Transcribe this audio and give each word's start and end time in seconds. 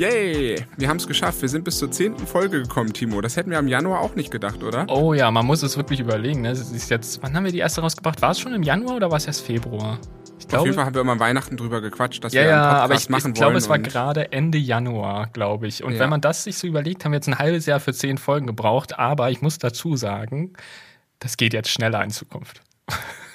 Yay! 0.00 0.56
Wir 0.78 0.88
haben 0.88 0.96
es 0.96 1.06
geschafft. 1.06 1.42
Wir 1.42 1.50
sind 1.50 1.62
bis 1.62 1.76
zur 1.76 1.90
zehnten 1.90 2.26
Folge 2.26 2.62
gekommen, 2.62 2.90
Timo. 2.90 3.20
Das 3.20 3.36
hätten 3.36 3.50
wir 3.50 3.58
im 3.58 3.68
Januar 3.68 4.00
auch 4.00 4.14
nicht 4.14 4.30
gedacht, 4.30 4.62
oder? 4.62 4.86
Oh 4.88 5.12
ja, 5.12 5.30
man 5.30 5.44
muss 5.44 5.62
es 5.62 5.76
wirklich 5.76 6.00
überlegen. 6.00 6.40
Ne? 6.40 6.52
ist 6.52 6.88
jetzt, 6.88 7.22
wann 7.22 7.36
haben 7.36 7.44
wir 7.44 7.52
die 7.52 7.58
erste 7.58 7.82
rausgebracht? 7.82 8.22
War 8.22 8.30
es 8.30 8.40
schon 8.40 8.54
im 8.54 8.62
Januar 8.62 8.96
oder 8.96 9.10
war 9.10 9.18
es 9.18 9.26
erst 9.26 9.44
Februar? 9.44 9.98
Ich 10.38 10.48
glaube, 10.48 10.60
Auf 10.60 10.66
jeden 10.68 10.76
Fall 10.76 10.86
haben 10.86 10.94
wir 10.94 11.02
immer 11.02 11.20
Weihnachten 11.20 11.58
drüber 11.58 11.82
gequatscht, 11.82 12.24
dass 12.24 12.32
ja, 12.32 12.44
wir 12.44 12.48
einen 12.48 12.62
Podcast 12.62 12.82
aber 12.82 12.94
ich, 12.94 13.08
machen 13.10 13.32
ich 13.32 13.34
glaube, 13.34 13.58
es 13.58 13.68
war 13.68 13.78
gerade 13.78 14.32
Ende 14.32 14.56
Januar, 14.56 15.26
glaube 15.34 15.66
ich. 15.66 15.84
Und 15.84 15.92
ja. 15.92 15.98
wenn 15.98 16.08
man 16.08 16.22
das 16.22 16.44
sich 16.44 16.56
so 16.56 16.66
überlegt, 16.66 17.04
haben 17.04 17.12
wir 17.12 17.18
jetzt 17.18 17.28
ein 17.28 17.38
halbes 17.38 17.66
Jahr 17.66 17.78
für 17.78 17.92
zehn 17.92 18.16
Folgen 18.16 18.46
gebraucht. 18.46 18.98
Aber 18.98 19.30
ich 19.30 19.42
muss 19.42 19.58
dazu 19.58 19.96
sagen, 19.96 20.54
das 21.18 21.36
geht 21.36 21.52
jetzt 21.52 21.68
schneller 21.68 22.02
in 22.02 22.10
Zukunft. 22.10 22.62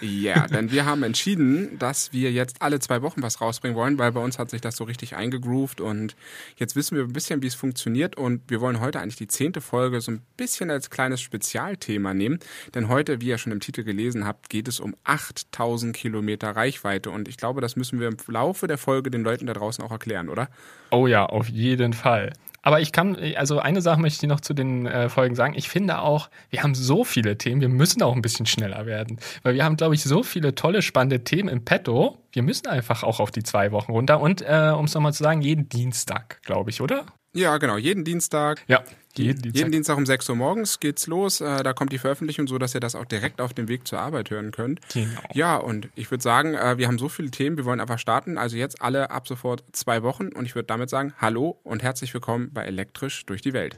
Ja, 0.06 0.46
denn 0.48 0.72
wir 0.72 0.86
haben 0.86 1.02
entschieden, 1.02 1.80
dass 1.80 2.14
wir 2.14 2.32
jetzt 2.32 2.62
alle 2.62 2.80
zwei 2.80 3.02
Wochen 3.02 3.23
was 3.23 3.41
rausbringen 3.41 3.76
wollen, 3.76 3.98
weil 3.98 4.12
bei 4.12 4.20
uns 4.20 4.38
hat 4.38 4.52
sich 4.52 4.62
das 4.62 4.76
so 4.76 4.84
richtig 4.84 5.16
eingegroovt 5.16 5.81
und 5.81 6.16
jetzt 6.58 6.76
wissen 6.76 6.95
wir 6.95 7.04
ein 7.04 7.14
bisschen, 7.14 7.41
wie 7.41 7.48
es 7.48 7.55
funktioniert 7.55 8.16
und 8.16 8.41
wir 8.48 8.62
wollen 8.62 8.80
heute 8.80 9.00
eigentlich 9.00 9.16
die 9.16 9.28
zehnte 9.28 9.62
Folge 9.62 10.00
so 10.02 10.12
ein 10.12 10.22
bisschen 10.38 10.70
als 10.70 10.91
kleines 10.91 11.22
Spezialthema 11.22 12.14
nehmen, 12.14 12.40
denn 12.76 12.88
heute, 12.88 13.20
wie 13.20 13.28
ihr 13.28 13.40
schon 13.40 13.52
im 13.52 13.59
Titel 13.59 13.84
gelesen 13.84 14.26
habt, 14.26 14.50
geht 14.50 14.68
es 14.68 14.80
um 14.80 14.95
8000 15.05 15.95
Kilometer 15.95 16.52
Reichweite 16.52 17.09
und 17.09 17.28
ich 17.28 17.38
glaube, 17.38 17.62
das 17.62 17.76
müssen 17.76 18.00
wir 18.00 18.08
im 18.08 18.17
Laufe 18.28 18.67
der 18.67 18.78
Folge 18.78 19.09
den 19.09 19.23
Leuten 19.23 19.48
da 19.48 19.53
draußen 19.53 19.84
auch 19.84 19.92
erklären, 19.92 20.30
oder? 20.30 20.50
Oh 20.92 21.08
ja, 21.08 21.26
auf 21.26 21.50
jeden 21.50 21.94
Fall. 21.94 22.34
Aber 22.66 22.82
ich 22.82 22.92
kann, 22.92 23.16
also 23.36 23.60
eine 23.60 23.80
Sache 23.80 24.02
möchte 24.02 24.26
ich 24.26 24.30
noch 24.30 24.42
zu 24.42 24.55
den 24.55 24.88
äh, 24.88 25.08
Folgen 25.08 25.36
sagen. 25.36 25.54
Ich 25.56 25.70
finde 25.70 26.00
auch, 26.00 26.32
wir 26.50 26.64
haben 26.64 26.73
so 26.73 27.04
viele 27.04 27.38
Themen, 27.38 27.62
wir 27.62 27.70
müssen 27.70 28.02
auch 28.02 28.16
ein 28.16 28.23
bisschen 28.23 28.48
schneller 28.48 28.88
werden. 28.88 29.20
Weil 29.44 29.54
wir 29.54 29.64
haben, 29.64 29.78
glaube 29.78 29.94
ich, 29.94 30.04
so 30.04 30.23
viele 30.23 30.56
tolle, 30.56 30.82
spannende 30.82 31.23
Themen 31.23 31.48
im 31.48 31.64
Petto. 31.64 32.18
Wir 32.32 32.42
müssen 32.42 32.66
einfach 32.66 33.04
auch 33.04 33.20
auf 33.20 33.30
die 33.30 33.44
zwei 33.44 33.72
Wochen 33.72 33.92
runter. 33.92 34.20
Und 34.20 34.42
äh, 34.42 34.73
um 34.76 34.86
es 34.86 34.95
nochmal 34.95 35.14
zu 35.14 35.22
sagen, 35.22 35.42
jeden 35.42 35.70
Dienstag, 35.70 36.42
glaube 36.42 36.72
ich, 36.72 36.81
oder? 36.81 37.06
Ja, 37.36 37.58
genau, 37.58 37.78
jeden 37.78 38.05
Dienstag. 38.05 38.64
Ja. 38.67 38.81
Jeden 39.17 39.41
Dienstag. 39.41 39.59
jeden 39.59 39.72
Dienstag 39.72 39.97
um 39.97 40.05
6 40.05 40.30
Uhr 40.30 40.36
morgens 40.36 40.80
geht's 40.80 41.08
los. 41.08 41.42
Äh, 41.42 41.64
da 41.64 41.73
kommt 41.73 41.92
die 41.92 41.97
Veröffentlichung, 41.97 42.47
so 42.47 42.58
dass 42.58 42.73
ihr 42.73 42.80
das 42.80 42.95
auch 42.95 43.05
direkt 43.05 43.39
auf 43.39 43.53
dem 43.53 43.67
Weg 43.67 43.88
zur 43.88 44.00
Arbeit 44.00 44.30
hören 44.30 44.52
könnt. 44.52 44.80
Genau. 44.94 45.22
Ja, 45.33 45.58
und 45.58 45.89
ich 45.95 46.11
würde 46.11 46.22
sagen, 46.22 46.53
äh, 46.53 46.77
wir 46.77 46.88
haben 46.88 46.97
so 46.97 47.09
viele 47.09 47.31
Themen, 47.31 47.58
wir 47.58 47.66
wollen 47.66 47.80
einfach 47.81 48.00
starten. 48.00 48.38
Also 48.38 48.58
jetzt 48.58 48.81
alle 48.81 49.11
ab 49.11 49.27
sofort 49.27 49.64
zwei 49.73 50.02
Wochen. 50.03 50.30
Und 50.30 50.45
ich 50.45 50.55
würde 50.55 50.67
damit 50.67 50.89
sagen, 50.89 51.14
hallo 51.17 51.59
und 51.64 51.83
herzlich 51.83 52.14
willkommen 52.14 52.52
bei 52.53 52.64
Elektrisch 52.64 53.25
durch 53.25 53.42
die 53.42 53.53
Welt. 53.53 53.77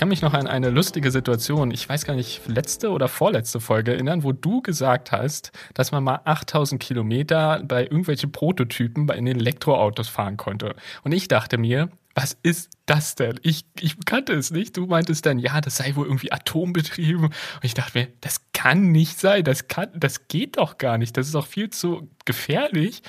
Kann 0.00 0.08
mich 0.08 0.22
noch 0.22 0.32
an 0.32 0.46
eine 0.46 0.70
lustige 0.70 1.10
Situation, 1.10 1.70
ich 1.72 1.86
weiß 1.86 2.06
gar 2.06 2.14
nicht, 2.14 2.40
letzte 2.46 2.88
oder 2.88 3.06
vorletzte 3.06 3.60
Folge 3.60 3.92
erinnern, 3.92 4.22
wo 4.22 4.32
du 4.32 4.62
gesagt 4.62 5.12
hast, 5.12 5.52
dass 5.74 5.92
man 5.92 6.02
mal 6.02 6.22
8000 6.24 6.80
Kilometer 6.80 7.62
bei 7.62 7.82
irgendwelchen 7.82 8.32
Prototypen 8.32 9.06
in 9.10 9.26
den 9.26 9.38
Elektroautos 9.38 10.08
fahren 10.08 10.38
konnte. 10.38 10.74
Und 11.04 11.12
ich 11.12 11.28
dachte 11.28 11.58
mir, 11.58 11.90
was 12.14 12.38
ist 12.42 12.70
das 12.86 13.14
denn? 13.14 13.40
Ich, 13.42 13.66
ich 13.78 14.02
kannte 14.06 14.32
es 14.32 14.50
nicht. 14.50 14.78
Du 14.78 14.86
meintest 14.86 15.26
dann, 15.26 15.38
ja, 15.38 15.60
das 15.60 15.76
sei 15.76 15.94
wohl 15.96 16.06
irgendwie 16.06 16.32
atombetrieben. 16.32 17.26
Und 17.26 17.34
ich 17.60 17.74
dachte 17.74 17.98
mir, 17.98 18.08
das 18.22 18.40
kann 18.54 18.92
nicht 18.92 19.20
sein. 19.20 19.44
Das 19.44 19.68
kann, 19.68 19.90
das 19.94 20.28
geht 20.28 20.56
doch 20.56 20.78
gar 20.78 20.96
nicht. 20.96 21.14
Das 21.18 21.28
ist 21.28 21.34
auch 21.34 21.46
viel 21.46 21.68
zu 21.68 22.08
gefährlich. 22.24 23.02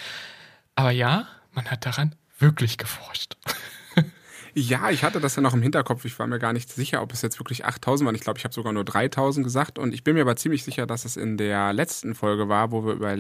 Aber 0.75 0.91
ja, 0.91 1.29
man 1.53 1.71
hat 1.71 1.85
daran 1.85 2.15
wirklich 2.37 2.77
geforscht. 2.77 3.37
Ja, 4.53 4.89
ich 4.91 5.03
hatte 5.03 5.21
das 5.21 5.35
ja 5.37 5.41
noch 5.41 5.53
im 5.53 5.61
Hinterkopf. 5.61 6.03
Ich 6.03 6.17
war 6.19 6.27
mir 6.27 6.39
gar 6.39 6.51
nicht 6.51 6.69
sicher, 6.69 7.01
ob 7.01 7.13
es 7.13 7.21
jetzt 7.21 7.39
wirklich 7.39 7.65
8000 7.65 8.05
waren. 8.05 8.15
Ich 8.15 8.21
glaube, 8.21 8.37
ich 8.37 8.43
habe 8.43 8.53
sogar 8.53 8.73
nur 8.73 8.83
3000 8.83 9.45
gesagt. 9.45 9.79
Und 9.79 9.93
ich 9.93 10.03
bin 10.03 10.15
mir 10.15 10.21
aber 10.21 10.35
ziemlich 10.35 10.63
sicher, 10.63 10.85
dass 10.85 11.05
es 11.05 11.15
in 11.15 11.37
der 11.37 11.71
letzten 11.71 12.15
Folge 12.15 12.49
war, 12.49 12.71
wo 12.71 12.85
wir 12.85 12.93
über 12.93 13.15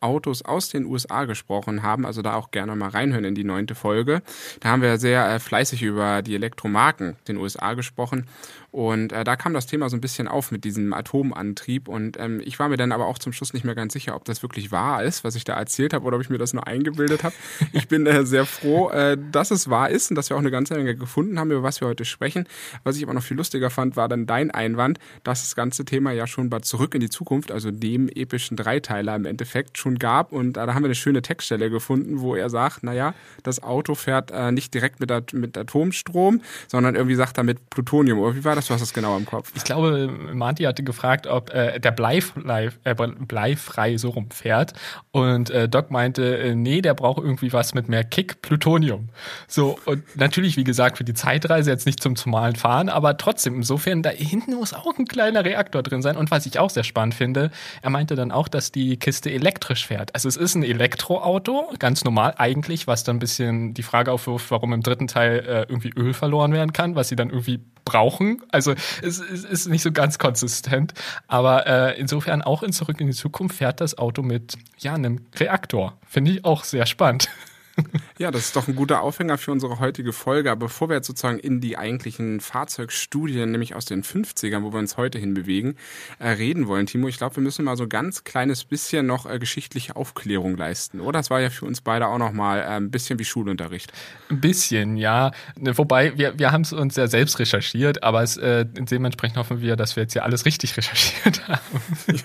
Elektroautos 0.00 0.42
aus 0.42 0.68
den 0.70 0.86
USA 0.86 1.24
gesprochen 1.24 1.82
haben. 1.82 2.06
Also 2.06 2.22
da 2.22 2.34
auch 2.34 2.50
gerne 2.50 2.74
mal 2.74 2.88
reinhören 2.88 3.24
in 3.24 3.34
die 3.34 3.44
neunte 3.44 3.74
Folge. 3.74 4.22
Da 4.60 4.70
haben 4.70 4.82
wir 4.82 4.98
sehr 4.98 5.28
äh, 5.28 5.38
fleißig 5.38 5.82
über 5.82 6.22
die 6.22 6.34
Elektromarken 6.34 7.16
den 7.28 7.36
USA 7.36 7.74
gesprochen. 7.74 8.26
Und 8.72 9.12
äh, 9.12 9.24
da 9.24 9.36
kam 9.36 9.52
das 9.52 9.66
Thema 9.66 9.88
so 9.88 9.96
ein 9.96 10.00
bisschen 10.00 10.28
auf 10.28 10.52
mit 10.52 10.64
diesem 10.64 10.92
Atomantrieb. 10.92 11.88
Und 11.88 12.18
ähm, 12.18 12.40
ich 12.44 12.58
war 12.58 12.68
mir 12.68 12.76
dann 12.76 12.92
aber 12.92 13.06
auch 13.06 13.18
zum 13.18 13.32
Schluss 13.32 13.52
nicht 13.52 13.64
mehr 13.64 13.74
ganz 13.74 13.92
sicher, 13.92 14.14
ob 14.14 14.24
das 14.24 14.42
wirklich 14.42 14.70
wahr 14.70 15.02
ist, 15.02 15.24
was 15.24 15.34
ich 15.34 15.44
da 15.44 15.54
erzählt 15.54 15.92
habe, 15.92 16.04
oder 16.04 16.16
ob 16.16 16.22
ich 16.22 16.30
mir 16.30 16.38
das 16.38 16.52
nur 16.52 16.66
eingebildet 16.66 17.24
habe. 17.24 17.34
Ich 17.72 17.88
bin 17.88 18.06
äh, 18.06 18.24
sehr 18.24 18.46
froh, 18.46 18.90
äh, 18.90 19.16
dass 19.32 19.50
es 19.50 19.68
wahr 19.70 19.90
ist 19.90 20.10
und 20.10 20.16
dass 20.16 20.30
wir 20.30 20.36
auch 20.36 20.40
eine 20.40 20.50
ganze 20.50 20.74
Menge 20.74 20.94
gefunden 20.94 21.38
haben, 21.38 21.50
über 21.50 21.62
was 21.62 21.80
wir 21.80 21.88
heute 21.88 22.04
sprechen. 22.04 22.46
Was 22.84 22.96
ich 22.96 23.02
aber 23.02 23.14
noch 23.14 23.22
viel 23.22 23.36
lustiger 23.36 23.70
fand, 23.70 23.96
war 23.96 24.08
dann 24.08 24.26
dein 24.26 24.50
Einwand, 24.50 24.98
dass 25.24 25.42
das 25.42 25.56
ganze 25.56 25.84
Thema 25.84 26.12
ja 26.12 26.26
schon 26.26 26.50
bei 26.50 26.60
Zurück 26.60 26.94
in 26.94 27.00
die 27.00 27.10
Zukunft, 27.10 27.50
also 27.50 27.70
dem 27.70 28.08
epischen 28.08 28.56
Dreiteiler 28.56 29.16
im 29.16 29.24
Endeffekt 29.24 29.78
schon 29.78 29.89
gab. 29.98 30.32
Und 30.32 30.56
äh, 30.56 30.66
da 30.66 30.74
haben 30.74 30.82
wir 30.82 30.88
eine 30.88 30.94
schöne 30.94 31.22
Textstelle 31.22 31.70
gefunden, 31.70 32.20
wo 32.20 32.36
er 32.36 32.50
sagt, 32.50 32.84
naja, 32.84 33.14
das 33.42 33.62
Auto 33.62 33.94
fährt 33.94 34.30
äh, 34.30 34.52
nicht 34.52 34.74
direkt 34.74 35.00
mit, 35.00 35.32
mit 35.32 35.58
Atomstrom, 35.58 36.40
sondern 36.68 36.94
irgendwie 36.94 37.16
sagt 37.16 37.38
er 37.38 37.44
mit 37.44 37.70
Plutonium. 37.70 38.20
Oder 38.20 38.36
wie 38.36 38.44
war 38.44 38.54
das? 38.54 38.60
das? 38.60 38.68
Du 38.68 38.74
hast 38.74 38.82
es 38.82 38.92
genau 38.92 39.16
im 39.16 39.26
Kopf. 39.26 39.52
Ich 39.54 39.64
glaube, 39.64 40.08
Marty 40.32 40.64
hatte 40.64 40.82
gefragt, 40.82 41.26
ob 41.26 41.52
äh, 41.52 41.78
der 41.80 41.90
bleifrei, 41.90 42.70
äh, 42.84 42.94
bleifrei 42.94 43.96
so 43.96 44.10
rumfährt. 44.10 44.74
Und 45.10 45.50
äh, 45.50 45.68
Doc 45.68 45.90
meinte, 45.90 46.38
äh, 46.38 46.54
nee, 46.54 46.80
der 46.80 46.94
braucht 46.94 47.22
irgendwie 47.22 47.52
was 47.52 47.74
mit 47.74 47.88
mehr 47.88 48.04
Kick, 48.04 48.42
Plutonium. 48.42 49.08
So, 49.48 49.78
und 49.86 50.16
natürlich, 50.16 50.56
wie 50.56 50.64
gesagt, 50.64 50.98
für 50.98 51.04
die 51.04 51.14
Zeitreise 51.14 51.70
jetzt 51.70 51.86
nicht 51.86 52.02
zum 52.02 52.14
normalen 52.26 52.56
Fahren, 52.56 52.88
aber 52.88 53.16
trotzdem, 53.16 53.56
insofern, 53.56 54.02
da 54.02 54.10
hinten 54.10 54.54
muss 54.54 54.74
auch 54.74 54.98
ein 54.98 55.06
kleiner 55.06 55.44
Reaktor 55.44 55.82
drin 55.82 56.02
sein. 56.02 56.16
Und 56.16 56.30
was 56.30 56.46
ich 56.46 56.58
auch 56.58 56.70
sehr 56.70 56.84
spannend 56.84 57.14
finde, 57.14 57.50
er 57.82 57.90
meinte 57.90 58.14
dann 58.14 58.30
auch, 58.30 58.48
dass 58.48 58.72
die 58.72 58.96
Kiste 58.98 59.30
elektrisch 59.30 59.79
fährt. 59.86 60.14
Also 60.14 60.28
es 60.28 60.36
ist 60.36 60.54
ein 60.54 60.62
Elektroauto, 60.62 61.72
ganz 61.78 62.04
normal 62.04 62.34
eigentlich, 62.38 62.86
was 62.86 63.04
dann 63.04 63.16
ein 63.16 63.18
bisschen 63.18 63.74
die 63.74 63.82
Frage 63.82 64.12
aufwirft, 64.12 64.50
warum 64.50 64.72
im 64.72 64.82
dritten 64.82 65.06
Teil 65.06 65.40
äh, 65.40 65.60
irgendwie 65.68 65.92
Öl 65.96 66.14
verloren 66.14 66.52
werden 66.52 66.72
kann, 66.72 66.94
was 66.94 67.08
sie 67.08 67.16
dann 67.16 67.30
irgendwie 67.30 67.60
brauchen. 67.84 68.42
Also 68.50 68.74
es, 69.02 69.20
es 69.20 69.44
ist 69.44 69.68
nicht 69.68 69.82
so 69.82 69.92
ganz 69.92 70.18
konsistent. 70.18 70.94
Aber 71.28 71.66
äh, 71.66 71.98
insofern 71.98 72.42
auch 72.42 72.62
in 72.62 72.72
Zurück 72.72 73.00
in 73.00 73.06
die 73.08 73.14
Zukunft 73.14 73.56
fährt 73.56 73.80
das 73.80 73.98
Auto 73.98 74.22
mit 74.22 74.56
ja, 74.78 74.94
einem 74.94 75.26
Reaktor. 75.36 75.98
Finde 76.06 76.32
ich 76.32 76.44
auch 76.44 76.64
sehr 76.64 76.86
spannend. 76.86 77.28
Ja, 78.20 78.30
das 78.30 78.44
ist 78.44 78.56
doch 78.56 78.68
ein 78.68 78.76
guter 78.76 79.00
Aufhänger 79.00 79.38
für 79.38 79.50
unsere 79.50 79.78
heutige 79.78 80.12
Folge. 80.12 80.50
Aber 80.50 80.66
bevor 80.66 80.90
wir 80.90 80.96
jetzt 80.96 81.06
sozusagen 81.06 81.38
in 81.38 81.62
die 81.62 81.78
eigentlichen 81.78 82.40
Fahrzeugstudien, 82.40 83.50
nämlich 83.50 83.74
aus 83.74 83.86
den 83.86 84.02
50ern, 84.02 84.62
wo 84.62 84.74
wir 84.74 84.78
uns 84.78 84.98
heute 84.98 85.18
hinbewegen, 85.18 85.78
äh, 86.18 86.28
reden 86.28 86.68
wollen, 86.68 86.84
Timo, 86.84 87.08
ich 87.08 87.16
glaube, 87.16 87.36
wir 87.36 87.42
müssen 87.42 87.64
mal 87.64 87.78
so 87.78 87.84
ein 87.84 87.88
ganz 87.88 88.22
kleines 88.22 88.66
bisschen 88.66 89.06
noch 89.06 89.24
äh, 89.24 89.38
geschichtliche 89.38 89.96
Aufklärung 89.96 90.58
leisten, 90.58 91.00
oder? 91.00 91.18
Das 91.18 91.30
war 91.30 91.40
ja 91.40 91.48
für 91.48 91.64
uns 91.64 91.80
beide 91.80 92.08
auch 92.08 92.18
noch 92.18 92.32
mal 92.32 92.58
äh, 92.58 92.64
ein 92.64 92.90
bisschen 92.90 93.18
wie 93.18 93.24
Schulunterricht. 93.24 93.90
Ein 94.28 94.42
bisschen, 94.42 94.98
ja. 94.98 95.30
Ne, 95.56 95.78
wobei, 95.78 96.18
wir, 96.18 96.38
wir 96.38 96.52
haben 96.52 96.60
es 96.60 96.74
uns 96.74 96.96
ja 96.96 97.06
selbst 97.06 97.38
recherchiert, 97.38 98.02
aber 98.02 98.22
es, 98.22 98.36
äh, 98.36 98.66
dementsprechend 98.66 99.38
hoffen 99.38 99.62
wir, 99.62 99.76
dass 99.76 99.96
wir 99.96 100.02
jetzt 100.02 100.12
ja 100.12 100.24
alles 100.24 100.44
richtig 100.44 100.76
recherchiert 100.76 101.48
haben. 101.48 101.60
Ja. 102.06 102.20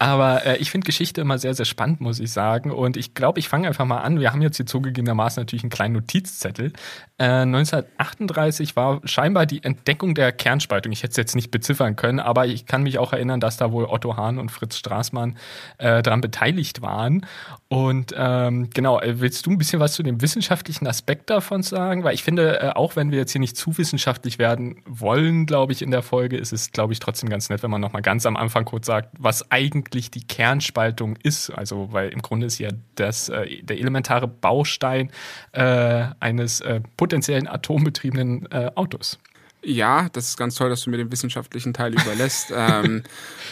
Aber 0.00 0.44
äh, 0.44 0.56
ich 0.56 0.72
finde 0.72 0.86
Geschichte 0.86 1.20
immer 1.20 1.38
sehr, 1.38 1.54
sehr 1.54 1.64
spannend, 1.64 2.00
muss 2.00 2.18
ich 2.18 2.32
sagen. 2.32 2.72
Und 2.72 2.96
ich 2.96 3.14
glaube, 3.14 3.38
ich 3.38 3.48
fange 3.48 3.68
einfach 3.68 3.84
mal 3.84 3.98
an. 3.98 4.18
Wir 4.18 4.32
haben 4.32 4.42
jetzt 4.42 4.56
hier 4.56 4.66
zugegebenermaßen 4.66 5.27
natürlich 5.36 5.62
einen 5.62 5.70
kleinen 5.70 5.94
Notizzettel. 5.94 6.72
Äh, 7.18 7.24
1938 7.24 8.76
war 8.76 9.00
scheinbar 9.04 9.46
die 9.46 9.62
Entdeckung 9.62 10.14
der 10.14 10.32
Kernspaltung. 10.32 10.92
Ich 10.92 11.02
hätte 11.02 11.10
es 11.10 11.16
jetzt 11.16 11.34
nicht 11.34 11.50
beziffern 11.50 11.96
können, 11.96 12.20
aber 12.20 12.46
ich 12.46 12.66
kann 12.66 12.82
mich 12.82 12.98
auch 12.98 13.12
erinnern, 13.12 13.40
dass 13.40 13.56
da 13.56 13.72
wohl 13.72 13.84
Otto 13.86 14.16
Hahn 14.16 14.38
und 14.38 14.50
Fritz 14.50 14.76
Straßmann 14.76 15.36
äh, 15.78 16.02
daran 16.02 16.20
beteiligt 16.20 16.80
waren. 16.80 17.26
Und 17.68 18.14
ähm, 18.16 18.70
genau, 18.72 19.00
äh, 19.00 19.20
willst 19.20 19.44
du 19.46 19.50
ein 19.50 19.58
bisschen 19.58 19.80
was 19.80 19.94
zu 19.94 20.02
dem 20.02 20.22
wissenschaftlichen 20.22 20.86
Aspekt 20.86 21.28
davon 21.28 21.62
sagen? 21.62 22.04
Weil 22.04 22.14
ich 22.14 22.22
finde, 22.22 22.60
äh, 22.60 22.68
auch 22.70 22.96
wenn 22.96 23.10
wir 23.10 23.18
jetzt 23.18 23.32
hier 23.32 23.40
nicht 23.40 23.56
zu 23.56 23.76
wissenschaftlich 23.76 24.38
werden 24.38 24.82
wollen, 24.86 25.44
glaube 25.44 25.72
ich, 25.72 25.82
in 25.82 25.90
der 25.90 26.02
Folge, 26.02 26.36
ist 26.36 26.52
es, 26.52 26.72
glaube 26.72 26.92
ich, 26.92 26.98
trotzdem 26.98 27.28
ganz 27.28 27.50
nett, 27.50 27.62
wenn 27.62 27.70
man 27.70 27.80
nochmal 27.80 28.02
ganz 28.02 28.24
am 28.26 28.36
Anfang 28.36 28.64
kurz 28.64 28.86
sagt, 28.86 29.10
was 29.18 29.50
eigentlich 29.50 30.10
die 30.10 30.26
Kernspaltung 30.26 31.16
ist. 31.22 31.50
Also, 31.50 31.92
weil 31.92 32.10
im 32.10 32.22
Grunde 32.22 32.46
ist 32.46 32.58
ja 32.58 32.70
das, 32.94 33.28
äh, 33.28 33.62
der 33.62 33.78
elementare 33.78 34.28
Baustein 34.28 35.07
äh, 35.52 36.06
eines 36.20 36.60
äh, 36.60 36.80
potenziellen 36.96 37.46
atombetriebenen 37.48 38.46
äh, 38.50 38.70
Autos. 38.74 39.18
Ja, 39.64 40.08
das 40.12 40.28
ist 40.28 40.36
ganz 40.36 40.54
toll, 40.54 40.70
dass 40.70 40.82
du 40.82 40.90
mir 40.90 40.98
den 40.98 41.10
wissenschaftlichen 41.10 41.74
Teil 41.74 41.92
überlässt. 41.92 42.52
ähm, 42.54 43.02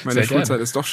meine 0.05 0.21
Sehr 0.21 0.25
Schulzeit 0.25 0.49
gerne. 0.49 0.63
ist 0.63 0.77
doch 0.77 0.87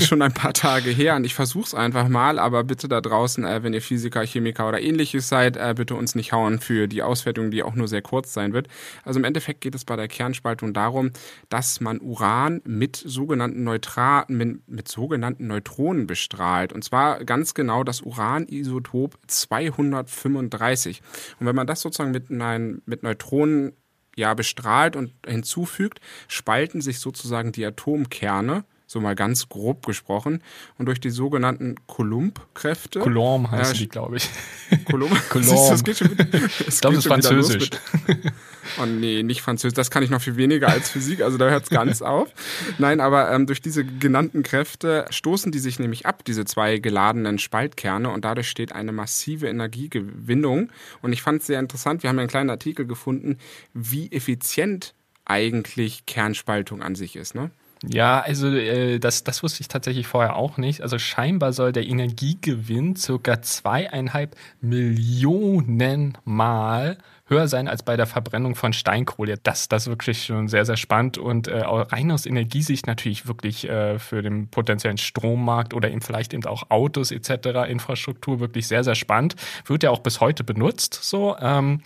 schon 0.00 0.22
ein 0.22 0.32
paar 0.32 0.54
Tage 0.54 0.90
her 0.90 1.16
und 1.16 1.24
ich 1.24 1.34
versuche 1.34 1.66
es 1.66 1.74
einfach 1.74 2.08
mal, 2.08 2.38
aber 2.38 2.64
bitte 2.64 2.88
da 2.88 3.02
draußen, 3.02 3.44
äh, 3.44 3.62
wenn 3.62 3.74
ihr 3.74 3.82
Physiker, 3.82 4.24
Chemiker 4.24 4.66
oder 4.66 4.80
ähnliches 4.80 5.28
seid, 5.28 5.58
äh, 5.58 5.74
bitte 5.76 5.94
uns 5.94 6.14
nicht 6.14 6.32
hauen 6.32 6.60
für 6.60 6.88
die 6.88 7.02
Auswertung, 7.02 7.50
die 7.50 7.62
auch 7.62 7.74
nur 7.74 7.88
sehr 7.88 8.00
kurz 8.00 8.32
sein 8.32 8.54
wird. 8.54 8.68
Also 9.04 9.18
im 9.20 9.24
Endeffekt 9.24 9.60
geht 9.60 9.74
es 9.74 9.84
bei 9.84 9.96
der 9.96 10.08
Kernspaltung 10.08 10.72
darum, 10.72 11.10
dass 11.50 11.82
man 11.82 12.00
Uran 12.00 12.62
mit 12.64 12.96
sogenannten 12.96 13.64
Neutra 13.64 14.24
mit, 14.28 14.66
mit 14.66 14.88
sogenannten 14.88 15.46
Neutronen 15.46 16.06
bestrahlt. 16.06 16.72
Und 16.72 16.82
zwar 16.82 17.22
ganz 17.24 17.52
genau 17.52 17.84
das 17.84 18.00
Uranisotop 18.00 19.18
235. 19.26 21.02
Und 21.38 21.46
wenn 21.46 21.54
man 21.54 21.66
das 21.66 21.82
sozusagen 21.82 22.12
mit, 22.12 22.30
nein, 22.30 22.80
mit 22.86 23.02
Neutronen 23.02 23.74
ja 24.16 24.34
bestrahlt 24.34 24.96
und 24.96 25.12
hinzufügt, 25.26 26.00
spalten 26.28 26.80
sich 26.80 26.98
sozusagen 26.98 27.52
die 27.52 27.64
Atomkerne 27.64 28.64
so 28.94 29.00
mal 29.00 29.14
ganz 29.14 29.50
grob 29.50 29.84
gesprochen. 29.84 30.42
Und 30.78 30.86
durch 30.86 31.00
die 31.00 31.10
sogenannten 31.10 31.74
Coulomb-Kräfte. 31.86 33.00
Coulomb 33.00 33.50
heißen 33.50 33.74
äh, 33.74 33.78
die, 33.80 33.88
glaube 33.88 34.16
ich. 34.16 34.30
Coulomb? 34.86 35.12
Coulomb. 35.28 35.70
Das 35.70 35.84
geht 35.84 35.98
schon 35.98 36.10
wieder, 36.10 36.24
das 36.24 36.68
ich 36.68 36.80
glaube, 36.80 36.96
das 36.96 37.04
ist 37.04 37.08
Französisch. 37.08 37.70
Oh 38.80 38.86
nee, 38.86 39.22
nicht 39.22 39.42
Französisch. 39.42 39.74
Das 39.74 39.90
kann 39.90 40.02
ich 40.02 40.10
noch 40.10 40.22
viel 40.22 40.36
weniger 40.36 40.68
als 40.68 40.88
Physik, 40.88 41.20
also 41.20 41.36
da 41.36 41.50
hört 41.50 41.64
es 41.64 41.70
ganz 41.70 42.00
auf. 42.00 42.32
Nein, 42.78 43.00
aber 43.00 43.30
ähm, 43.30 43.46
durch 43.46 43.60
diese 43.60 43.84
genannten 43.84 44.42
Kräfte 44.42 45.04
stoßen 45.10 45.52
die 45.52 45.58
sich 45.58 45.78
nämlich 45.78 46.06
ab, 46.06 46.24
diese 46.24 46.44
zwei 46.44 46.78
geladenen 46.78 47.38
Spaltkerne, 47.38 48.08
und 48.10 48.24
dadurch 48.24 48.48
steht 48.48 48.72
eine 48.72 48.92
massive 48.92 49.48
Energiegewinnung. 49.48 50.70
Und 51.02 51.12
ich 51.12 51.20
fand 51.20 51.42
es 51.42 51.46
sehr 51.46 51.60
interessant, 51.60 52.02
wir 52.02 52.10
haben 52.10 52.18
einen 52.18 52.28
kleinen 52.28 52.50
Artikel 52.50 52.86
gefunden, 52.86 53.38
wie 53.74 54.10
effizient 54.12 54.94
eigentlich 55.24 56.06
Kernspaltung 56.06 56.82
an 56.82 56.94
sich 56.94 57.16
ist. 57.16 57.34
Ne? 57.34 57.50
Ja, 57.88 58.20
also 58.20 58.48
äh, 58.48 58.98
das, 58.98 59.24
das 59.24 59.42
wusste 59.42 59.60
ich 59.60 59.68
tatsächlich 59.68 60.06
vorher 60.06 60.36
auch 60.36 60.56
nicht. 60.56 60.80
Also 60.82 60.98
scheinbar 60.98 61.52
soll 61.52 61.72
der 61.72 61.86
Energiegewinn 61.86 62.96
circa 62.96 63.42
zweieinhalb 63.42 64.36
Millionen 64.60 66.16
Mal 66.24 66.98
höher 67.26 67.48
sein 67.48 67.68
als 67.68 67.82
bei 67.82 67.96
der 67.96 68.06
Verbrennung 68.06 68.54
von 68.54 68.72
Steinkohle. 68.72 69.38
Das, 69.42 69.68
das 69.68 69.84
ist 69.84 69.88
wirklich 69.88 70.24
schon 70.24 70.48
sehr, 70.48 70.64
sehr 70.66 70.76
spannend 70.76 71.16
und 71.16 71.48
äh, 71.48 71.60
rein 71.60 72.10
aus 72.10 72.26
Energiesicht 72.26 72.86
natürlich 72.86 73.26
wirklich 73.26 73.68
äh, 73.68 73.98
für 73.98 74.22
den 74.22 74.48
potenziellen 74.48 74.98
Strommarkt 74.98 75.72
oder 75.72 75.90
eben 75.90 76.02
vielleicht 76.02 76.34
eben 76.34 76.44
auch 76.44 76.70
Autos 76.70 77.10
etc., 77.10 77.68
Infrastruktur 77.68 78.40
wirklich 78.40 78.68
sehr, 78.68 78.84
sehr 78.84 78.94
spannend. 78.94 79.36
Wird 79.64 79.82
ja 79.82 79.90
auch 79.90 80.00
bis 80.00 80.20
heute 80.20 80.44
benutzt 80.44 80.98
so. 81.02 81.36
Ähm, 81.40 81.80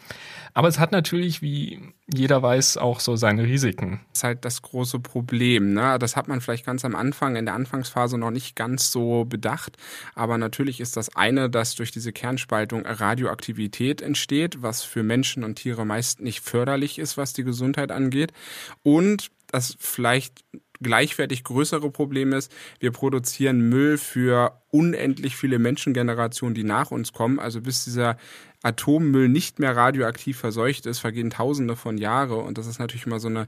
aber 0.59 0.67
es 0.67 0.81
hat 0.81 0.91
natürlich, 0.91 1.41
wie 1.41 1.79
jeder 2.13 2.43
weiß, 2.43 2.79
auch 2.79 2.99
so 2.99 3.15
seine 3.15 3.45
Risiken. 3.45 4.01
Das 4.11 4.19
ist 4.19 4.25
halt 4.25 4.45
das 4.45 4.61
große 4.61 4.99
Problem. 4.99 5.73
Ne? 5.73 6.01
Das 6.01 6.17
hat 6.17 6.27
man 6.27 6.41
vielleicht 6.41 6.67
ganz 6.67 6.85
am 6.85 6.97
Anfang, 6.97 7.37
in 7.37 7.45
der 7.45 7.55
Anfangsphase 7.55 8.19
noch 8.19 8.33
nicht 8.33 8.57
ganz 8.57 8.91
so 8.91 9.25
bedacht. 9.25 9.77
Aber 10.17 10.37
natürlich 10.37 10.81
ist 10.81 10.97
das 10.97 11.15
eine, 11.15 11.49
dass 11.49 11.77
durch 11.77 11.93
diese 11.93 12.13
Kernspaltung 12.13 12.85
Radioaktivität 12.85 14.03
entsteht, 14.03 14.61
was 14.61 14.83
für 14.83 15.05
Menschen 15.05 15.45
und 15.45 15.55
Tiere 15.55 15.87
meist 15.87 16.19
nicht 16.19 16.41
förderlich 16.41 16.99
ist, 16.99 17.17
was 17.17 17.33
die 17.35 17.45
Gesundheit 17.45 17.93
angeht. 17.93 18.33
Und 18.83 19.31
das 19.47 19.77
vielleicht 19.79 20.45
gleichwertig 20.81 21.45
größere 21.45 21.91
Problem 21.91 22.33
ist, 22.33 22.53
wir 22.81 22.93
produzieren 22.93 23.69
Müll 23.69 23.99
für 23.99 24.61
unendlich 24.71 25.37
viele 25.37 25.59
Menschengenerationen, 25.59 26.55
die 26.55 26.65
nach 26.65 26.91
uns 26.91 27.13
kommen. 27.13 27.39
Also 27.39 27.61
bis 27.61 27.85
dieser 27.85 28.17
Atommüll 28.63 29.29
nicht 29.29 29.61
mehr 29.61 29.77
radioaktiv 29.77 30.37
verseucht 30.37 30.87
ist, 30.87 30.99
vergehen 30.99 31.31
Tausende 31.31 31.77
von 31.77 31.97
Jahre. 31.97 32.37
Und 32.37 32.59
das 32.59 32.67
ist 32.67 32.81
natürlich 32.81 33.07
immer 33.07 33.21
so 33.21 33.29
eine 33.29 33.47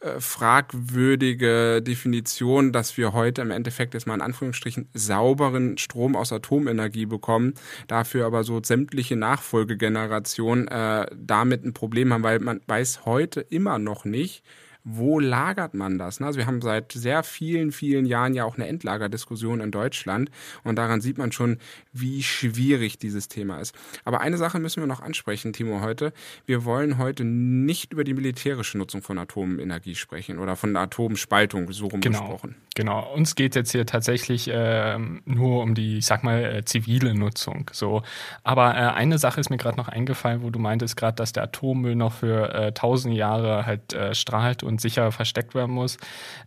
äh, 0.00 0.20
fragwürdige 0.20 1.80
Definition, 1.82 2.70
dass 2.72 2.96
wir 2.96 3.12
heute 3.14 3.40
im 3.40 3.50
Endeffekt 3.50 3.94
jetzt 3.94 4.06
mal 4.06 4.14
in 4.14 4.20
Anführungsstrichen 4.20 4.88
sauberen 4.92 5.78
Strom 5.78 6.14
aus 6.14 6.32
Atomenergie 6.32 7.06
bekommen, 7.06 7.54
dafür 7.88 8.26
aber 8.26 8.44
so 8.44 8.60
sämtliche 8.62 9.16
Nachfolgegenerationen 9.16 10.68
äh, 10.68 11.06
damit 11.16 11.64
ein 11.64 11.72
Problem 11.72 12.12
haben, 12.12 12.22
weil 12.22 12.38
man 12.38 12.60
weiß 12.66 13.06
heute 13.06 13.40
immer 13.40 13.78
noch 13.78 14.04
nicht, 14.04 14.44
wo 14.84 15.18
lagert 15.18 15.74
man 15.74 15.98
das? 15.98 16.20
Ne? 16.20 16.26
Also 16.26 16.38
wir 16.38 16.46
haben 16.46 16.62
seit 16.62 16.92
sehr 16.92 17.22
vielen, 17.22 17.72
vielen 17.72 18.06
Jahren 18.06 18.34
ja 18.34 18.44
auch 18.44 18.56
eine 18.56 18.66
Endlagerdiskussion 18.66 19.60
in 19.60 19.70
Deutschland 19.70 20.30
und 20.64 20.76
daran 20.76 21.00
sieht 21.00 21.18
man 21.18 21.32
schon, 21.32 21.58
wie 21.92 22.22
schwierig 22.22 22.98
dieses 22.98 23.28
Thema 23.28 23.58
ist. 23.58 23.74
Aber 24.04 24.20
eine 24.20 24.36
Sache 24.36 24.58
müssen 24.58 24.82
wir 24.82 24.86
noch 24.86 25.00
ansprechen, 25.00 25.52
Timo, 25.52 25.80
heute. 25.80 26.12
Wir 26.46 26.64
wollen 26.64 26.98
heute 26.98 27.24
nicht 27.24 27.92
über 27.92 28.04
die 28.04 28.14
militärische 28.14 28.78
Nutzung 28.78 29.02
von 29.02 29.18
Atomenergie 29.18 29.94
sprechen 29.94 30.38
oder 30.38 30.56
von 30.56 30.76
Atomspaltung, 30.76 31.70
so 31.72 31.86
rum 31.86 32.00
genau. 32.00 32.20
gesprochen. 32.20 32.56
Genau, 32.74 33.12
uns 33.14 33.34
geht 33.34 33.54
jetzt 33.56 33.72
hier 33.72 33.84
tatsächlich 33.84 34.48
äh, 34.48 34.96
nur 35.24 35.62
um 35.62 35.74
die, 35.74 35.98
ich 35.98 36.06
sag 36.06 36.22
mal, 36.22 36.42
äh, 36.44 36.64
zivile 36.64 37.14
Nutzung. 37.14 37.70
So, 37.72 38.02
aber 38.42 38.74
äh, 38.74 38.78
eine 38.78 39.18
Sache 39.18 39.40
ist 39.40 39.50
mir 39.50 39.56
gerade 39.56 39.76
noch 39.76 39.88
eingefallen, 39.88 40.42
wo 40.42 40.50
du 40.50 40.58
meintest 40.58 40.96
gerade, 40.96 41.16
dass 41.16 41.32
der 41.32 41.44
Atommüll 41.44 41.96
noch 41.96 42.12
für 42.14 42.54
äh, 42.54 42.72
tausend 42.72 43.14
Jahre 43.14 43.66
halt 43.66 43.92
äh, 43.92 44.14
strahlt 44.14 44.62
und 44.70 44.80
sicher 44.80 45.12
versteckt 45.12 45.54
werden 45.54 45.74
muss. 45.74 45.98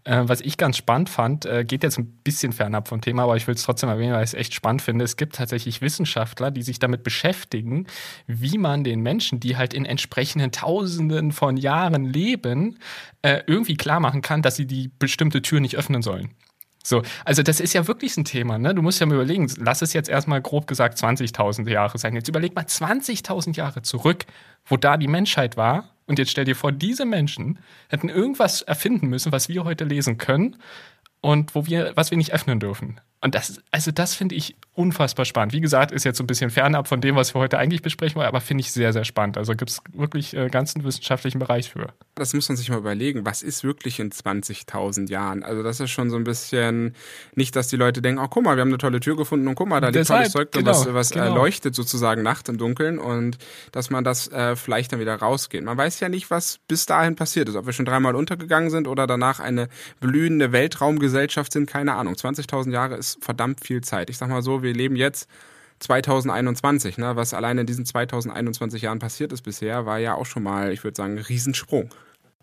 Äh, 0.04 0.24
was 0.24 0.42
ich 0.42 0.58
ganz 0.58 0.78
spannend 0.78 1.10
fand, 1.10 1.46
äh, 1.46 1.64
geht 1.64 1.84
jetzt 1.84 2.00
ein 2.00 2.08
bisschen 2.24 2.52
fernab 2.52 2.88
vom 2.88 3.02
Thema, 3.02 3.24
aber 3.24 3.36
ich 3.36 3.46
will 3.46 3.56
es 3.56 3.64
trotzdem 3.64 3.90
erwähnen, 3.90 4.14
weil 4.14 4.24
ich 4.24 4.32
es 4.32 4.34
echt 4.34 4.54
spannend 4.54 4.82
finde. 4.82 5.06
Es 5.06 5.18
gibt 5.18 5.36
tatsächlich 5.36 5.82
Wissenschaftler, 5.82 6.50
die 6.50 6.64
sich 6.64 6.80
damit 6.80 7.04
beschäftigen, 7.04 7.86
wie 8.26 8.58
man 8.58 8.84
den 8.84 9.02
Menschen, 9.02 9.40
die 9.40 9.58
halt 9.58 9.74
in 9.74 9.86
entsprechenden 9.86 10.52
Tausenden 10.52 11.32
von 11.32 11.58
Jahren 11.58 12.06
leben, 12.06 12.80
äh, 13.22 13.42
irgendwie 13.46 13.76
klar 13.76 14.00
machen 14.00 14.22
kann, 14.22 14.42
dass 14.42 14.56
sie 14.56 14.66
die 14.66 14.90
bestimmte 14.98 15.42
Tür 15.42 15.60
nicht 15.60 15.78
öffnen 15.78 16.02
sollen. 16.02 16.32
So, 16.86 17.02
also 17.24 17.44
das 17.44 17.62
ist 17.62 17.74
ja 17.74 17.88
wirklich 17.88 18.18
ein 18.18 18.26
Thema, 18.26 18.58
ne? 18.58 18.76
Du 18.76 18.82
musst 18.82 19.00
ja 19.00 19.06
mal 19.06 19.16
überlegen, 19.16 19.50
lass 19.58 19.82
es 19.82 19.94
jetzt 19.94 20.10
erstmal 20.10 20.42
grob 20.42 20.68
gesagt 20.68 20.98
20.000 20.98 21.70
Jahre 21.70 21.98
sein. 21.98 22.14
Jetzt 22.14 22.28
überleg 22.28 22.54
mal 22.56 22.66
20.000 22.66 23.56
Jahre 23.56 23.82
zurück, 23.84 24.26
wo 24.66 24.76
da 24.76 24.98
die 24.98 25.08
Menschheit 25.08 25.56
war. 25.56 25.93
Und 26.06 26.20
jetzt 26.20 26.32
stell 26.32 26.46
dir 26.46 26.56
vor, 26.56 26.72
diese 26.72 27.06
Menschen 27.06 27.60
hätten 27.90 28.10
irgendwas 28.10 28.62
erfinden 28.62 29.08
müssen, 29.08 29.32
was 29.32 29.50
wir 29.50 29.64
heute 29.64 29.86
lesen 29.86 30.18
können 30.18 30.58
und 31.22 31.56
wo 31.56 31.66
wir, 31.66 31.94
was 31.96 32.12
wir 32.12 32.18
nicht 32.18 32.34
öffnen 32.34 32.60
dürfen. 32.60 33.00
Und 33.24 33.36
das, 33.36 33.62
also 33.72 33.92
das 33.92 34.16
finde 34.16 34.36
ich 34.36 34.58
unfassbar 34.74 35.24
spannend. 35.24 35.54
Wie 35.54 35.62
gesagt, 35.62 35.94
ist 35.94 36.04
jetzt 36.04 36.18
so 36.18 36.26
ein 36.26 36.28
bisschen 36.28 36.50
fernab 36.50 36.90
von 36.90 37.00
dem, 37.00 37.16
was 37.16 37.34
wir 37.34 37.40
heute 37.40 37.58
eigentlich 37.58 37.82
besprechen 37.82 38.16
wollen, 38.18 38.28
aber 38.28 38.42
finde 38.42 38.62
ich 38.62 38.72
sehr, 38.74 38.92
sehr 38.92 39.06
spannend. 39.06 39.38
Also 39.38 39.54
gibt 39.54 39.72
es 39.72 39.82
wirklich 39.94 40.36
äh, 40.36 40.50
ganzen 40.50 40.84
wissenschaftlichen 40.84 41.40
Bereich 41.40 41.70
für. 41.70 41.94
Das 42.16 42.34
muss 42.34 42.50
man 42.50 42.58
sich 42.58 42.70
mal 42.70 42.80
überlegen. 42.80 43.26
Was 43.26 43.42
ist 43.42 43.64
wirklich 43.64 44.02
in 44.02 44.12
20.000 44.12 45.10
Jahren? 45.10 45.44
Also 45.44 45.64
das 45.64 45.80
ist 45.80 45.92
schon 45.92 46.10
so 46.10 46.18
ein 46.18 46.26
bisschen, 46.26 46.96
nicht, 47.34 47.56
dass 47.56 47.70
die 47.70 47.78
Leute 47.78 48.02
denken, 48.02 48.20
oh 48.20 48.28
guck 48.28 48.44
mal, 48.44 48.58
wir 48.58 48.62
haben 48.62 48.70
eine 48.70 48.78
tolle 48.78 49.00
Tür 49.00 49.16
gefunden 49.16 49.48
und 49.48 49.56
guck 49.56 49.70
mal, 49.70 49.80
da 49.80 49.88
liegt 49.88 50.06
tolles 50.06 50.34
Zeug 50.34 50.52
drin, 50.52 50.66
genau, 50.66 50.78
was, 50.78 50.94
was 50.94 51.10
genau. 51.12 51.34
leuchtet 51.34 51.76
sozusagen 51.76 52.24
nachts 52.24 52.50
im 52.50 52.58
Dunkeln 52.58 53.00
und 53.00 53.38
dass 53.72 53.90
man 53.90 54.04
das 54.04 54.28
äh, 54.34 54.58
vielleicht 54.58 54.92
dann 54.92 55.00
wieder 55.00 55.16
rausgeht. 55.16 55.64
Man 55.64 55.78
weiß 55.78 56.02
ja 56.02 56.10
nicht, 56.10 56.30
was 56.30 56.60
bis 56.68 56.88
dahin 56.88 57.16
passiert 57.16 57.48
ist. 57.48 57.56
Ob 57.56 57.68
wir 57.68 57.74
schon 57.74 57.86
dreimal 57.86 58.16
untergegangen 58.16 58.70
sind 58.70 58.90
oder 58.90 59.08
danach 59.08 59.40
eine 59.40 59.70
blühende 60.02 60.52
Weltraumgesellschaft 60.52 61.54
sind, 61.54 61.70
keine 61.70 61.94
Ahnung. 61.94 62.16
20.000 62.16 62.72
Jahre 62.72 62.98
ist 62.98 63.13
verdammt 63.22 63.62
viel 63.62 63.82
Zeit. 63.82 64.10
Ich 64.10 64.18
sag 64.18 64.30
mal 64.30 64.42
so, 64.42 64.64
wir 64.64 64.74
leben 64.74 64.96
jetzt 64.96 65.30
2021, 65.80 66.98
ne? 66.98 67.16
was 67.16 67.34
allein 67.34 67.58
in 67.58 67.66
diesen 67.66 67.86
2021 67.86 68.82
Jahren 68.82 69.00
passiert 69.00 69.34
ist 69.34 69.42
bisher, 69.42 69.86
war 69.86 70.00
ja 70.00 70.16
auch 70.16 70.26
schon 70.26 70.44
mal, 70.44 70.72
ich 70.72 70.84
würde 70.84 70.96
sagen, 70.96 71.18
ein 71.18 71.24
Riesensprung. 71.24 71.90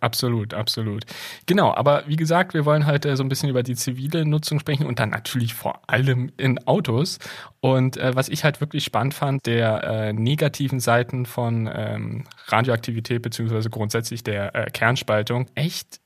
Absolut, 0.01 0.55
absolut. 0.55 1.05
Genau, 1.45 1.75
aber 1.75 2.05
wie 2.07 2.17
gesagt, 2.17 2.55
wir 2.55 2.65
wollen 2.65 2.87
heute 2.87 3.15
so 3.17 3.23
ein 3.23 3.29
bisschen 3.29 3.51
über 3.51 3.63
die 3.63 3.77
zivile 3.77 4.25
Nutzung 4.25 4.59
sprechen 4.59 4.87
und 4.87 4.99
dann 4.99 5.11
natürlich 5.11 5.53
vor 5.53 5.83
allem 5.89 6.33
in 6.39 6.67
Autos. 6.67 7.19
Und 7.61 7.99
äh, 7.99 8.17
was 8.17 8.31
ich 8.31 8.43
halt 8.43 8.63
wirklich 8.63 8.85
spannend 8.85 9.13
fand, 9.13 9.45
der 9.45 9.85
äh, 9.85 10.13
negativen 10.15 10.81
Seiten 10.81 11.27
von 11.27 11.71
ähm, 11.73 12.25
Radioaktivität 12.47 13.21
beziehungsweise 13.21 13.69
grundsätzlich 13.69 14.25
der 14.25 14.55
äh, 14.55 14.71
Kernspaltung 14.71 15.47
echt 15.55 16.01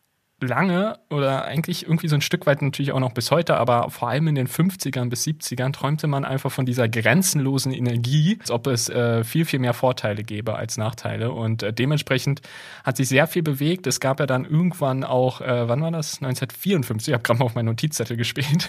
lange 0.44 0.98
oder 1.10 1.44
eigentlich 1.44 1.84
irgendwie 1.84 2.08
so 2.08 2.14
ein 2.14 2.20
Stück 2.20 2.46
weit 2.46 2.62
natürlich 2.62 2.92
auch 2.92 3.00
noch 3.00 3.12
bis 3.12 3.30
heute, 3.30 3.56
aber 3.56 3.90
vor 3.90 4.08
allem 4.08 4.28
in 4.28 4.34
den 4.34 4.48
50ern 4.48 5.08
bis 5.08 5.24
70ern 5.24 5.72
träumte 5.72 6.06
man 6.06 6.24
einfach 6.24 6.50
von 6.50 6.66
dieser 6.66 6.88
grenzenlosen 6.88 7.72
Energie, 7.72 8.38
als 8.40 8.50
ob 8.50 8.66
es 8.66 8.88
äh, 8.88 9.24
viel, 9.24 9.44
viel 9.44 9.58
mehr 9.58 9.74
Vorteile 9.74 10.22
gäbe 10.24 10.56
als 10.56 10.76
Nachteile. 10.76 11.32
Und 11.32 11.62
äh, 11.62 11.72
dementsprechend 11.72 12.42
hat 12.84 12.96
sich 12.96 13.08
sehr 13.08 13.26
viel 13.26 13.42
bewegt. 13.42 13.86
Es 13.86 14.00
gab 14.00 14.20
ja 14.20 14.26
dann 14.26 14.44
irgendwann 14.44 15.04
auch, 15.04 15.40
äh, 15.40 15.68
wann 15.68 15.82
war 15.82 15.90
das? 15.90 16.16
1954, 16.16 17.08
ich 17.08 17.14
habe 17.14 17.22
gerade 17.22 17.38
mal 17.38 17.44
auf 17.46 17.54
meinen 17.54 17.66
Notizzettel 17.66 18.16
gespielt, 18.24 18.68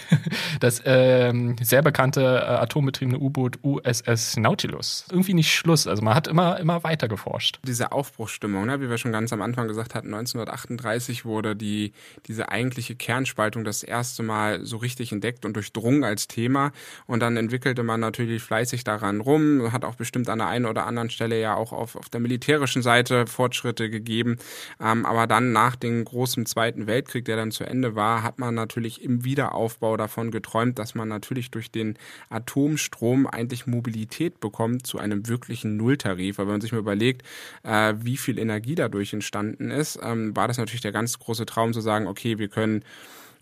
das 0.60 0.82
ähm, 0.86 1.55
sehr 1.62 1.82
bekannte 1.82 2.22
äh, 2.22 2.63
atombetriebene 2.63 3.20
U-Boot 3.20 3.60
USS 3.63 4.38
Nautilus. 4.38 5.05
Irgendwie 5.10 5.34
nicht 5.34 5.53
Schluss. 5.53 5.88
Also 5.88 6.03
man 6.03 6.15
hat 6.15 6.27
immer, 6.27 6.60
immer 6.60 6.84
weiter 6.84 7.08
geforscht. 7.08 7.60
Diese 7.65 7.91
Aufbruchsstimmung, 7.91 8.65
ne? 8.65 8.82
wie 8.82 8.89
wir 8.89 8.98
schon 8.98 9.12
ganz 9.12 9.34
am 9.34 9.41
Anfang 9.41 9.67
gesagt 9.67 9.96
hatten, 9.96 10.13
1938 10.13 11.25
wurde 11.25 11.55
die 11.55 11.64
die, 11.65 11.93
diese 12.27 12.50
eigentliche 12.50 12.95
Kernspaltung 12.95 13.63
das 13.63 13.84
erste 13.84 14.24
Mal 14.24 14.65
so 14.65 14.77
richtig 14.77 15.12
entdeckt 15.12 15.45
und 15.45 15.55
durchdrungen 15.55 16.03
als 16.03 16.27
Thema. 16.27 16.72
Und 17.07 17.22
dann 17.22 17.38
entwickelte 17.38 17.84
man 17.84 18.00
natürlich 18.00 18.43
fleißig 18.43 18.84
daran 18.84 19.22
rum, 19.22 19.72
hat 19.72 19.84
auch 19.84 19.95
bestimmt 19.95 20.29
an 20.29 20.39
der 20.39 20.48
einen 20.48 20.65
oder 20.65 20.86
anderen 20.86 21.10
Stelle 21.10 21.39
ja 21.39 21.55
auch 21.55 21.74
auf, 21.74 21.95
auf 21.95 22.10
der 22.10 22.22
militärischen 22.22 22.81
Seite 22.81 23.25
Fortschritte 23.25 23.89
gegeben. 23.89 24.38
Ähm, 24.79 25.05
aber 25.05 25.27
dann 25.27 25.51
nach 25.51 25.75
dem 25.75 26.05
großen 26.05 26.45
Zweiten 26.45 26.88
Weltkrieg, 26.88 27.25
der 27.25 27.36
dann 27.36 27.51
zu 27.51 27.63
Ende 27.63 27.95
war, 27.95 28.22
hat 28.22 28.38
man 28.39 28.53
natürlich 28.53 29.03
im 29.03 29.25
Wiederaufbau 29.25 29.98
davon 29.98 30.31
geträumt, 30.31 30.77
dass 30.77 30.93
man 30.93 31.07
natürlich 31.07 31.50
durch 31.50 31.72
den 31.72 31.98
Atomstrom 32.29 33.25
eigentlich 33.25 33.65
Mobilität 33.65 34.39
bekommt 34.39 34.86
zu 34.86 35.00
einem 35.00 35.27
wirklichen 35.27 35.77
Nulltarif. 35.77 36.38
Aber 36.38 36.48
wenn 36.48 36.55
man 36.55 36.62
sich 36.62 36.72
mal 36.72 36.79
überlegt, 36.79 37.24
äh, 37.63 37.93
wie 37.98 38.17
viel 38.17 38.38
Energie 38.38 38.75
dadurch 38.75 39.13
entstanden 39.13 39.72
ist, 39.72 40.00
ähm, 40.01 40.36
war 40.36 40.48
das 40.48 40.57
natürlich 40.57 40.81
der 40.81 40.91
ganz 40.91 41.17
große 41.19 41.45
Traum 41.46 41.74
zu 41.74 41.82
sagen, 41.82 42.08
okay, 42.08 42.38
wir 42.38 42.48
können 42.48 42.84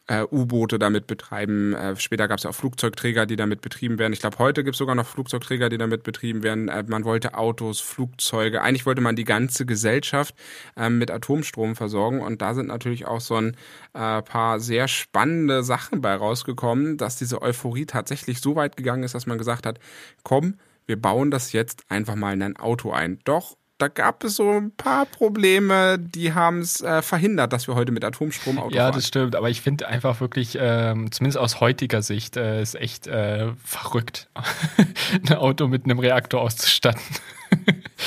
äh, 0.08 0.26
U-Boote 0.30 0.80
damit 0.80 1.08
betreiben. 1.08 1.74
Äh, 1.74 1.96
später 1.96 2.28
gab 2.28 2.38
es 2.38 2.44
ja 2.44 2.50
auch 2.50 2.56
Flugzeugträger, 2.56 3.26
die 3.26 3.36
damit 3.36 3.62
betrieben 3.62 4.00
werden. 4.00 4.14
Ich 4.14 4.20
glaube, 4.20 4.38
heute 4.40 4.64
gibt 4.64 4.76
es 4.76 4.80
sogar 4.80 4.96
noch 4.96 5.06
Flugzeugträger, 5.06 5.70
die 5.70 5.78
damit 5.78 6.04
betrieben 6.04 6.44
werden. 6.44 6.68
Äh, 6.68 6.84
man 6.88 7.06
wollte 7.06 7.36
Autos, 7.36 7.80
Flugzeuge. 7.80 8.62
Eigentlich 8.62 8.86
wollte 8.86 9.02
man 9.02 9.16
die 9.16 9.24
ganze 9.24 9.66
Gesellschaft 9.66 10.36
äh, 10.76 10.90
mit 10.90 11.10
Atomstrom 11.10 11.76
versorgen. 11.76 12.22
Und 12.22 12.42
da 12.42 12.54
sind 12.54 12.68
natürlich 12.68 13.06
auch 13.06 13.22
so 13.22 13.36
ein 13.36 13.56
äh, 13.94 14.22
paar 14.22 14.60
sehr 14.60 14.88
spannende 14.88 15.64
Sachen 15.64 16.02
bei 16.02 16.14
rausgekommen, 16.16 16.98
dass 16.98 17.16
diese 17.16 17.42
Euphorie 17.42 17.86
tatsächlich 17.86 18.42
so 18.42 18.56
weit 18.56 18.76
gegangen 18.76 19.04
ist, 19.04 19.16
dass 19.16 19.26
man 19.26 19.38
gesagt 19.38 19.66
hat, 19.66 19.80
komm, 20.24 20.56
wir 20.86 21.02
bauen 21.02 21.32
das 21.32 21.54
jetzt 21.54 21.90
einfach 21.90 22.16
mal 22.16 22.34
in 22.34 22.44
ein 22.44 22.58
Auto 22.58 22.92
ein. 22.92 23.20
Doch 23.24 23.56
da 23.84 23.90
gab 23.90 24.24
es 24.24 24.38
so 24.38 24.50
ein 24.50 24.72
paar 24.72 25.06
Probleme, 25.06 26.00
die 26.00 26.34
haben 26.34 26.60
es 26.60 26.80
äh, 26.80 27.02
verhindert, 27.02 27.52
dass 27.52 27.68
wir 27.68 27.76
heute 27.76 27.92
mit 27.92 28.06
Atomstrom 28.06 28.58
Auto 28.58 28.74
Ja, 28.74 28.84
fahren. 28.84 28.94
das 28.94 29.08
stimmt. 29.10 29.36
Aber 29.36 29.50
ich 29.50 29.60
finde 29.60 29.90
einfach 29.90 30.22
wirklich, 30.22 30.58
ähm, 30.58 31.12
zumindest 31.12 31.38
aus 31.38 31.60
heutiger 31.60 32.02
Sicht, 32.02 32.38
äh, 32.38 32.62
ist 32.62 32.76
echt 32.76 33.08
äh, 33.08 33.52
verrückt, 33.66 34.30
ein 35.30 35.36
Auto 35.36 35.68
mit 35.68 35.84
einem 35.84 36.00
Reaktor 36.00 36.40
auszustatten. 36.40 37.02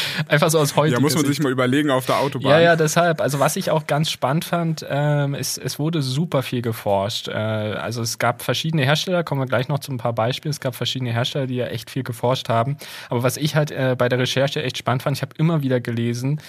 Einfach 0.29 0.51
so 0.51 0.59
aus 0.59 0.77
heutiger 0.77 0.97
Ja, 0.97 1.01
muss 1.01 1.15
man 1.15 1.25
Sicht. 1.25 1.37
sich 1.37 1.43
mal 1.43 1.53
überlegen 1.53 1.91
auf 1.91 2.07
der 2.07 2.19
Autobahn. 2.19 2.51
Ja, 2.51 2.61
ja, 2.61 2.77
deshalb. 2.77 3.21
Also 3.21 3.41
was 3.41 3.57
ich 3.57 3.71
auch 3.71 3.87
ganz 3.87 4.11
spannend 4.11 4.45
fand, 4.45 4.87
ähm, 4.89 5.35
ist, 5.35 5.59
es 5.59 5.79
wurde 5.79 6.03
super 6.03 6.43
viel 6.43 6.63
geforscht. 6.63 7.29
Äh, 7.29 7.33
also 7.33 8.03
es 8.03 8.19
gab 8.19 8.43
verschiedene 8.43 8.85
Hersteller, 8.85 9.25
kommen 9.25 9.41
wir 9.41 9.47
gleich 9.47 9.69
noch 9.69 9.79
zu 9.79 9.93
ein 9.93 9.99
paar 9.99 10.13
Beispielen. 10.15 10.51
Es 10.51 10.61
gab 10.61 10.75
verschiedene 10.75 11.13
Hersteller, 11.13 11.47
die 11.47 11.57
ja 11.57 11.67
echt 11.67 11.91
viel 11.91 12.03
geforscht 12.03 12.49
haben. 12.49 12.77
Aber 13.09 13.23
was 13.23 13.37
ich 13.37 13.55
halt 13.57 13.71
äh, 13.71 13.95
bei 13.97 14.09
der 14.09 14.19
Recherche 14.19 14.63
echt 14.63 14.79
spannend 14.79 15.03
fand, 15.03 15.17
ich 15.17 15.23
habe 15.23 15.35
immer 15.39 15.63
wieder 15.63 15.81
gelesen, 15.81 16.41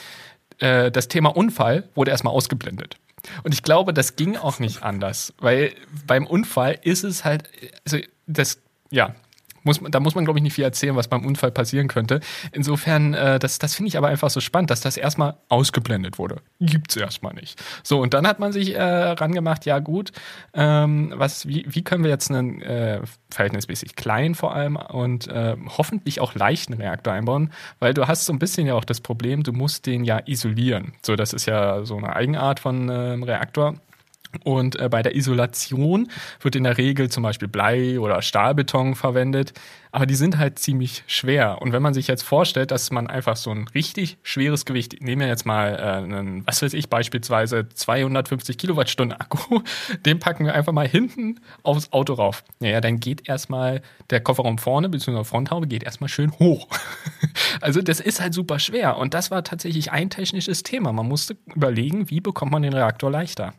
äh, 0.59 0.91
das 0.91 1.07
Thema 1.07 1.35
Unfall 1.35 1.83
wurde 1.95 2.11
erstmal 2.11 2.33
ausgeblendet. 2.33 2.97
Und 3.43 3.53
ich 3.53 3.63
glaube, 3.63 3.93
das 3.93 4.15
ging 4.15 4.37
auch 4.37 4.59
nicht 4.59 4.83
anders, 4.83 5.33
weil 5.39 5.73
beim 6.05 6.25
Unfall 6.27 6.77
ist 6.83 7.03
es 7.03 7.25
halt, 7.25 7.43
also 7.85 7.97
das, 8.27 8.59
ja, 8.89 9.15
muss, 9.67 9.79
da 9.79 9.99
muss 9.99 10.15
man, 10.15 10.25
glaube 10.25 10.39
ich, 10.39 10.43
nicht 10.43 10.53
viel 10.53 10.63
erzählen, 10.63 10.95
was 10.95 11.07
beim 11.07 11.25
Unfall 11.25 11.51
passieren 11.51 11.87
könnte. 11.87 12.21
Insofern, 12.51 13.13
äh, 13.13 13.37
das, 13.37 13.59
das 13.59 13.75
finde 13.75 13.89
ich 13.89 13.97
aber 13.97 14.07
einfach 14.07 14.31
so 14.31 14.39
spannend, 14.39 14.71
dass 14.71 14.81
das 14.81 14.97
erstmal 14.97 15.35
ausgeblendet 15.49 16.17
wurde. 16.17 16.37
Gibt's 16.59 16.95
erstmal 16.95 17.35
nicht. 17.35 17.61
So, 17.83 18.01
und 18.01 18.15
dann 18.15 18.25
hat 18.25 18.39
man 18.39 18.51
sich 18.51 18.73
äh, 18.75 18.81
rangemacht, 18.81 19.65
ja 19.65 19.77
gut, 19.77 20.11
ähm, 20.55 21.13
was, 21.15 21.47
wie, 21.47 21.65
wie 21.67 21.83
können 21.83 22.03
wir 22.03 22.09
jetzt 22.09 22.31
einen 22.31 22.61
äh, 22.61 23.01
verhältnismäßig 23.29 23.95
kleinen 23.95 24.33
vor 24.33 24.55
allem 24.55 24.75
und 24.77 25.27
äh, 25.27 25.55
hoffentlich 25.77 26.19
auch 26.21 26.33
leichten 26.33 26.73
Reaktor 26.73 27.13
einbauen, 27.13 27.51
weil 27.79 27.93
du 27.93 28.07
hast 28.07 28.25
so 28.25 28.33
ein 28.33 28.39
bisschen 28.39 28.65
ja 28.65 28.73
auch 28.73 28.85
das 28.85 29.01
Problem, 29.01 29.43
du 29.43 29.53
musst 29.53 29.85
den 29.85 30.03
ja 30.03 30.21
isolieren. 30.25 30.93
So, 31.05 31.15
das 31.15 31.33
ist 31.33 31.45
ja 31.45 31.85
so 31.85 31.97
eine 31.97 32.15
Eigenart 32.15 32.59
von 32.59 32.89
ähm, 32.89 33.23
Reaktor. 33.23 33.75
Und 34.43 34.79
äh, 34.79 34.89
bei 34.89 35.01
der 35.01 35.15
Isolation 35.15 36.09
wird 36.41 36.55
in 36.55 36.63
der 36.63 36.77
Regel 36.77 37.09
zum 37.09 37.23
Beispiel 37.23 37.47
Blei 37.47 37.99
oder 37.99 38.21
Stahlbeton 38.21 38.95
verwendet, 38.95 39.53
aber 39.91 40.05
die 40.05 40.15
sind 40.15 40.37
halt 40.37 40.59
ziemlich 40.59 41.03
schwer. 41.07 41.61
Und 41.61 41.71
wenn 41.71 41.81
man 41.81 41.93
sich 41.93 42.07
jetzt 42.07 42.23
vorstellt, 42.23 42.71
dass 42.71 42.91
man 42.91 43.07
einfach 43.07 43.35
so 43.35 43.51
ein 43.51 43.67
richtig 43.73 44.17
schweres 44.21 44.65
Gewicht, 44.65 45.01
nehmen 45.01 45.21
wir 45.21 45.27
jetzt 45.27 45.45
mal 45.45 45.75
äh, 45.75 46.03
einen, 46.03 46.45
was 46.45 46.61
weiß 46.61 46.73
ich, 46.73 46.89
beispielsweise 46.89 47.67
250 47.69 48.57
Kilowattstunden 48.57 49.19
Akku, 49.19 49.61
den 50.05 50.19
packen 50.19 50.45
wir 50.45 50.53
einfach 50.53 50.73
mal 50.73 50.87
hinten 50.87 51.39
aufs 51.63 51.91
Auto 51.93 52.13
rauf. 52.13 52.43
Naja, 52.59 52.81
dann 52.81 52.99
geht 52.99 53.27
erstmal 53.27 53.81
der 54.09 54.19
Kofferraum 54.21 54.57
vorne, 54.57 54.89
beziehungsweise 54.89 55.29
Fronthaube 55.29 55.67
geht 55.67 55.83
erstmal 55.83 56.09
schön 56.09 56.31
hoch. 56.33 56.67
Also 57.59 57.81
das 57.81 57.99
ist 57.99 58.21
halt 58.21 58.33
super 58.35 58.59
schwer. 58.59 58.97
Und 58.97 59.15
das 59.15 59.31
war 59.31 59.43
tatsächlich 59.43 59.91
ein 59.91 60.11
technisches 60.11 60.61
Thema. 60.61 60.91
Man 60.91 61.07
musste 61.07 61.37
überlegen, 61.55 62.09
wie 62.09 62.21
bekommt 62.21 62.51
man 62.51 62.61
den 62.61 62.73
Reaktor 62.73 63.09
leichter. 63.09 63.53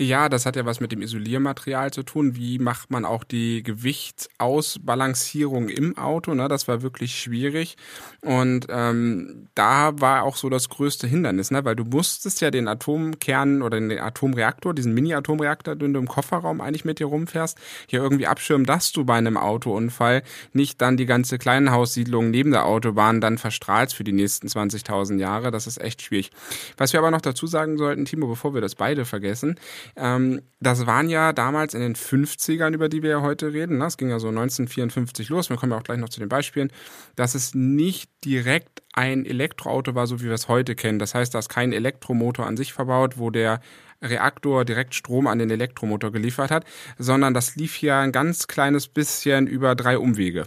Ja, 0.00 0.28
das 0.28 0.46
hat 0.46 0.54
ja 0.54 0.64
was 0.64 0.78
mit 0.78 0.92
dem 0.92 1.02
Isoliermaterial 1.02 1.92
zu 1.92 2.04
tun. 2.04 2.36
Wie 2.36 2.60
macht 2.60 2.92
man 2.92 3.04
auch 3.04 3.24
die 3.24 3.64
Gewichtsausbalancierung 3.64 5.68
im 5.68 5.98
Auto? 5.98 6.34
Ne? 6.34 6.46
Das 6.46 6.68
war 6.68 6.82
wirklich 6.82 7.18
schwierig. 7.18 7.76
Und 8.20 8.66
ähm, 8.68 9.48
da 9.56 10.00
war 10.00 10.22
auch 10.22 10.36
so 10.36 10.50
das 10.50 10.68
größte 10.68 11.08
Hindernis, 11.08 11.50
ne? 11.50 11.64
weil 11.64 11.74
du 11.74 11.84
musstest 11.84 12.40
ja 12.40 12.52
den 12.52 12.68
Atomkern 12.68 13.60
oder 13.60 13.80
den 13.80 13.98
Atomreaktor, 13.98 14.72
diesen 14.72 14.94
Mini-Atomreaktor, 14.94 15.74
den 15.74 15.94
du 15.94 15.98
im 15.98 16.06
Kofferraum 16.06 16.60
eigentlich 16.60 16.84
mit 16.84 17.00
dir 17.00 17.06
rumfährst, 17.06 17.58
hier 17.88 18.00
irgendwie 18.00 18.28
abschirmen, 18.28 18.66
dass 18.66 18.92
du 18.92 19.04
bei 19.04 19.14
einem 19.14 19.36
Autounfall 19.36 20.22
nicht 20.52 20.80
dann 20.80 20.96
die 20.96 21.06
ganze 21.06 21.38
Kleinhaussiedlung 21.38 22.30
neben 22.30 22.52
der 22.52 22.66
Autobahn 22.66 23.20
dann 23.20 23.36
verstrahlst 23.36 23.96
für 23.96 24.04
die 24.04 24.12
nächsten 24.12 24.46
20.000 24.46 25.18
Jahre. 25.18 25.50
Das 25.50 25.66
ist 25.66 25.80
echt 25.80 26.02
schwierig. 26.02 26.30
Was 26.76 26.92
wir 26.92 27.00
aber 27.00 27.10
noch 27.10 27.20
dazu 27.20 27.48
sagen 27.48 27.78
sollten, 27.78 28.04
Timo, 28.04 28.28
bevor 28.28 28.54
wir 28.54 28.60
das 28.60 28.76
beide 28.76 29.04
vergessen, 29.04 29.58
ähm, 29.96 30.42
das 30.60 30.86
waren 30.86 31.08
ja 31.08 31.32
damals 31.32 31.74
in 31.74 31.80
den 31.80 31.94
50ern, 31.94 32.74
über 32.74 32.88
die 32.88 33.02
wir 33.02 33.10
ja 33.10 33.22
heute 33.22 33.52
reden. 33.52 33.78
Ne? 33.78 33.86
Es 33.86 33.96
ging 33.96 34.10
ja 34.10 34.18
so 34.18 34.28
1954 34.28 35.28
los. 35.28 35.50
Wir 35.50 35.56
kommen 35.56 35.72
ja 35.72 35.78
auch 35.78 35.84
gleich 35.84 35.98
noch 35.98 36.08
zu 36.08 36.20
den 36.20 36.28
Beispielen, 36.28 36.70
dass 37.16 37.34
es 37.34 37.54
nicht 37.54 38.10
direkt 38.24 38.82
ein 38.92 39.24
Elektroauto 39.24 39.94
war, 39.94 40.06
so 40.06 40.20
wie 40.20 40.24
wir 40.26 40.32
es 40.32 40.48
heute 40.48 40.74
kennen. 40.74 40.98
Das 40.98 41.14
heißt, 41.14 41.34
da 41.34 41.38
ist 41.38 41.48
kein 41.48 41.72
Elektromotor 41.72 42.46
an 42.46 42.56
sich 42.56 42.72
verbaut, 42.72 43.18
wo 43.18 43.30
der 43.30 43.60
Reaktor 44.02 44.64
direkt 44.64 44.94
Strom 44.94 45.26
an 45.26 45.38
den 45.38 45.50
Elektromotor 45.50 46.12
geliefert 46.12 46.50
hat, 46.50 46.64
sondern 46.98 47.34
das 47.34 47.56
lief 47.56 47.74
hier 47.74 47.96
ein 47.96 48.12
ganz 48.12 48.46
kleines 48.46 48.88
bisschen 48.88 49.46
über 49.46 49.74
drei 49.74 49.98
Umwege. 49.98 50.46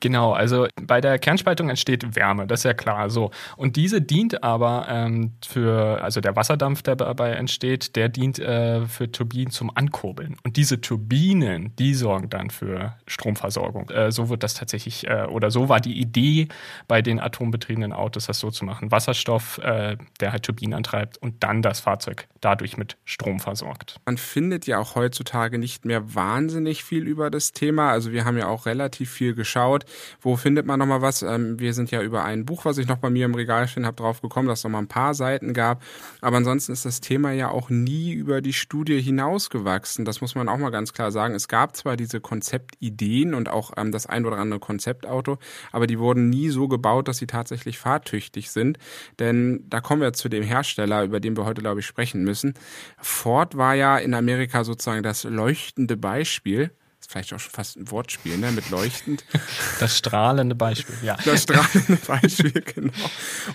Genau, 0.00 0.32
also 0.32 0.66
bei 0.82 1.00
der 1.00 1.18
Kernspaltung 1.18 1.68
entsteht 1.68 2.16
Wärme, 2.16 2.46
das 2.46 2.60
ist 2.60 2.64
ja 2.64 2.74
klar 2.74 3.10
so. 3.10 3.30
Und 3.56 3.76
diese 3.76 4.00
dient 4.00 4.42
aber 4.42 4.86
ähm, 4.88 5.32
für, 5.46 6.02
also 6.02 6.20
der 6.20 6.36
Wasserdampf, 6.36 6.82
der 6.82 6.96
dabei 6.96 7.32
entsteht, 7.32 7.96
der 7.96 8.08
dient 8.08 8.38
äh, 8.38 8.86
für 8.86 9.10
Turbinen 9.10 9.50
zum 9.50 9.74
Ankurbeln. 9.74 10.36
Und 10.44 10.56
diese 10.56 10.80
Turbinen, 10.80 11.74
die 11.76 11.94
sorgen 11.94 12.28
dann 12.30 12.50
für 12.50 12.94
Stromversorgung. 13.06 13.90
Äh, 13.90 14.12
so 14.12 14.28
wird 14.28 14.42
das 14.42 14.54
tatsächlich, 14.54 15.06
äh, 15.06 15.26
oder 15.26 15.50
so 15.50 15.68
war 15.68 15.80
die 15.80 15.98
Idee 15.98 16.48
bei 16.88 17.02
den 17.02 17.20
atombetriebenen 17.20 17.92
Autos, 17.92 18.26
das 18.26 18.38
so 18.38 18.50
zu 18.50 18.64
machen. 18.64 18.90
Wasserstoff, 18.90 19.58
äh, 19.58 19.96
der 20.20 20.32
halt 20.32 20.44
Turbinen 20.44 20.74
antreibt 20.74 21.18
und 21.18 21.42
dann 21.42 21.62
das 21.62 21.80
Fahrzeug 21.80 22.28
dadurch 22.40 22.76
mit 22.76 22.96
Strom 23.04 23.40
versorgt. 23.40 24.00
Man 24.04 24.18
findet 24.18 24.66
ja 24.66 24.78
auch 24.78 24.94
heutzutage 24.94 25.58
nicht 25.58 25.84
mehr 25.84 26.14
wahnsinnig 26.14 26.84
viel 26.84 27.06
über 27.06 27.30
das 27.30 27.52
Thema. 27.52 27.90
Also 27.90 28.12
wir 28.12 28.24
haben 28.24 28.38
ja 28.38 28.46
auch 28.48 28.66
relativ 28.66 29.10
viel 29.10 29.34
geschaut. 29.34 29.85
Wo 30.20 30.36
findet 30.36 30.66
man 30.66 30.78
nochmal 30.78 31.02
was? 31.02 31.22
Ähm, 31.22 31.58
wir 31.58 31.74
sind 31.74 31.90
ja 31.90 32.02
über 32.02 32.24
ein 32.24 32.44
Buch, 32.44 32.64
was 32.64 32.78
ich 32.78 32.86
noch 32.86 32.98
bei 32.98 33.10
mir 33.10 33.24
im 33.24 33.34
Regal 33.34 33.68
stehen 33.68 33.86
habe, 33.86 33.96
drauf 33.96 34.20
gekommen, 34.20 34.48
dass 34.48 34.60
es 34.60 34.64
nochmal 34.64 34.82
ein 34.82 34.88
paar 34.88 35.14
Seiten 35.14 35.54
gab. 35.54 35.82
Aber 36.20 36.36
ansonsten 36.36 36.72
ist 36.72 36.84
das 36.84 37.00
Thema 37.00 37.32
ja 37.32 37.50
auch 37.50 37.70
nie 37.70 38.12
über 38.12 38.40
die 38.40 38.52
Studie 38.52 39.00
hinausgewachsen. 39.00 40.04
Das 40.04 40.20
muss 40.20 40.34
man 40.34 40.48
auch 40.48 40.58
mal 40.58 40.70
ganz 40.70 40.92
klar 40.92 41.10
sagen. 41.10 41.34
Es 41.34 41.48
gab 41.48 41.76
zwar 41.76 41.96
diese 41.96 42.20
Konzeptideen 42.20 43.34
und 43.34 43.48
auch 43.48 43.72
ähm, 43.76 43.92
das 43.92 44.06
ein 44.06 44.26
oder 44.26 44.38
andere 44.38 44.60
Konzeptauto, 44.60 45.38
aber 45.72 45.86
die 45.86 45.98
wurden 45.98 46.28
nie 46.28 46.48
so 46.48 46.68
gebaut, 46.68 47.08
dass 47.08 47.18
sie 47.18 47.26
tatsächlich 47.26 47.78
fahrtüchtig 47.78 48.50
sind. 48.50 48.78
Denn 49.18 49.64
da 49.68 49.80
kommen 49.80 50.02
wir 50.02 50.12
zu 50.12 50.28
dem 50.28 50.42
Hersteller, 50.42 51.04
über 51.04 51.20
den 51.20 51.36
wir 51.36 51.44
heute, 51.44 51.60
glaube 51.60 51.80
ich, 51.80 51.86
sprechen 51.86 52.24
müssen. 52.24 52.54
Ford 52.98 53.56
war 53.56 53.74
ja 53.74 53.98
in 53.98 54.14
Amerika 54.14 54.64
sozusagen 54.64 55.02
das 55.02 55.24
leuchtende 55.24 55.96
Beispiel. 55.96 56.70
Vielleicht 57.08 57.32
auch 57.32 57.38
schon 57.38 57.52
fast 57.52 57.76
ein 57.76 57.90
Wortspiel, 57.90 58.38
ne? 58.38 58.52
Mit 58.52 58.70
leuchtend. 58.70 59.24
Das 59.78 59.98
strahlende 59.98 60.54
Beispiel, 60.54 60.94
ja. 61.02 61.16
Das 61.24 61.42
strahlende 61.42 61.96
Beispiel, 62.06 62.50
genau. 62.74 62.92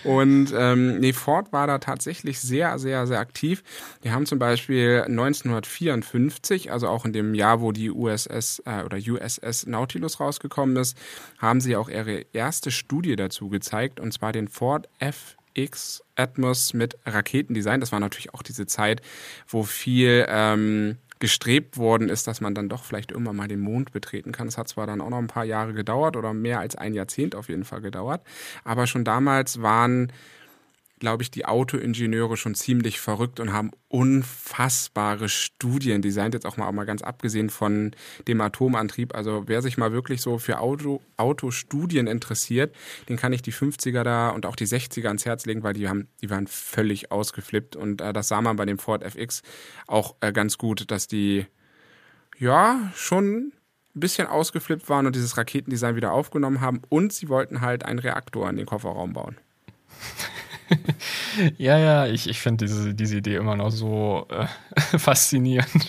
Und 0.03 0.53
ähm, 0.55 0.99
nee, 0.99 1.13
Ford 1.13 1.51
war 1.51 1.67
da 1.67 1.79
tatsächlich 1.79 2.39
sehr, 2.39 2.77
sehr, 2.79 3.07
sehr 3.07 3.19
aktiv. 3.19 3.63
Die 4.03 4.11
haben 4.11 4.25
zum 4.25 4.37
Beispiel 4.39 5.03
1954, 5.07 6.71
also 6.71 6.87
auch 6.87 7.05
in 7.05 7.13
dem 7.13 7.33
Jahr, 7.33 7.61
wo 7.61 7.71
die 7.71 7.89
USS 7.89 8.61
äh, 8.65 8.83
oder 8.83 8.97
USS 8.97 9.65
Nautilus 9.65 10.19
rausgekommen 10.19 10.75
ist, 10.77 10.97
haben 11.39 11.59
sie 11.59 11.75
auch 11.75 11.89
ihre 11.89 12.25
erste 12.33 12.71
Studie 12.71 13.15
dazu 13.15 13.49
gezeigt, 13.49 13.99
und 13.99 14.11
zwar 14.11 14.31
den 14.31 14.47
Ford 14.47 14.87
F 14.99 15.37
X 15.53 16.03
Atmos 16.15 16.73
mit 16.73 16.97
Raketendesign. 17.05 17.79
Das 17.79 17.91
war 17.91 17.99
natürlich 17.99 18.33
auch 18.33 18.43
diese 18.43 18.65
Zeit, 18.65 19.01
wo 19.47 19.63
viel 19.63 20.25
ähm, 20.29 20.97
gestrebt 21.21 21.77
worden 21.77 22.09
ist, 22.09 22.27
dass 22.27 22.41
man 22.41 22.53
dann 22.53 22.67
doch 22.67 22.83
vielleicht 22.83 23.11
irgendwann 23.11 23.37
mal 23.37 23.47
den 23.47 23.61
Mond 23.61 23.93
betreten 23.93 24.33
kann. 24.33 24.47
Es 24.47 24.57
hat 24.57 24.67
zwar 24.67 24.87
dann 24.87 24.99
auch 24.99 25.09
noch 25.09 25.19
ein 25.19 25.27
paar 25.27 25.45
Jahre 25.45 25.73
gedauert 25.73 26.17
oder 26.17 26.33
mehr 26.33 26.59
als 26.59 26.75
ein 26.75 26.93
Jahrzehnt 26.93 27.35
auf 27.35 27.47
jeden 27.47 27.63
Fall 27.63 27.79
gedauert, 27.79 28.21
aber 28.65 28.87
schon 28.87 29.05
damals 29.05 29.61
waren 29.61 30.11
glaube 31.01 31.23
ich, 31.23 31.31
die 31.31 31.45
Autoingenieure 31.45 32.37
schon 32.37 32.55
ziemlich 32.55 32.99
verrückt 33.01 33.39
und 33.39 33.51
haben 33.51 33.71
unfassbare 33.89 35.27
Studien 35.27 36.01
designt, 36.01 36.35
jetzt 36.35 36.45
auch 36.45 36.57
mal, 36.57 36.67
auch 36.67 36.71
mal 36.71 36.85
ganz 36.85 37.01
abgesehen 37.01 37.49
von 37.49 37.91
dem 38.27 38.39
Atomantrieb. 38.39 39.15
Also 39.15 39.43
wer 39.47 39.63
sich 39.63 39.77
mal 39.77 39.91
wirklich 39.91 40.21
so 40.21 40.37
für 40.37 40.59
Auto, 40.59 41.01
Autostudien 41.17 42.05
interessiert, 42.05 42.73
den 43.09 43.17
kann 43.17 43.33
ich 43.33 43.41
die 43.41 43.51
50er 43.51 44.03
da 44.03 44.29
und 44.29 44.45
auch 44.45 44.55
die 44.55 44.67
60er 44.67 45.07
ans 45.07 45.25
Herz 45.25 45.45
legen, 45.45 45.63
weil 45.63 45.73
die 45.73 45.89
haben, 45.89 46.07
die 46.21 46.29
waren 46.29 46.45
völlig 46.45 47.11
ausgeflippt 47.11 47.75
und 47.75 47.99
äh, 47.99 48.13
das 48.13 48.27
sah 48.27 48.41
man 48.41 48.55
bei 48.55 48.65
dem 48.65 48.77
Ford 48.77 49.03
FX 49.03 49.41
auch 49.87 50.15
äh, 50.21 50.31
ganz 50.31 50.59
gut, 50.59 50.91
dass 50.91 51.07
die 51.07 51.47
ja 52.37 52.91
schon 52.95 53.53
ein 53.95 53.99
bisschen 53.99 54.27
ausgeflippt 54.27 54.87
waren 54.87 55.07
und 55.07 55.15
dieses 55.15 55.35
Raketendesign 55.35 55.95
wieder 55.95 56.13
aufgenommen 56.13 56.61
haben 56.61 56.83
und 56.89 57.11
sie 57.11 57.27
wollten 57.27 57.61
halt 57.61 57.83
einen 57.85 57.99
Reaktor 57.99 58.47
in 58.49 58.57
den 58.57 58.67
Kofferraum 58.67 59.13
bauen. 59.13 59.37
ja, 61.57 61.77
ja, 61.77 62.05
ich, 62.07 62.29
ich 62.29 62.39
finde 62.39 62.65
diese, 62.65 62.93
diese 62.93 63.17
Idee 63.17 63.35
immer 63.35 63.55
noch 63.55 63.71
so 63.71 64.27
äh, 64.29 64.45
faszinierend. 64.97 65.87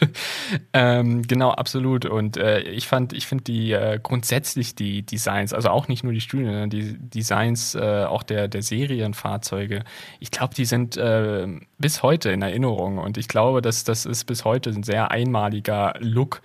ähm, 0.72 1.22
genau, 1.22 1.50
absolut. 1.50 2.06
Und 2.06 2.36
äh, 2.36 2.60
ich 2.60 2.88
fand, 2.88 3.12
ich 3.12 3.26
finde 3.26 3.44
die 3.44 3.72
äh, 3.72 3.98
grundsätzlich 4.02 4.74
die 4.74 5.02
Designs, 5.02 5.52
also 5.52 5.70
auch 5.70 5.88
nicht 5.88 6.04
nur 6.04 6.12
die 6.12 6.20
Studien, 6.20 6.48
sondern 6.48 6.70
die 6.70 6.98
Designs 6.98 7.74
äh, 7.74 8.04
auch 8.04 8.22
der, 8.22 8.48
der 8.48 8.62
Serienfahrzeuge, 8.62 9.84
ich 10.20 10.30
glaube, 10.30 10.54
die 10.54 10.64
sind 10.64 10.96
äh, 10.96 11.46
bis 11.78 12.02
heute 12.02 12.30
in 12.30 12.42
Erinnerung. 12.42 12.98
Und 12.98 13.18
ich 13.18 13.28
glaube, 13.28 13.62
dass 13.62 13.84
das 13.84 14.06
ist 14.06 14.24
bis 14.24 14.44
heute 14.44 14.70
ein 14.70 14.82
sehr 14.82 15.10
einmaliger 15.10 15.94
Look. 15.98 16.42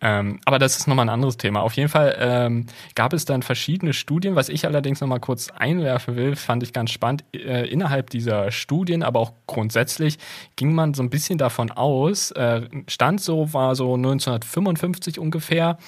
Ähm, 0.00 0.38
aber 0.44 0.58
das 0.58 0.76
ist 0.76 0.86
nochmal 0.86 1.06
ein 1.06 1.12
anderes 1.12 1.36
Thema. 1.36 1.62
Auf 1.62 1.74
jeden 1.74 1.88
Fall 1.88 2.16
ähm, 2.18 2.66
gab 2.94 3.12
es 3.12 3.24
dann 3.24 3.42
verschiedene 3.42 3.92
Studien. 3.92 4.36
Was 4.36 4.48
ich 4.48 4.66
allerdings 4.66 5.00
nochmal 5.00 5.20
kurz 5.20 5.50
einwerfen 5.50 6.16
will, 6.16 6.36
fand 6.36 6.62
ich 6.62 6.72
ganz 6.72 6.90
spannend. 6.90 7.24
Äh, 7.34 7.68
innerhalb 7.68 8.10
dieser 8.10 8.50
Studien, 8.52 9.02
aber 9.02 9.20
auch 9.20 9.32
grundsätzlich, 9.46 10.18
ging 10.56 10.74
man 10.74 10.94
so 10.94 11.02
ein 11.02 11.10
bisschen 11.10 11.38
davon 11.38 11.70
aus, 11.70 12.30
äh, 12.32 12.62
Stand 12.86 13.20
so 13.20 13.52
war 13.52 13.74
so 13.74 13.94
1955 13.94 15.18
ungefähr, 15.18 15.78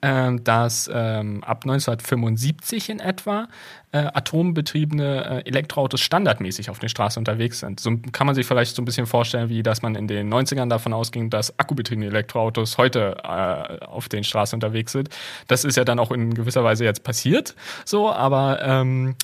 dass 0.00 0.90
ähm, 0.92 1.42
ab 1.44 1.64
1975 1.64 2.90
in 2.90 3.00
etwa 3.00 3.48
äh, 3.90 3.98
atombetriebene 3.98 5.44
äh, 5.44 5.48
Elektroautos 5.48 6.00
standardmäßig 6.00 6.70
auf 6.70 6.78
den 6.78 6.88
Straßen 6.88 7.20
unterwegs 7.20 7.60
sind. 7.60 7.80
So 7.80 7.96
kann 8.12 8.26
man 8.26 8.34
sich 8.34 8.46
vielleicht 8.46 8.76
so 8.76 8.82
ein 8.82 8.84
bisschen 8.84 9.06
vorstellen, 9.06 9.48
wie 9.48 9.62
dass 9.62 9.82
man 9.82 9.94
in 9.94 10.06
den 10.06 10.32
90ern 10.32 10.68
davon 10.68 10.92
ausging, 10.92 11.30
dass 11.30 11.58
akkubetriebene 11.58 12.06
Elektroautos 12.06 12.78
heute 12.78 13.16
äh, 13.24 13.84
auf 13.84 14.08
den 14.08 14.24
Straßen 14.24 14.56
unterwegs 14.56 14.92
sind. 14.92 15.08
Das 15.46 15.64
ist 15.64 15.76
ja 15.76 15.84
dann 15.84 15.98
auch 15.98 16.12
in 16.12 16.34
gewisser 16.34 16.64
Weise 16.64 16.84
jetzt 16.84 17.02
passiert, 17.02 17.54
so, 17.84 18.10
aber 18.10 18.60
ähm, 18.62 19.16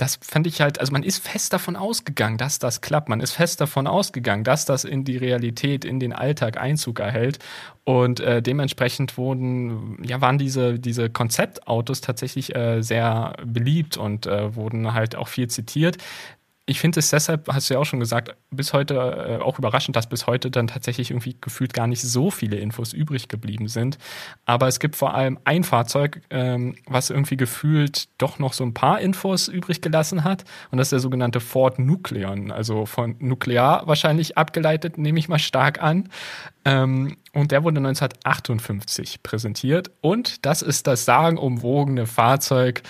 das 0.00 0.18
fand 0.22 0.46
ich 0.46 0.62
halt, 0.62 0.80
also 0.80 0.92
man 0.92 1.02
ist 1.02 1.26
fest 1.26 1.52
davon 1.52 1.76
ausgegangen, 1.76 2.38
dass 2.38 2.58
das 2.58 2.80
klappt. 2.80 3.10
Man 3.10 3.20
ist 3.20 3.32
fest 3.32 3.60
davon 3.60 3.86
ausgegangen, 3.86 4.44
dass 4.44 4.64
das 4.64 4.84
in 4.84 5.04
die 5.04 5.18
Realität, 5.18 5.84
in 5.84 6.00
den 6.00 6.14
Alltag 6.14 6.58
Einzug 6.58 7.00
erhält. 7.00 7.38
Und 7.84 8.20
äh, 8.20 8.40
dementsprechend 8.40 9.18
wurden, 9.18 10.02
ja, 10.02 10.22
waren 10.22 10.38
diese, 10.38 10.78
diese 10.78 11.10
Konzeptautos 11.10 12.00
tatsächlich 12.00 12.54
äh, 12.56 12.80
sehr 12.82 13.34
beliebt 13.44 13.98
und 13.98 14.26
äh, 14.26 14.54
wurden 14.54 14.94
halt 14.94 15.16
auch 15.16 15.28
viel 15.28 15.48
zitiert 15.48 15.98
ich 16.70 16.78
finde 16.78 17.00
es 17.00 17.10
deshalb, 17.10 17.48
hast 17.52 17.68
du 17.68 17.74
ja 17.74 17.80
auch 17.80 17.84
schon 17.84 17.98
gesagt, 17.98 18.32
bis 18.52 18.72
heute 18.72 18.94
äh, 18.94 19.42
auch 19.42 19.58
überraschend, 19.58 19.96
dass 19.96 20.08
bis 20.08 20.28
heute 20.28 20.52
dann 20.52 20.68
tatsächlich 20.68 21.10
irgendwie 21.10 21.36
gefühlt 21.40 21.74
gar 21.74 21.88
nicht 21.88 22.00
so 22.00 22.30
viele 22.30 22.58
Infos 22.58 22.92
übrig 22.92 23.26
geblieben 23.26 23.66
sind. 23.66 23.98
Aber 24.44 24.68
es 24.68 24.78
gibt 24.78 24.94
vor 24.94 25.12
allem 25.12 25.40
ein 25.42 25.64
Fahrzeug, 25.64 26.20
ähm, 26.30 26.76
was 26.86 27.10
irgendwie 27.10 27.36
gefühlt 27.36 28.08
doch 28.18 28.38
noch 28.38 28.52
so 28.52 28.62
ein 28.62 28.72
paar 28.72 29.00
Infos 29.00 29.48
übrig 29.48 29.80
gelassen 29.80 30.22
hat. 30.22 30.44
Und 30.70 30.78
das 30.78 30.86
ist 30.86 30.92
der 30.92 31.00
sogenannte 31.00 31.40
Ford 31.40 31.80
Nucleon, 31.80 32.52
also 32.52 32.86
von 32.86 33.16
Nuklear 33.18 33.88
wahrscheinlich 33.88 34.38
abgeleitet, 34.38 34.96
nehme 34.96 35.18
ich 35.18 35.28
mal 35.28 35.40
stark 35.40 35.82
an. 35.82 36.08
Ähm, 36.64 37.16
und 37.32 37.50
der 37.50 37.64
wurde 37.64 37.78
1958 37.78 39.24
präsentiert. 39.24 39.90
Und 40.02 40.46
das 40.46 40.62
ist 40.62 40.86
das 40.86 41.04
sagenumwogene 41.04 42.06
Fahrzeug 42.06 42.82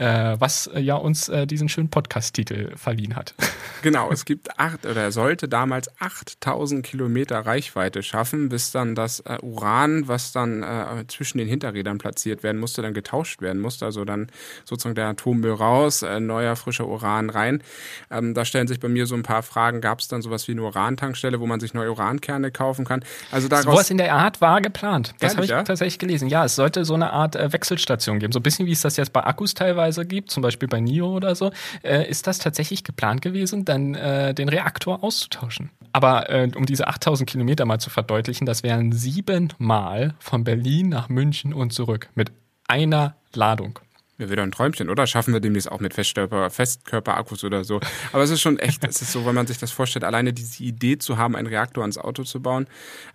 äh, 0.00 0.40
was 0.40 0.66
äh, 0.66 0.80
ja 0.80 0.94
uns 0.94 1.28
äh, 1.28 1.46
diesen 1.46 1.68
schönen 1.68 1.90
Podcast-Titel 1.90 2.76
verliehen 2.76 3.16
hat. 3.16 3.34
Genau, 3.82 4.10
es 4.12 4.26
gibt 4.26 4.60
acht 4.60 4.84
oder 4.84 5.04
er 5.04 5.10
sollte 5.10 5.48
damals 5.48 5.88
8000 6.00 6.84
Kilometer 6.84 7.38
Reichweite 7.38 8.02
schaffen, 8.02 8.50
bis 8.50 8.72
dann 8.72 8.94
das 8.94 9.20
äh, 9.20 9.38
Uran, 9.40 10.06
was 10.06 10.32
dann 10.32 10.62
äh, 10.62 11.06
zwischen 11.08 11.38
den 11.38 11.48
Hinterrädern 11.48 11.96
platziert 11.96 12.42
werden 12.42 12.60
musste, 12.60 12.82
dann 12.82 12.92
getauscht 12.92 13.40
werden 13.40 13.62
musste. 13.62 13.86
Also 13.86 14.04
dann 14.04 14.26
sozusagen 14.66 14.96
der 14.96 15.06
Atommüll 15.06 15.54
raus, 15.54 16.02
äh, 16.02 16.20
neuer 16.20 16.56
frischer 16.56 16.88
Uran 16.88 17.30
rein. 17.30 17.62
Ähm, 18.10 18.34
da 18.34 18.44
stellen 18.44 18.68
sich 18.68 18.80
bei 18.80 18.88
mir 18.88 19.06
so 19.06 19.14
ein 19.14 19.22
paar 19.22 19.42
Fragen. 19.42 19.80
Gab 19.80 20.00
es 20.00 20.08
dann 20.08 20.20
sowas 20.20 20.46
wie 20.46 20.52
eine 20.52 20.62
Urantankstelle, 20.62 21.40
wo 21.40 21.46
man 21.46 21.58
sich 21.58 21.72
neue 21.72 21.90
Urankerne 21.90 22.50
kaufen 22.50 22.84
kann? 22.84 23.02
Also 23.30 23.48
daraus 23.48 23.86
so 23.86 23.92
in 23.92 23.96
der 23.96 24.14
Art 24.14 24.42
war 24.42 24.60
geplant. 24.60 25.14
Das 25.20 25.36
habe 25.36 25.44
ich 25.44 25.52
ja? 25.52 25.62
tatsächlich 25.62 25.98
gelesen. 25.98 26.28
Ja, 26.28 26.44
es 26.44 26.54
sollte 26.54 26.84
so 26.84 26.92
eine 26.92 27.14
Art 27.14 27.34
Wechselstation 27.34 28.18
geben. 28.18 28.34
So 28.34 28.40
ein 28.40 28.42
bisschen 28.42 28.66
wie 28.66 28.72
es 28.72 28.82
das 28.82 28.98
jetzt 28.98 29.14
bei 29.14 29.24
Akkus 29.24 29.54
teilweise 29.54 29.89
teilweise 29.90 30.06
gibt, 30.06 30.30
zum 30.30 30.42
Beispiel 30.42 30.68
bei 30.68 30.80
NIO 30.80 31.16
oder 31.16 31.34
so, 31.34 31.50
äh, 31.82 32.08
ist 32.08 32.26
das 32.26 32.38
tatsächlich 32.38 32.84
geplant 32.84 33.22
gewesen, 33.22 33.64
dann 33.64 33.94
äh, 33.94 34.34
den 34.34 34.48
Reaktor 34.48 35.02
auszutauschen. 35.02 35.70
Aber 35.92 36.30
äh, 36.30 36.48
um 36.54 36.66
diese 36.66 36.86
8000 36.86 37.28
Kilometer 37.28 37.64
mal 37.64 37.80
zu 37.80 37.90
verdeutlichen, 37.90 38.46
das 38.46 38.62
wären 38.62 38.92
siebenmal 38.92 40.14
von 40.18 40.44
Berlin 40.44 40.88
nach 40.88 41.08
München 41.08 41.52
und 41.52 41.72
zurück 41.72 42.08
mit 42.14 42.30
einer 42.68 43.16
Ladung. 43.34 43.80
Ja, 44.20 44.28
wieder 44.28 44.42
ein 44.42 44.52
Träumchen, 44.52 44.90
oder? 44.90 45.06
Schaffen 45.06 45.32
wir 45.32 45.40
demnächst 45.40 45.72
auch 45.72 45.80
mit 45.80 45.94
Festkörper, 45.94 46.50
Festkörperakkus 46.50 47.42
oder 47.42 47.64
so. 47.64 47.80
Aber 48.12 48.22
es 48.22 48.28
ist 48.28 48.42
schon 48.42 48.58
echt, 48.58 48.84
es 48.84 49.00
ist 49.00 49.12
so, 49.12 49.24
wenn 49.24 49.34
man 49.34 49.46
sich 49.46 49.56
das 49.56 49.70
vorstellt, 49.70 50.04
alleine 50.04 50.34
diese 50.34 50.62
Idee 50.62 50.98
zu 50.98 51.16
haben, 51.16 51.34
einen 51.34 51.46
Reaktor 51.46 51.82
ans 51.82 51.96
Auto 51.96 52.24
zu 52.24 52.42
bauen. 52.42 52.66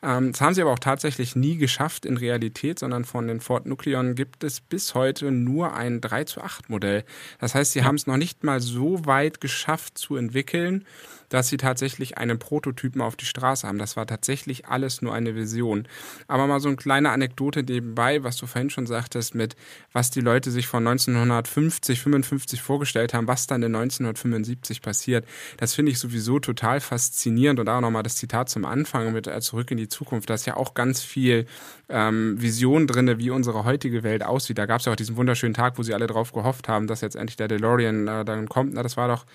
Ähm, 0.01 0.31
das 0.31 0.41
haben 0.41 0.55
sie 0.55 0.63
aber 0.63 0.71
auch 0.71 0.79
tatsächlich 0.79 1.35
nie 1.35 1.57
geschafft 1.57 2.07
in 2.07 2.17
Realität, 2.17 2.79
sondern 2.79 3.05
von 3.05 3.27
den 3.27 3.39
Ford 3.39 3.67
Nucleon 3.67 4.15
gibt 4.15 4.43
es 4.43 4.61
bis 4.61 4.95
heute 4.95 5.29
nur 5.29 5.75
ein 5.75 6.01
3 6.01 6.23
zu 6.23 6.41
8 6.41 6.71
Modell. 6.71 7.03
Das 7.39 7.53
heißt, 7.53 7.73
sie 7.73 7.79
ja. 7.79 7.85
haben 7.85 7.95
es 7.95 8.07
noch 8.07 8.17
nicht 8.17 8.43
mal 8.43 8.59
so 8.59 9.05
weit 9.05 9.41
geschafft 9.41 9.99
zu 9.99 10.15
entwickeln, 10.15 10.87
dass 11.35 11.49
sie 11.49 11.57
tatsächlich 11.57 12.17
einen 12.17 12.39
Prototypen 12.39 13.01
auf 13.01 13.17
die 13.17 13.25
Straße 13.25 13.67
haben. 13.67 13.77
Das 13.77 13.97
war 13.97 14.07
tatsächlich 14.07 14.67
alles 14.67 15.01
nur 15.01 15.13
eine 15.13 15.35
Vision. 15.35 15.85
Aber 16.29 16.47
mal 16.47 16.61
so 16.61 16.69
eine 16.69 16.77
kleine 16.77 17.09
Anekdote 17.09 17.61
nebenbei, 17.61 18.23
was 18.23 18.37
du 18.37 18.45
vorhin 18.45 18.69
schon 18.69 18.87
sagtest, 18.87 19.35
mit 19.35 19.57
was 19.91 20.11
die 20.11 20.21
Leute 20.21 20.49
sich 20.49 20.67
von 20.67 20.87
1950, 20.87 21.99
55 21.99 22.61
vorgestellt 22.61 23.13
haben, 23.13 23.27
was 23.27 23.47
dann 23.47 23.63
in 23.63 23.75
1975 23.75 24.81
passiert. 24.81 25.25
Das 25.57 25.73
finde 25.73 25.91
ich 25.91 25.99
sowieso 25.99 26.39
total 26.39 26.79
faszinierend 26.79 27.59
und 27.59 27.67
auch 27.67 27.81
nochmal 27.81 28.03
das 28.03 28.15
Zitat 28.15 28.49
zum 28.49 28.63
Anfang 28.63 29.11
mit 29.11 29.27
äh, 29.27 29.41
Zurück 29.41 29.71
in 29.71 29.77
die 29.77 29.89
Zukunft. 29.89 30.29
Da 30.29 30.35
ist 30.35 30.45
ja 30.45 30.55
auch 30.55 30.73
ganz 30.73 31.01
viel 31.01 31.47
ähm, 31.89 32.41
Vision 32.41 32.87
drinne, 32.87 33.17
wie 33.17 33.29
unsere 33.29 33.65
heutige 33.65 34.03
Welt 34.03 34.23
aussieht. 34.23 34.57
Da 34.57 34.67
gab 34.67 34.79
es 34.79 34.85
ja 34.85 34.93
auch 34.93 34.95
diesen 34.95 35.17
wunderschönen 35.17 35.53
Tag, 35.53 35.77
wo 35.77 35.83
sie 35.83 35.93
alle 35.93 36.07
drauf 36.07 36.31
gehofft 36.31 36.69
haben, 36.69 36.87
dass 36.87 37.01
jetzt 37.01 37.17
endlich 37.17 37.35
der 37.35 37.49
DeLorean 37.49 38.07
äh, 38.07 38.23
dann 38.23 38.47
kommt. 38.47 38.73
Na, 38.73 38.83
das 38.83 38.95
war 38.95 39.09
doch 39.09 39.25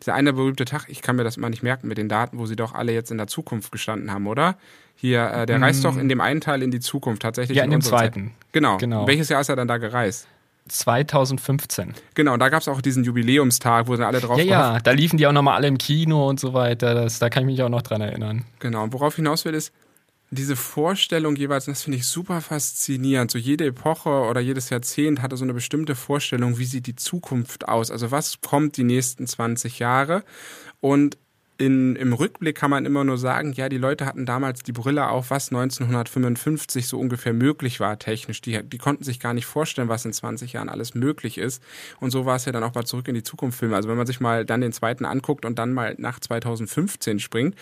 dieser 0.00 0.14
eine 0.14 0.32
berühmte 0.32 0.64
Tag, 0.64 0.86
ich 0.88 1.02
kann 1.02 1.16
mir 1.16 1.24
das 1.24 1.36
mal 1.36 1.50
nicht 1.50 1.62
merken 1.62 1.88
mit 1.88 1.98
den 1.98 2.08
Daten, 2.08 2.38
wo 2.38 2.46
sie 2.46 2.56
doch 2.56 2.74
alle 2.74 2.92
jetzt 2.92 3.10
in 3.10 3.18
der 3.18 3.26
Zukunft 3.26 3.72
gestanden 3.72 4.12
haben, 4.12 4.26
oder? 4.26 4.56
Hier, 4.96 5.30
äh, 5.30 5.46
der 5.46 5.58
mm. 5.58 5.62
reist 5.62 5.84
doch 5.84 5.96
in 5.96 6.08
dem 6.08 6.20
einen 6.20 6.40
Teil 6.40 6.62
in 6.62 6.70
die 6.70 6.80
Zukunft 6.80 7.22
tatsächlich. 7.22 7.56
Ja, 7.56 7.64
in, 7.64 7.72
in 7.72 7.78
dem 7.78 7.82
zweiten. 7.82 8.28
Zeit. 8.28 8.52
Genau. 8.52 8.78
genau. 8.78 9.06
Welches 9.06 9.28
Jahr 9.28 9.40
ist 9.40 9.48
er 9.48 9.56
dann 9.56 9.68
da 9.68 9.76
gereist? 9.76 10.26
2015. 10.68 11.94
Genau, 12.14 12.32
und 12.32 12.40
da 12.40 12.48
gab 12.48 12.60
es 12.60 12.68
auch 12.68 12.80
diesen 12.80 13.04
Jubiläumstag, 13.04 13.86
wo 13.86 13.94
dann 13.94 14.06
alle 14.06 14.20
drauf 14.20 14.38
Ja, 14.38 14.44
ja, 14.44 14.78
da 14.80 14.90
liefen 14.90 15.16
die 15.16 15.26
auch 15.26 15.32
nochmal 15.32 15.54
alle 15.54 15.68
im 15.68 15.78
Kino 15.78 16.28
und 16.28 16.40
so 16.40 16.54
weiter. 16.54 16.94
Das, 16.94 17.18
da 17.18 17.30
kann 17.30 17.44
ich 17.44 17.46
mich 17.46 17.62
auch 17.62 17.68
noch 17.68 17.82
dran 17.82 18.00
erinnern. 18.00 18.44
Genau, 18.58 18.82
und 18.82 18.92
worauf 18.92 19.12
ich 19.14 19.16
hinaus 19.16 19.44
will, 19.44 19.54
ist, 19.54 19.72
diese 20.36 20.56
Vorstellung 20.56 21.34
jeweils, 21.34 21.64
das 21.64 21.82
finde 21.82 21.98
ich 21.98 22.06
super 22.06 22.40
faszinierend. 22.40 23.30
So 23.30 23.38
jede 23.38 23.66
Epoche 23.66 24.08
oder 24.08 24.40
jedes 24.40 24.70
Jahrzehnt 24.70 25.20
hatte 25.22 25.36
so 25.36 25.44
eine 25.44 25.54
bestimmte 25.54 25.96
Vorstellung, 25.96 26.58
wie 26.58 26.64
sieht 26.64 26.86
die 26.86 26.94
Zukunft 26.94 27.68
aus? 27.68 27.90
Also 27.90 28.10
was 28.12 28.40
kommt 28.40 28.76
die 28.76 28.84
nächsten 28.84 29.26
20 29.26 29.80
Jahre? 29.80 30.22
Und 30.80 31.18
in, 31.58 31.96
im 31.96 32.12
Rückblick 32.12 32.56
kann 32.56 32.70
man 32.70 32.84
immer 32.84 33.02
nur 33.04 33.16
sagen, 33.16 33.52
ja, 33.52 33.68
die 33.68 33.78
Leute 33.78 34.04
hatten 34.04 34.26
damals 34.26 34.62
die 34.62 34.72
Brille 34.72 35.08
auf, 35.08 35.30
was 35.30 35.48
1955 35.48 36.86
so 36.86 36.98
ungefähr 36.98 37.32
möglich 37.32 37.80
war 37.80 37.98
technisch. 37.98 38.42
Die, 38.42 38.62
die 38.62 38.78
konnten 38.78 39.04
sich 39.04 39.20
gar 39.20 39.32
nicht 39.32 39.46
vorstellen, 39.46 39.88
was 39.88 40.04
in 40.04 40.12
20 40.12 40.52
Jahren 40.52 40.68
alles 40.68 40.94
möglich 40.94 41.38
ist. 41.38 41.62
Und 41.98 42.10
so 42.10 42.26
war 42.26 42.36
es 42.36 42.44
ja 42.44 42.52
dann 42.52 42.62
auch 42.62 42.72
bei 42.72 42.82
Zurück 42.82 43.08
in 43.08 43.14
die 43.14 43.22
Zukunft 43.22 43.58
Filme. 43.58 43.74
Also 43.76 43.88
wenn 43.88 43.96
man 43.96 44.06
sich 44.06 44.20
mal 44.20 44.44
dann 44.44 44.60
den 44.60 44.72
zweiten 44.72 45.06
anguckt 45.06 45.44
und 45.44 45.58
dann 45.58 45.72
mal 45.72 45.94
nach 45.98 46.20
2015 46.20 47.20
springt, 47.20 47.56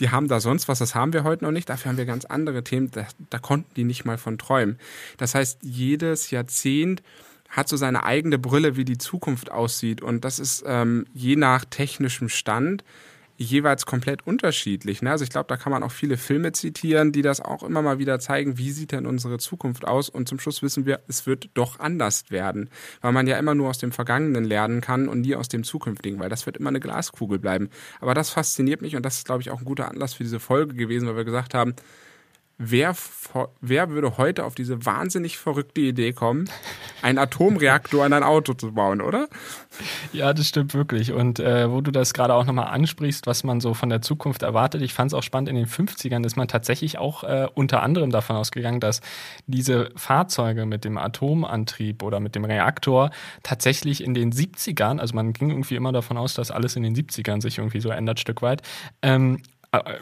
die 0.00 0.10
haben 0.10 0.26
da 0.26 0.40
sonst 0.40 0.66
was, 0.68 0.80
das 0.80 0.94
haben 0.94 1.12
wir 1.12 1.22
heute 1.22 1.44
noch 1.44 1.52
nicht. 1.52 1.68
Dafür 1.68 1.90
haben 1.90 1.98
wir 1.98 2.06
ganz 2.06 2.24
andere 2.24 2.64
Themen, 2.64 2.90
da, 2.90 3.06
da 3.30 3.38
konnten 3.38 3.72
die 3.76 3.84
nicht 3.84 4.04
mal 4.04 4.18
von 4.18 4.38
träumen. 4.38 4.78
Das 5.18 5.34
heißt, 5.34 5.60
jedes 5.62 6.30
Jahrzehnt 6.30 7.02
hat 7.48 7.68
so 7.68 7.76
seine 7.76 8.02
eigene 8.02 8.38
Brille, 8.38 8.76
wie 8.76 8.84
die 8.84 8.98
Zukunft 8.98 9.52
aussieht. 9.52 10.02
Und 10.02 10.24
das 10.24 10.40
ist 10.40 10.64
ähm, 10.66 11.06
je 11.14 11.36
nach 11.36 11.64
technischem 11.64 12.28
Stand 12.28 12.82
jeweils 13.36 13.86
komplett 13.86 14.26
unterschiedlich. 14.26 15.02
Ne? 15.02 15.10
Also 15.10 15.24
ich 15.24 15.30
glaube, 15.30 15.46
da 15.48 15.56
kann 15.56 15.72
man 15.72 15.82
auch 15.82 15.92
viele 15.92 16.16
Filme 16.16 16.52
zitieren, 16.52 17.12
die 17.12 17.22
das 17.22 17.40
auch 17.40 17.62
immer 17.62 17.82
mal 17.82 17.98
wieder 17.98 18.18
zeigen, 18.18 18.58
wie 18.58 18.70
sieht 18.70 18.92
denn 18.92 19.06
unsere 19.06 19.38
Zukunft 19.38 19.86
aus. 19.86 20.08
Und 20.08 20.28
zum 20.28 20.38
Schluss 20.38 20.62
wissen 20.62 20.86
wir, 20.86 21.00
es 21.08 21.26
wird 21.26 21.50
doch 21.54 21.78
anders 21.78 22.30
werden, 22.30 22.70
weil 23.00 23.12
man 23.12 23.26
ja 23.26 23.38
immer 23.38 23.54
nur 23.54 23.68
aus 23.68 23.78
dem 23.78 23.92
Vergangenen 23.92 24.44
lernen 24.44 24.80
kann 24.80 25.08
und 25.08 25.20
nie 25.20 25.36
aus 25.36 25.48
dem 25.48 25.64
Zukünftigen, 25.64 26.18
weil 26.18 26.28
das 26.28 26.46
wird 26.46 26.56
immer 26.56 26.70
eine 26.70 26.80
Glaskugel 26.80 27.38
bleiben. 27.38 27.68
Aber 28.00 28.14
das 28.14 28.30
fasziniert 28.30 28.82
mich 28.82 28.96
und 28.96 29.04
das 29.04 29.18
ist, 29.18 29.26
glaube 29.26 29.42
ich, 29.42 29.50
auch 29.50 29.58
ein 29.58 29.64
guter 29.64 29.88
Anlass 29.88 30.14
für 30.14 30.24
diese 30.24 30.40
Folge 30.40 30.74
gewesen, 30.74 31.06
weil 31.08 31.16
wir 31.16 31.24
gesagt 31.24 31.54
haben, 31.54 31.74
wer, 32.58 32.94
wer 33.60 33.90
würde 33.90 34.16
heute 34.16 34.44
auf 34.44 34.54
diese 34.54 34.86
wahnsinnig 34.86 35.36
verrückte 35.36 35.82
Idee 35.82 36.12
kommen, 36.12 36.48
einen 37.02 37.18
Atomreaktor 37.18 38.06
in 38.06 38.12
ein 38.12 38.22
Auto 38.22 38.54
zu 38.54 38.72
bauen, 38.72 39.00
oder? 39.00 39.28
Ja, 40.12 40.32
das 40.32 40.48
stimmt 40.48 40.72
wirklich. 40.72 41.12
Und 41.12 41.38
äh, 41.38 41.70
wo 41.70 41.82
du 41.82 41.90
das 41.90 42.14
gerade 42.14 42.34
auch 42.34 42.46
nochmal 42.46 42.68
ansprichst, 42.68 43.26
was 43.26 43.44
man 43.44 43.60
so 43.60 43.74
von 43.74 43.90
der 43.90 44.00
Zukunft 44.00 44.42
erwartet, 44.42 44.80
ich 44.80 44.94
fand 44.94 45.10
es 45.10 45.14
auch 45.14 45.22
spannend, 45.22 45.50
in 45.50 45.56
den 45.56 45.66
50ern 45.66 46.24
ist 46.24 46.36
man 46.36 46.48
tatsächlich 46.48 46.98
auch 46.98 47.24
äh, 47.24 47.46
unter 47.54 47.82
anderem 47.82 48.10
davon 48.10 48.36
ausgegangen, 48.36 48.80
dass 48.80 49.00
diese 49.46 49.90
Fahrzeuge 49.96 50.64
mit 50.64 50.84
dem 50.84 50.96
Atomantrieb 50.96 52.02
oder 52.02 52.20
mit 52.20 52.34
dem 52.34 52.44
Reaktor 52.44 53.10
tatsächlich 53.42 54.02
in 54.02 54.14
den 54.14 54.32
70ern, 54.32 54.98
also 54.98 55.14
man 55.14 55.34
ging 55.34 55.50
irgendwie 55.50 55.76
immer 55.76 55.92
davon 55.92 56.16
aus, 56.16 56.34
dass 56.34 56.50
alles 56.50 56.76
in 56.76 56.82
den 56.82 56.96
70ern 56.96 57.42
sich 57.42 57.58
irgendwie 57.58 57.80
so 57.80 57.90
ändert, 57.90 58.18
Stück 58.18 58.40
weit, 58.40 58.62
ähm, 59.02 59.42
äh, 59.72 59.94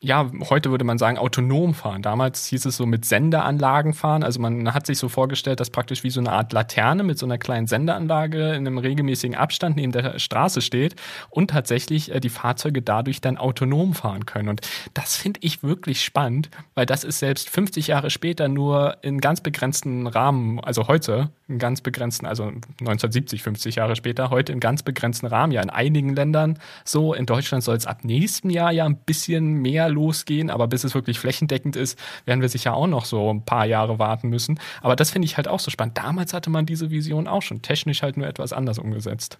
ja, 0.00 0.30
heute 0.48 0.70
würde 0.70 0.84
man 0.84 0.96
sagen 0.96 1.18
autonom 1.18 1.74
fahren. 1.74 2.02
Damals 2.02 2.46
hieß 2.46 2.66
es 2.66 2.76
so 2.76 2.86
mit 2.86 3.04
Sendeanlagen 3.04 3.94
fahren. 3.94 4.22
Also 4.22 4.40
man 4.40 4.72
hat 4.72 4.86
sich 4.86 4.96
so 4.96 5.08
vorgestellt, 5.08 5.58
dass 5.58 5.70
praktisch 5.70 6.04
wie 6.04 6.10
so 6.10 6.20
eine 6.20 6.30
Art 6.30 6.52
Laterne 6.52 7.02
mit 7.02 7.18
so 7.18 7.26
einer 7.26 7.36
kleinen 7.36 7.66
Sendeanlage 7.66 8.50
in 8.50 8.64
einem 8.64 8.78
regelmäßigen 8.78 9.36
Abstand 9.36 9.74
neben 9.74 9.90
der 9.90 10.20
Straße 10.20 10.60
steht 10.60 10.94
und 11.30 11.50
tatsächlich 11.50 12.14
äh, 12.14 12.20
die 12.20 12.28
Fahrzeuge 12.28 12.80
dadurch 12.80 13.20
dann 13.20 13.38
autonom 13.38 13.92
fahren 13.92 14.24
können. 14.24 14.48
Und 14.48 14.60
das 14.94 15.16
finde 15.16 15.40
ich 15.42 15.64
wirklich 15.64 16.04
spannend, 16.04 16.48
weil 16.76 16.86
das 16.86 17.02
ist 17.02 17.18
selbst 17.18 17.50
50 17.50 17.88
Jahre 17.88 18.10
später 18.10 18.46
nur 18.46 18.98
in 19.02 19.20
ganz 19.20 19.40
begrenzten 19.40 20.06
Rahmen, 20.06 20.60
also 20.60 20.86
heute 20.86 21.30
in 21.48 21.58
ganz 21.58 21.80
begrenzten, 21.80 22.26
also 22.26 22.44
1970, 22.44 23.42
50 23.42 23.76
Jahre 23.76 23.96
später, 23.96 24.30
heute 24.30 24.52
in 24.52 24.60
ganz 24.60 24.82
begrenzten 24.82 25.26
Rahmen, 25.26 25.52
ja 25.52 25.62
in 25.62 25.70
einigen 25.70 26.14
Ländern 26.14 26.58
so. 26.84 27.14
In 27.14 27.26
Deutschland 27.26 27.64
soll 27.64 27.76
es 27.76 27.86
ab 27.86 28.04
nächstem 28.04 28.50
Jahr 28.50 28.70
ja 28.70 28.84
ein 28.84 28.98
bisschen 28.98 29.54
mehr 29.54 29.87
losgehen, 29.90 30.50
aber 30.50 30.66
bis 30.68 30.84
es 30.84 30.94
wirklich 30.94 31.18
flächendeckend 31.18 31.76
ist, 31.76 31.98
werden 32.24 32.40
wir 32.40 32.48
sicher 32.48 32.74
auch 32.74 32.86
noch 32.86 33.04
so 33.04 33.32
ein 33.32 33.44
paar 33.44 33.66
Jahre 33.66 33.98
warten 33.98 34.28
müssen. 34.28 34.60
Aber 34.82 34.96
das 34.96 35.10
finde 35.10 35.26
ich 35.26 35.36
halt 35.36 35.48
auch 35.48 35.60
so 35.60 35.70
spannend. 35.70 35.98
Damals 35.98 36.32
hatte 36.32 36.50
man 36.50 36.66
diese 36.66 36.90
Vision 36.90 37.28
auch 37.28 37.42
schon, 37.42 37.62
technisch 37.62 38.02
halt 38.02 38.16
nur 38.16 38.26
etwas 38.26 38.52
anders 38.52 38.78
umgesetzt. 38.78 39.38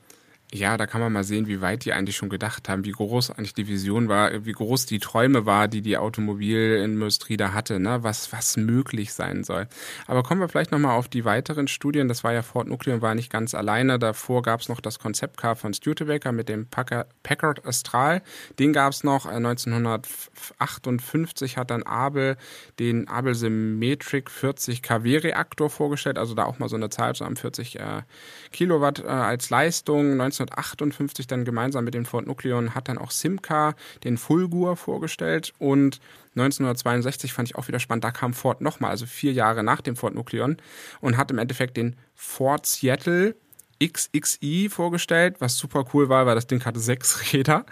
Ja, 0.51 0.79
da 0.79 0.87
kann 0.87 1.03
man 1.03 1.13
mal 1.13 1.25
sehen, 1.25 1.47
wie 1.47 1.61
weit 1.61 1.85
die 1.85 1.93
eigentlich 1.93 2.17
schon 2.17 2.31
gedacht 2.31 2.71
haben, 2.71 2.87
wie 2.87 2.93
groß 2.93 3.33
eigentlich 3.33 3.53
die 3.53 3.69
Vision 3.69 4.09
war, 4.09 4.47
wie 4.47 4.53
groß 4.53 4.87
die 4.87 4.99
Träume 4.99 5.45
war, 5.45 5.69
die 5.69 5.83
die 5.83 5.99
Automobilindustrie 5.99 7.37
da 7.37 7.53
hatte, 7.53 7.79
ne? 7.79 8.03
was, 8.03 8.33
was 8.33 8.57
möglich 8.57 9.13
sein 9.13 9.45
soll. 9.45 9.69
Aber 10.07 10.23
kommen 10.23 10.41
wir 10.41 10.49
vielleicht 10.49 10.73
nochmal 10.73 10.97
auf 10.97 11.09
die 11.09 11.27
weiteren 11.27 11.69
Studien. 11.69 12.09
Das 12.09 12.25
war 12.25 12.33
ja 12.33 12.41
Ford 12.41 12.67
Nuclear 12.67 13.03
war 13.03 13.15
nicht 13.15 13.31
ganz 13.31 13.55
alleine. 13.55 13.99
Davor 13.99 14.41
gab 14.41 14.61
es 14.61 14.71
noch 14.71 14.81
das 14.81 14.99
Konzeptcar 14.99 15.55
von 15.55 15.75
Studebaker 15.75 16.33
mit 16.33 16.49
dem 16.49 16.67
Packard 16.67 17.67
Astral. 17.67 18.23
Den 18.59 18.73
gab 18.73 18.95
es 18.95 19.05
noch. 19.05 19.27
1958 19.27 21.53
äh, 21.53 21.57
hat 21.57 21.71
dann 21.71 21.83
Abel 21.83 22.39
den 22.79 23.07
Abel 23.07 23.35
Symmetric 23.35 24.31
40 24.31 24.81
kW 24.81 25.19
Reaktor 25.19 25.69
vorgestellt. 25.69 26.17
Also 26.17 26.35
da 26.35 26.45
auch 26.45 26.59
mal 26.59 26.71
so 26.71 26.77
eine 26.77 26.89
Zahl 26.89 27.15
zu 27.15 27.27
haben, 27.27 27.37
40 27.37 27.79
äh, 27.79 28.01
Kilowatt 28.51 29.01
äh, 29.01 29.09
als 29.09 29.51
Leistung. 29.51 30.17
1958 30.41 31.27
dann 31.27 31.45
gemeinsam 31.45 31.85
mit 31.85 31.95
dem 31.95 32.05
Ford 32.05 32.27
Nucleon 32.27 32.75
hat 32.75 32.89
dann 32.89 32.99
auch 32.99 33.11
Simca 33.11 33.75
den 34.05 34.19
Fulgur 34.19 34.77
vorgestellt. 34.77 35.53
Und 35.59 36.01
1962 36.37 37.33
fand 37.33 37.49
ich 37.49 37.57
auch 37.57 37.69
wieder 37.69 37.81
spannend, 37.81 38.05
da 38.05 38.11
kam 38.11 38.35
Ford 38.35 38.61
nochmal, 38.61 38.91
also 38.91 39.07
vier 39.07 39.33
Jahre 39.33 39.63
nach 39.63 39.81
dem 39.81 39.97
Ford 39.97 40.15
Nucleon 40.15 40.57
und 41.01 41.17
hat 41.17 41.31
im 41.31 41.39
Endeffekt 41.39 41.77
den 41.77 41.97
Ford 42.15 42.67
Seattle 42.67 43.35
XXI 43.83 44.69
vorgestellt, 44.69 45.37
was 45.41 45.57
super 45.57 45.85
cool 45.93 46.09
war, 46.09 46.27
weil 46.27 46.35
das 46.35 46.47
Ding 46.47 46.65
hatte 46.65 46.81
sechs 46.81 47.33
Räder 47.33 47.65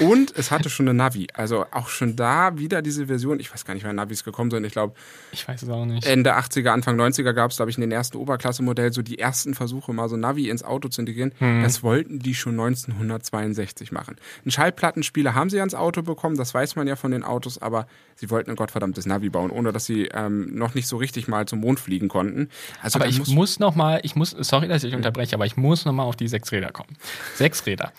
und 0.00 0.36
es 0.36 0.50
hatte 0.50 0.70
schon 0.70 0.88
eine 0.88 0.96
Navi. 0.96 1.28
Also 1.34 1.66
auch 1.70 1.88
schon 1.88 2.16
da 2.16 2.58
wieder 2.58 2.82
diese 2.82 3.06
Version. 3.06 3.40
Ich 3.40 3.52
weiß 3.52 3.64
gar 3.64 3.74
nicht, 3.74 3.84
wann 3.84 3.96
Navis 3.96 4.24
gekommen 4.24 4.50
sind. 4.50 4.64
Ich 4.64 4.72
glaube, 4.72 4.94
ich 5.32 5.46
weiß 5.46 5.62
es 5.62 5.68
auch 5.68 5.84
nicht. 5.84 6.06
Ende 6.06 6.36
80er, 6.36 6.68
Anfang 6.68 7.00
90er 7.00 7.32
gab 7.32 7.50
es, 7.50 7.56
glaube 7.56 7.70
ich, 7.70 7.76
in 7.76 7.82
den 7.82 7.92
ersten 7.92 8.18
Oberklasse-Modell 8.18 8.92
so 8.92 9.02
die 9.02 9.18
ersten 9.18 9.54
Versuche, 9.54 9.92
mal 9.92 10.08
so 10.08 10.16
Navi 10.16 10.48
ins 10.48 10.62
Auto 10.62 10.88
zu 10.88 11.00
integrieren. 11.00 11.32
Hm. 11.38 11.62
Das 11.62 11.82
wollten 11.82 12.18
die 12.18 12.34
schon 12.34 12.52
1962 12.52 13.92
machen. 13.92 14.16
Ein 14.44 14.50
Schallplattenspieler 14.50 15.34
haben 15.34 15.50
sie 15.50 15.60
ans 15.60 15.74
Auto 15.74 16.02
bekommen, 16.02 16.36
das 16.36 16.52
weiß 16.52 16.76
man 16.76 16.86
ja 16.86 16.96
von 16.96 17.10
den 17.10 17.24
Autos, 17.24 17.60
aber 17.60 17.86
sie 18.16 18.30
wollten 18.30 18.50
ein 18.50 18.56
gottverdammtes 18.56 19.06
Navi 19.06 19.28
bauen, 19.28 19.50
ohne 19.50 19.72
dass 19.72 19.84
sie 19.84 20.06
ähm, 20.06 20.54
noch 20.54 20.74
nicht 20.74 20.88
so 20.88 20.96
richtig 20.96 21.28
mal 21.28 21.46
zum 21.46 21.60
Mond 21.60 21.80
fliegen 21.80 22.08
konnten. 22.08 22.48
Also 22.82 22.98
aber 22.98 23.08
ich 23.08 23.18
muss, 23.18 23.28
muss 23.28 23.58
noch 23.58 23.74
mal, 23.74 24.00
ich 24.02 24.16
muss, 24.16 24.30
sorry, 24.30 24.68
dass 24.68 24.84
ich 24.84 24.94
unterbreche, 24.94 25.34
aber 25.34 25.46
ich 25.46 25.56
muss 25.56 25.84
noch 25.84 25.92
mal 25.92 26.04
auf 26.04 26.16
die 26.16 26.28
sechs 26.28 26.52
Räder 26.52 26.70
kommen. 26.70 26.96
Sechs 27.34 27.66
Räder. 27.66 27.92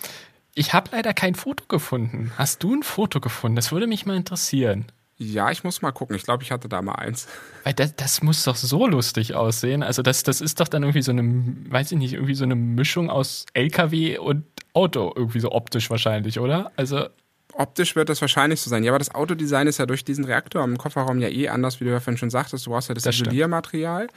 Ich 0.53 0.73
habe 0.73 0.89
leider 0.93 1.13
kein 1.13 1.35
Foto 1.35 1.65
gefunden. 1.67 2.31
Hast 2.37 2.63
du 2.63 2.73
ein 2.73 2.83
Foto 2.83 3.19
gefunden? 3.19 3.57
Das 3.57 3.71
würde 3.71 3.87
mich 3.87 4.05
mal 4.05 4.15
interessieren. 4.15 4.85
Ja, 5.17 5.49
ich 5.49 5.63
muss 5.63 5.81
mal 5.81 5.91
gucken. 5.91 6.15
Ich 6.15 6.23
glaube, 6.23 6.43
ich 6.43 6.51
hatte 6.51 6.67
da 6.67 6.81
mal 6.81 6.95
eins. 6.95 7.27
Weil 7.63 7.73
das, 7.73 7.95
das 7.95 8.21
muss 8.21 8.43
doch 8.43 8.55
so 8.55 8.85
lustig 8.85 9.33
aussehen. 9.33 9.81
Also 9.81 10.01
das, 10.01 10.23
das 10.23 10.41
ist 10.41 10.59
doch 10.59 10.67
dann 10.67 10.83
irgendwie 10.83 11.01
so 11.01 11.11
eine, 11.11 11.23
weiß 11.69 11.93
ich 11.93 11.97
nicht, 11.97 12.13
irgendwie 12.13 12.35
so 12.35 12.43
eine 12.43 12.55
Mischung 12.55 13.09
aus 13.09 13.45
LKW 13.53 14.17
und 14.17 14.45
Auto, 14.73 15.13
irgendwie 15.15 15.39
so 15.39 15.53
optisch 15.53 15.89
wahrscheinlich, 15.89 16.39
oder? 16.39 16.71
Also 16.75 17.07
optisch 17.57 17.95
wird 17.95 18.09
das 18.09 18.21
wahrscheinlich 18.21 18.61
so 18.61 18.69
sein. 18.69 18.83
Ja, 18.83 18.91
aber 18.91 18.99
das 18.99 19.13
Autodesign 19.13 19.67
ist 19.67 19.77
ja 19.77 19.85
durch 19.85 20.03
diesen 20.03 20.25
Reaktor 20.25 20.63
im 20.63 20.77
Kofferraum 20.77 21.19
ja 21.19 21.29
eh 21.29 21.47
anders, 21.49 21.79
wie 21.79 21.85
du 21.85 21.91
ja 21.91 21.99
vorhin 21.99 22.17
schon 22.17 22.29
sagtest. 22.29 22.65
Du 22.65 22.71
brauchst 22.71 22.89
ja 22.89 22.95
das, 22.95 23.03
das 23.03 23.15
Isoliermaterial 23.15 24.07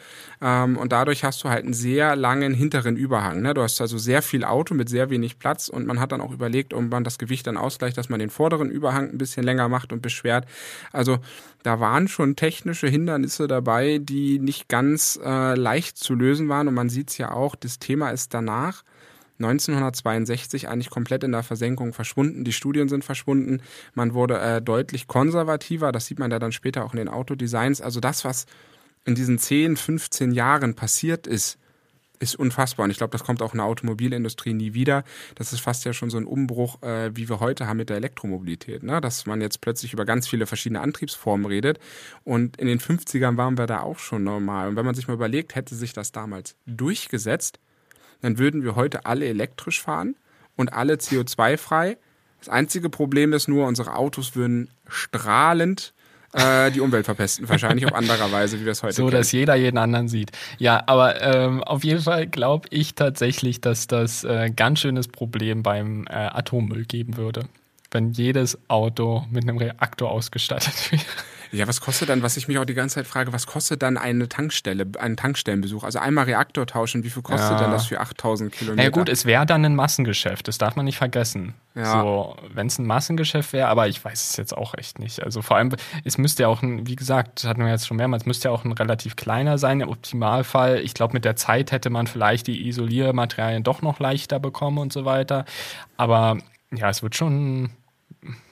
ähm, 0.41 0.77
und 0.77 0.93
dadurch 0.93 1.25
hast 1.25 1.43
du 1.45 1.49
halt 1.49 1.65
einen 1.65 1.75
sehr 1.75 2.17
langen 2.17 2.53
hinteren 2.53 2.97
Überhang. 2.97 3.43
Ne? 3.43 3.55
Du 3.55 3.63
hast 3.63 3.81
also 3.81 3.97
sehr 3.97 4.23
viel 4.23 4.45
Auto 4.45 4.75
mit 4.75 4.89
sehr 4.89 5.11
wenig 5.11 5.39
Platz 5.39 5.69
und 5.69 5.87
man 5.87 6.01
hat 6.01 6.13
dann 6.13 6.21
auch 6.21 6.33
überlegt, 6.33 6.75
ob 6.75 6.91
man 6.91 7.05
das 7.05 7.19
Gewicht 7.19 7.47
dann 7.47 7.57
ausgleicht, 7.57 7.97
dass 7.97 8.09
man 8.09 8.19
den 8.19 8.31
vorderen 8.31 8.71
Überhang 8.71 9.11
ein 9.11 9.19
bisschen 9.19 9.45
länger 9.45 9.69
macht 9.69 9.93
und 9.93 10.03
beschwert. 10.03 10.47
Also 10.93 11.19
da 11.63 11.81
waren 11.81 12.09
schon 12.09 12.37
technische 12.37 12.89
Hindernisse 12.89 13.47
dabei, 13.47 13.99
die 13.99 14.39
nicht 14.39 14.69
ganz 14.69 15.19
äh, 15.25 15.55
leicht 15.55 15.99
zu 15.99 16.15
lösen 16.15 16.49
waren 16.49 16.69
und 16.69 16.75
man 16.75 16.89
sieht 16.89 17.11
es 17.11 17.19
ja 17.19 17.33
auch, 17.33 17.55
das 17.55 17.79
Thema 17.79 18.11
ist 18.11 18.35
danach 18.35 18.83
1962 19.39 20.69
eigentlich 20.69 20.91
komplett 20.91 21.25
in 21.25 21.33
der 21.33 21.43
Versenkung 21.43 21.93
verschwunden. 21.93 22.45
Die 22.45 22.53
Studien 22.53 22.89
sind 22.89 23.05
verschwunden. 23.05 23.63
Man 23.95 24.15
wurde 24.15 24.39
äh, 24.39 24.63
deutlich 24.63 25.07
konservativer. 25.07 25.93
Das 25.93 26.07
sieht 26.07 26.19
man 26.19 26.31
ja 26.31 26.39
dann 26.39 26.53
später 26.53 26.85
auch 26.85 26.93
in 26.93 26.99
den 26.99 27.09
Autodesigns. 27.09 27.81
Also 27.81 28.01
das, 28.01 28.25
was 28.25 28.47
in 29.05 29.15
diesen 29.15 29.39
10, 29.39 29.77
15 29.77 30.33
Jahren 30.33 30.75
passiert 30.75 31.27
ist, 31.27 31.59
ist 32.21 32.37
unfassbar. 32.37 32.85
Und 32.85 32.91
ich 32.91 32.99
glaube, 32.99 33.13
das 33.13 33.25
kommt 33.25 33.43
auch 33.43 33.55
in 33.55 33.59
der 33.59 33.67
Automobilindustrie 33.67 34.53
nie 34.53 34.75
wieder. 34.75 35.05
Das 35.35 35.53
ist 35.53 35.61
fast 35.61 35.85
ja 35.85 35.93
schon 35.93 36.11
so 36.11 36.19
ein 36.19 36.27
Umbruch, 36.27 36.83
äh, 36.83 37.15
wie 37.15 37.29
wir 37.29 37.41
heute 37.41 37.67
haben 37.67 37.77
mit 37.77 37.91
der 37.91 37.97
Elektromobilität. 37.97 38.83
Ne? 38.83 39.01
Dass 39.01 39.27
man 39.27 39.41
jetzt 39.41 39.61
plötzlich 39.61 39.93
über 39.93 40.05
ganz 40.05 40.29
viele 40.29 40.47
verschiedene 40.47 40.81
Antriebsformen 40.81 41.47
redet. 41.47 41.79
Und 42.25 42.57
in 42.57 42.67
den 42.67 42.81
50ern 42.81 43.37
waren 43.37 43.59
wir 43.59 43.67
da 43.67 43.81
auch 43.81 43.99
schon 43.99 44.25
normal. 44.25 44.69
Und 44.69 44.77
wenn 44.77 44.87
man 44.87 44.95
sich 44.95 45.09
mal 45.09 45.15
überlegt, 45.15 45.55
hätte 45.55 45.75
sich 45.75 45.93
das 45.93 46.13
damals 46.13 46.57
durchgesetzt, 46.67 47.61
dann 48.23 48.39
würden 48.39 48.63
wir 48.63 48.77
heute 48.77 49.07
alle 49.07 49.27
elektrisch 49.27 49.81
fahren 49.81 50.17
und 50.57 50.73
alle 50.73 50.95
CO2-frei. 50.95 51.97
Das 52.41 52.49
einzige 52.49 52.89
Problem 52.91 53.33
ist 53.33 53.49
nur, 53.49 53.67
unsere 53.67 53.95
Autos 53.95 54.37
würden 54.37 54.71
strahlend 54.87 55.93
äh, 56.33 56.71
die 56.71 56.81
Umwelt 56.81 57.05
verpesten, 57.07 57.49
wahrscheinlich 57.49 57.87
auf 57.87 57.95
anderer 57.95 58.31
Weise, 58.31 58.61
wie 58.61 58.65
wir 58.65 58.73
es 58.73 58.83
heute 58.83 58.95
So, 58.95 59.05
kennen. 59.07 59.13
dass 59.17 59.33
jeder 59.33 59.55
jeden 59.55 59.79
anderen 59.79 60.09
sieht. 60.09 60.31
Ja, 60.59 60.83
aber 60.87 61.21
ähm, 61.23 61.63
auf 61.65 61.85
jeden 61.85 62.03
Fall 62.03 62.27
glaube 62.27 62.69
ich 62.71 62.95
tatsächlich, 62.95 63.61
dass 63.61 63.87
das 63.87 64.25
äh, 64.25 64.51
ganz 64.55 64.81
schönes 64.81 65.09
Problem 65.09 65.63
beim 65.63 66.07
äh, 66.07 66.13
Atommüll 66.13 66.85
geben 66.85 67.17
würde, 67.17 67.47
wenn 67.91 68.13
jedes 68.13 68.59
Auto 68.69 69.25
mit 69.31 69.45
einem 69.45 69.59
Reaktor 69.59 70.11
ausgestattet 70.11 70.93
wäre. 70.93 71.03
Ja, 71.51 71.67
was 71.67 71.81
kostet 71.81 72.11
dann, 72.11 72.23
was 72.23 72.37
ich 72.37 72.49
mich 72.49 72.59
auch 72.59 72.65
die 72.65 72.75
ganze 72.75 72.97
Zeit 72.97 73.07
frage, 73.07 73.33
was 73.33 73.47
kostet 73.47 73.83
dann 73.83 73.97
eine 73.97 74.29
Tankstelle, 74.29 74.87
ein 74.99 75.17
Tankstellenbesuch? 75.17 75.85
Also 75.85 75.99
einmal 75.99 76.25
Reaktor 76.25 76.67
tauschen, 76.67 77.05
wie 77.05 77.11
viel 77.11 77.23
kostet 77.23 77.53
ja. 77.53 77.59
denn 77.59 77.71
das 77.71 77.87
für 77.87 78.01
8000 78.01 78.53
Kilometer? 78.53 78.83
Ja 78.83 78.91
gut, 78.91 79.09
es 79.09 79.25
wäre 79.25 79.47
dann 79.47 79.65
ein 79.65 79.75
Massengeschäft, 79.75 80.49
das 80.49 80.59
darf 80.59 80.77
man 80.77 80.85
nicht 80.85 80.99
vergessen. 80.99 81.55
Ja. 81.75 82.03
So, 82.03 82.37
wenn 82.53 82.67
es 82.67 82.79
ein 82.79 82.87
Massengeschäft 82.87 83.53
wäre, 83.53 83.69
aber 83.69 83.89
ich 83.89 84.05
weiß 84.05 84.31
es 84.31 84.37
jetzt 84.37 84.57
auch 84.57 84.75
echt 84.75 84.99
nicht. 84.99 85.23
Also 85.23 85.43
vor 85.43 85.57
allem, 85.57 85.75
es 86.05 86.19
müsste 86.19 86.43
ja 86.43 86.49
auch, 86.49 86.63
ein, 86.63 86.87
wie 86.87 86.97
gesagt, 86.97 87.43
das 87.43 87.49
hatten 87.49 87.63
wir 87.63 87.71
jetzt 87.71 87.87
schon 87.87 87.97
mehrmals, 87.97 88.27
müsste 88.27 88.49
ja 88.49 88.55
auch 88.55 88.65
ein 88.65 88.73
relativ 88.73 89.17
kleiner 89.17 89.59
sein, 89.59 89.81
im 89.81 89.89
Optimalfall. 89.89 90.81
Ich 90.81 90.93
glaube, 90.93 91.15
mit 91.15 91.25
der 91.25 91.37
Zeit 91.37 91.73
hätte 91.73 91.89
man 91.89 92.07
vielleicht 92.07 92.47
die 92.47 92.69
Isoliermaterialien 92.69 93.63
doch 93.63 93.81
noch 93.81 94.01
leichter 94.01 94.39
bekommen 94.39 94.79
und 94.79 94.93
so 94.93 95.05
weiter. 95.05 95.47
Aber 95.97 96.39
ja, 96.73 96.91
es 96.91 97.03
wird 97.03 97.17
schon 97.17 97.71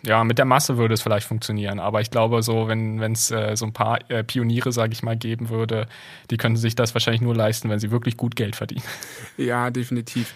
ja, 0.03 0.25
mit 0.25 0.39
der 0.39 0.45
Masse 0.45 0.77
würde 0.77 0.95
es 0.95 1.03
vielleicht 1.03 1.27
funktionieren, 1.27 1.81
aber 1.81 2.01
ich 2.01 2.11
glaube, 2.11 2.43
so, 2.43 2.69
wenn 2.69 3.01
es 3.01 3.31
äh, 3.31 3.57
so 3.57 3.67
ein 3.67 3.73
paar 3.73 3.99
äh, 4.11 4.23
Pioniere, 4.25 4.73
sage 4.73 4.93
ich 4.93 5.03
mal, 5.03 5.17
geben 5.17 5.49
würde, 5.49 5.87
die 6.31 6.37
könnten 6.37 6.57
sich 6.57 6.75
das 6.75 6.95
wahrscheinlich 6.95 7.23
nur 7.23 7.35
leisten, 7.35 7.69
wenn 7.71 7.79
sie 7.79 7.91
wirklich 7.91 8.17
gut 8.17 8.37
Geld 8.37 8.57
verdienen. 8.57 8.85
Ja, 9.37 9.71
definitiv. 9.71 10.35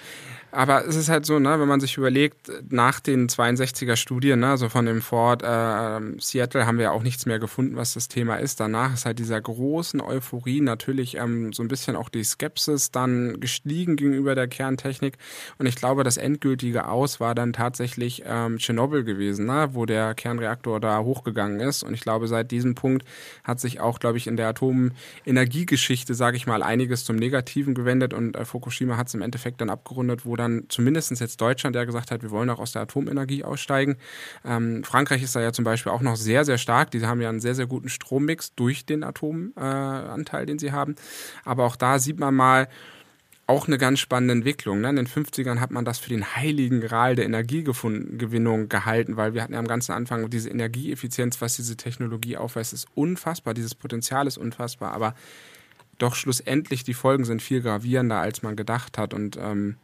Aber 0.53 0.87
es 0.87 0.97
ist 0.97 1.09
halt 1.09 1.27
so, 1.27 1.39
ne, 1.39 1.61
wenn 1.61 1.69
man 1.69 1.81
sich 1.81 1.97
überlegt, 1.97 2.51
nach 2.71 2.99
den 2.99 3.29
62er 3.29 3.97
Studien, 3.97 4.41
ne, 4.41 4.49
also 4.49 4.69
von 4.69 4.85
dem 4.85 5.01
Ford 5.01 5.43
äh, 5.43 6.01
Seattle 6.21 6.67
haben 6.67 6.79
wir 6.79 6.85
ja 6.85 6.91
auch 6.91 7.05
nichts 7.05 7.25
mehr 7.27 7.39
gefunden, 7.39 7.77
was 7.77 7.95
das 7.95 8.09
Thema 8.09 8.37
ist. 8.37 8.59
Danach 8.59 8.95
ist 8.95 9.07
halt 9.07 9.21
dieser 9.21 9.41
großen 9.41 10.01
Euphorie 10.01 10.61
natürlich 10.61 11.17
ähm, 11.17 11.53
so 11.53 11.63
ein 11.63 11.69
bisschen 11.69 11.95
auch 11.95 12.09
die 12.09 12.25
Skepsis 12.25 12.91
dann 12.91 13.39
gestiegen 13.39 13.95
gegenüber 13.97 14.35
der 14.35 14.49
Kerntechnik. 14.49 15.19
Und 15.59 15.67
ich 15.67 15.77
glaube, 15.77 16.03
das 16.03 16.17
endgültige 16.17 16.89
Aus 16.89 17.21
war 17.21 17.35
dann 17.37 17.53
tatsächlich 17.53 18.25
ähm, 18.27 18.59
Tschernobyl 18.59 19.05
gewesen, 19.05 19.47
ne, 19.47 19.71
wo 19.73 19.87
der 19.87 20.15
Kernreaktor 20.15 20.81
da 20.81 21.01
hochgegangen 21.01 21.61
ist. 21.61 21.85
Und 21.85 21.95
ich 21.95 22.01
glaube, 22.01 22.27
seit 22.27 22.51
diesem 22.51 22.75
Punkt 22.75 23.05
hat 23.45 23.61
sich 23.61 23.79
auch, 23.79 24.01
glaube 24.01 24.19
ich, 24.19 24.27
in 24.27 24.37
der 24.37 24.49
Atomenergiegeschichte, 24.49 26.15
sage 26.15 26.37
ich 26.37 26.47
mal, 26.47 26.65
einiges 26.65 27.05
zum 27.05 27.17
Negativen 27.17 27.75
gewendet. 27.75 28.13
Und 28.15 28.35
äh, 28.37 28.45
Fukushima 28.45 28.97
hat 28.97 29.07
es 29.07 29.15
im 29.15 29.23
Endeffekt 29.23 29.61
dann 29.61 29.71
abgerundet, 29.71 30.27
wo 30.27 30.40
dann 30.41 30.65
zumindest 30.69 31.19
jetzt 31.21 31.41
Deutschland 31.41 31.77
ja 31.77 31.85
gesagt 31.85 32.11
hat, 32.11 32.23
wir 32.23 32.31
wollen 32.31 32.51
auch 32.51 32.59
aus 32.59 32.73
der 32.73 32.83
Atomenergie 32.83 33.45
aussteigen. 33.45 33.97
Ähm, 34.45 34.85
Frankreich 34.85 35.23
ist 35.23 35.37
da 35.37 35.41
ja 35.41 35.53
zum 35.53 35.65
Beispiel 35.65 35.93
auch 35.93 36.03
noch 36.03 36.17
sehr, 36.17 36.45
sehr 36.45 36.59
stark. 36.59 36.91
Die 36.91 37.05
haben 37.07 37.21
ja 37.21 37.29
einen 37.29 37.41
sehr, 37.41 37.55
sehr 37.55 37.67
guten 37.67 37.89
Strommix 37.89 38.55
durch 38.55 38.85
den 38.85 39.05
Atomanteil, 39.05 40.43
äh, 40.43 40.47
den 40.47 40.59
sie 40.59 40.73
haben. 40.73 40.97
Aber 41.45 41.65
auch 41.65 41.77
da 41.77 41.99
sieht 41.99 42.19
man 42.19 42.35
mal, 42.35 42.69
auch 43.51 43.67
eine 43.67 43.79
ganz 43.79 43.99
spannende 43.99 44.33
Entwicklung. 44.33 44.81
Ne? 44.81 44.91
In 44.91 44.97
den 44.97 45.09
50ern 45.09 45.59
hat 45.59 45.73
man 45.73 45.85
das 45.85 45.99
für 45.99 46.11
den 46.11 46.37
heiligen 46.37 46.81
Gral 46.81 47.17
der 47.17 47.25
Energiegewinnung 47.25 48.69
gehalten, 48.69 49.17
weil 49.17 49.35
wir 49.35 49.43
hatten 49.43 49.55
ja 49.55 49.59
am 49.59 49.67
ganzen 49.67 49.91
Anfang 49.91 50.31
diese 50.31 50.51
Energieeffizienz, 50.51 51.41
was 51.41 51.57
diese 51.57 51.77
Technologie 51.77 52.37
aufweist, 52.37 52.73
ist 52.73 52.87
unfassbar. 52.95 53.53
Dieses 53.53 53.75
Potenzial 53.75 54.29
ist 54.29 54.39
unfassbar, 54.39 54.93
aber 54.93 55.17
doch 55.99 56.15
schlussendlich 56.15 56.85
die 56.85 56.95
Folgen 56.95 57.25
sind 57.25 57.43
viel 57.43 57.61
gravierender, 57.61 58.21
als 58.21 58.43
man 58.43 58.55
gedacht 58.55 58.99
hat. 58.99 59.15
Und 59.15 59.37
ähm, 59.37 59.77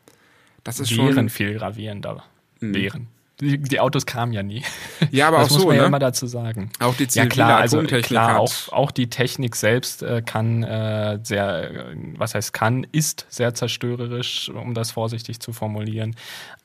das 0.67 0.81
ist 0.81 0.97
wären 0.97 1.15
schon. 1.15 1.29
viel 1.31 1.55
gravierender. 1.55 2.25
Mhm. 2.61 2.75
Wären. 2.75 3.09
Die, 3.41 3.59
die, 3.59 3.81
Autos 3.81 4.07
kamen 4.07 4.33
ja 4.33 4.43
nie. 4.43 4.63
Ja, 5.11 5.29
aber 5.29 5.39
das 5.39 5.49
auch 5.49 5.53
muss 5.53 5.61
so, 5.61 5.67
man 5.69 5.77
ne? 5.77 5.83
ja 5.83 5.89
immer 5.89 5.99
dazu 5.99 6.27
sagen. 6.27 6.71
Auch 6.81 6.95
die 6.95 7.07
ja 7.13 7.27
klar, 7.27 7.59
also 7.59 7.83
klar, 7.83 8.41
auch, 8.41 8.73
auch 8.73 8.91
die 8.91 9.11
Technik 9.11 9.57
selbst 9.57 10.03
äh, 10.03 10.23
kann 10.25 10.63
äh, 10.63 11.19
sehr, 11.23 11.91
äh, 11.91 11.97
was 12.17 12.35
heißt 12.35 12.55
kann, 12.55 12.87
ist 12.93 13.27
sehr 13.29 13.53
zerstörerisch, 13.53 14.49
um 14.49 14.73
das 14.73 14.91
vorsichtig 14.91 15.39
zu 15.41 15.53
formulieren. 15.53 16.17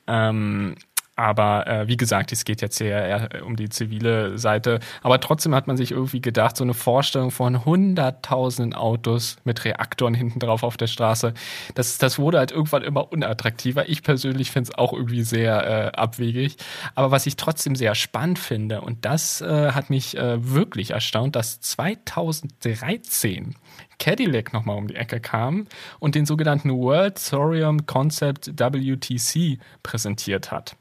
Ähm, 0.06 0.76
aber 1.14 1.66
äh, 1.66 1.88
wie 1.88 1.98
gesagt, 1.98 2.32
es 2.32 2.44
geht 2.44 2.62
jetzt 2.62 2.78
hier 2.78 2.90
eher 2.90 3.44
um 3.44 3.56
die 3.56 3.68
zivile 3.68 4.38
Seite. 4.38 4.80
Aber 5.02 5.20
trotzdem 5.20 5.54
hat 5.54 5.66
man 5.66 5.76
sich 5.76 5.90
irgendwie 5.92 6.22
gedacht, 6.22 6.56
so 6.56 6.64
eine 6.64 6.72
Vorstellung 6.72 7.30
von 7.30 7.64
hunderttausenden 7.64 8.72
Autos 8.74 9.36
mit 9.44 9.64
Reaktoren 9.64 10.14
hinten 10.14 10.38
drauf 10.38 10.62
auf 10.62 10.78
der 10.78 10.86
Straße, 10.86 11.34
das, 11.74 11.98
das 11.98 12.18
wurde 12.18 12.38
halt 12.38 12.50
irgendwann 12.50 12.82
immer 12.82 13.12
unattraktiver. 13.12 13.88
Ich 13.88 14.02
persönlich 14.02 14.50
finde 14.50 14.70
es 14.70 14.78
auch 14.78 14.94
irgendwie 14.94 15.22
sehr 15.22 15.66
äh, 15.66 15.92
abwegig. 15.96 16.56
Aber 16.94 17.10
was 17.10 17.26
ich 17.26 17.36
trotzdem 17.36 17.76
sehr 17.76 17.94
spannend 17.94 18.38
finde, 18.38 18.80
und 18.80 19.04
das 19.04 19.42
äh, 19.42 19.72
hat 19.72 19.90
mich 19.90 20.16
äh, 20.16 20.52
wirklich 20.52 20.92
erstaunt, 20.92 21.36
dass 21.36 21.60
2013 21.60 23.54
Cadillac 23.98 24.52
nochmal 24.52 24.78
um 24.78 24.88
die 24.88 24.96
Ecke 24.96 25.20
kam 25.20 25.66
und 25.98 26.14
den 26.14 26.26
sogenannten 26.26 26.70
World 26.70 27.22
Thorium 27.28 27.86
Concept 27.86 28.58
WTC 28.58 29.58
präsentiert 29.82 30.50
hat. 30.50 30.76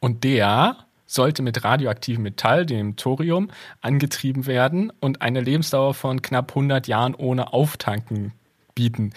Und 0.00 0.24
der 0.24 0.76
sollte 1.06 1.42
mit 1.42 1.64
radioaktivem 1.64 2.22
Metall, 2.22 2.66
dem 2.66 2.96
Thorium, 2.96 3.50
angetrieben 3.80 4.46
werden 4.46 4.92
und 5.00 5.22
eine 5.22 5.40
Lebensdauer 5.40 5.94
von 5.94 6.22
knapp 6.22 6.50
100 6.50 6.86
Jahren 6.86 7.14
ohne 7.14 7.52
Auftanken 7.52 8.32
bieten. 8.74 9.12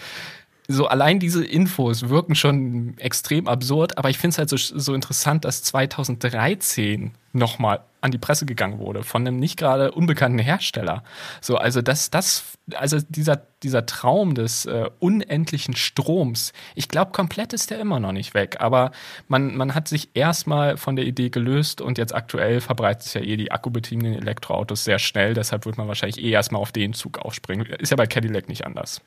So 0.68 0.86
allein 0.86 1.18
diese 1.18 1.44
Infos 1.44 2.08
wirken 2.08 2.34
schon 2.34 2.96
extrem 2.98 3.48
absurd, 3.48 3.98
aber 3.98 4.10
ich 4.10 4.18
finde 4.18 4.34
es 4.34 4.38
halt 4.38 4.48
so, 4.48 4.56
so 4.56 4.94
interessant, 4.94 5.44
dass 5.44 5.62
2013 5.64 7.12
nochmal 7.32 7.80
an 8.00 8.10
die 8.10 8.18
Presse 8.18 8.46
gegangen 8.46 8.78
wurde 8.78 9.04
von 9.04 9.26
einem 9.26 9.38
nicht 9.38 9.56
gerade 9.56 9.92
unbekannten 9.92 10.38
Hersteller. 10.38 11.02
So, 11.40 11.56
also 11.56 11.82
das, 11.82 12.10
das, 12.10 12.58
also 12.74 12.98
dieser, 13.08 13.42
dieser 13.62 13.86
Traum 13.86 14.34
des 14.34 14.66
äh, 14.66 14.90
unendlichen 14.98 15.74
Stroms, 15.74 16.52
ich 16.74 16.88
glaube, 16.88 17.12
komplett 17.12 17.52
ist 17.52 17.70
der 17.70 17.80
immer 17.80 18.00
noch 18.00 18.12
nicht 18.12 18.34
weg. 18.34 18.56
Aber 18.60 18.90
man, 19.28 19.56
man 19.56 19.74
hat 19.74 19.88
sich 19.88 20.10
erstmal 20.14 20.76
von 20.76 20.96
der 20.96 21.06
Idee 21.06 21.30
gelöst 21.30 21.80
und 21.80 21.96
jetzt 21.96 22.14
aktuell 22.14 22.60
verbreitet 22.60 23.04
sich 23.04 23.14
ja 23.14 23.20
eh 23.20 23.36
die 23.36 23.52
akkubetriebenen 23.52 24.14
Elektroautos 24.14 24.84
sehr 24.84 24.98
schnell. 24.98 25.34
Deshalb 25.34 25.64
wird 25.64 25.78
man 25.78 25.88
wahrscheinlich 25.88 26.22
eh 26.22 26.30
erstmal 26.30 26.60
auf 26.60 26.72
den 26.72 26.92
Zug 26.92 27.18
aufspringen. 27.18 27.66
Ist 27.66 27.90
ja 27.90 27.96
bei 27.96 28.06
Cadillac 28.06 28.48
nicht 28.48 28.66
anders. 28.66 29.00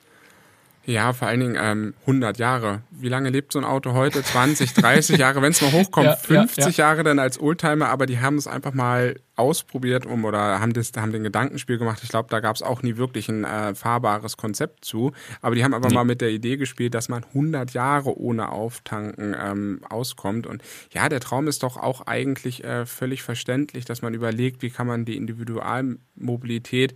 Ja, 0.86 1.14
vor 1.14 1.28
allen 1.28 1.40
Dingen 1.40 1.58
ähm, 1.60 1.94
100 2.02 2.38
Jahre. 2.38 2.82
Wie 2.92 3.10
lange 3.10 3.30
lebt 3.30 3.52
so 3.52 3.60
ein 3.60 3.66
Auto 3.66 3.94
heute? 3.94 4.24
20, 4.24 4.74
30 4.74 5.18
Jahre, 5.18 5.42
wenn 5.42 5.52
es 5.52 5.62
mal 5.62 5.72
hochkommt, 5.72 6.06
ja, 6.06 6.16
50 6.16 6.58
ja, 6.58 6.70
ja. 6.70 6.78
Jahre 6.78 7.04
dann 7.04 7.20
als 7.20 7.40
Oldtimer, 7.40 7.90
aber 7.90 8.06
die 8.06 8.20
haben 8.20 8.38
es 8.38 8.48
einfach 8.48 8.74
mal 8.74 9.16
ausprobiert 9.36 10.06
um 10.06 10.24
oder 10.26 10.60
haben 10.60 10.74
das 10.74 10.92
haben 10.96 11.12
den 11.12 11.24
Gedankenspiel 11.24 11.78
gemacht. 11.78 12.00
Ich 12.04 12.10
glaube, 12.10 12.30
da 12.30 12.40
gab 12.40 12.56
es 12.56 12.62
auch 12.62 12.84
nie 12.84 12.98
wirklich 12.98 13.28
ein 13.30 13.44
äh, 13.44 13.76
fahrbares 13.76 14.38
Konzept 14.38 14.86
zu, 14.86 15.12
aber 15.42 15.56
die 15.56 15.64
haben 15.64 15.74
aber 15.74 15.90
nee. 15.90 15.96
mal 15.96 16.06
mit 16.06 16.22
der 16.22 16.30
Idee 16.30 16.58
gespielt, 16.58 16.94
dass 16.94 17.10
man 17.10 17.24
100 17.24 17.74
Jahre 17.74 18.18
ohne 18.18 18.52
Auftanken 18.52 19.36
ähm, 19.38 19.82
auskommt 19.90 20.48
und 20.48 20.64
ja, 20.92 21.10
der 21.10 21.20
Traum 21.20 21.48
ist 21.48 21.64
doch 21.64 21.78
auch 21.78 22.02
eigentlich 22.08 22.64
äh, 22.64 22.86
völlig 22.86 23.24
verständlich, 23.24 23.86
dass 23.86 24.02
man 24.02 24.14
überlegt, 24.14 24.62
wie 24.62 24.70
kann 24.70 24.88
man 24.88 25.06
die 25.06 25.18
Individualmobilität 25.18 26.96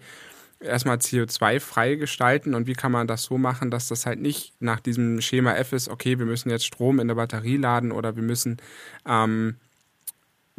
erstmal 0.60 0.98
CO2-frei 0.98 1.96
gestalten 1.96 2.54
und 2.54 2.68
wie 2.68 2.74
kann 2.74 2.92
man 2.92 3.08
das 3.08 3.24
so 3.24 3.38
machen, 3.38 3.72
dass 3.72 3.88
das 3.88 4.06
halt 4.06 4.20
nicht 4.20 4.54
nach 4.60 4.80
diesem 4.80 5.22
Schema 5.22 5.56
F 5.56 5.74
ist, 5.74 5.88
okay, 5.88 6.20
wir 6.20 6.26
müssen 6.26 6.50
jetzt 6.50 6.66
Strom 6.66 7.00
in 7.00 7.08
der 7.08 7.16
Batterie 7.16 7.58
laden 7.58 7.92
oder 7.92 8.16
wir 8.16 8.24
müssen 8.24 8.58
ähm, 9.08 9.58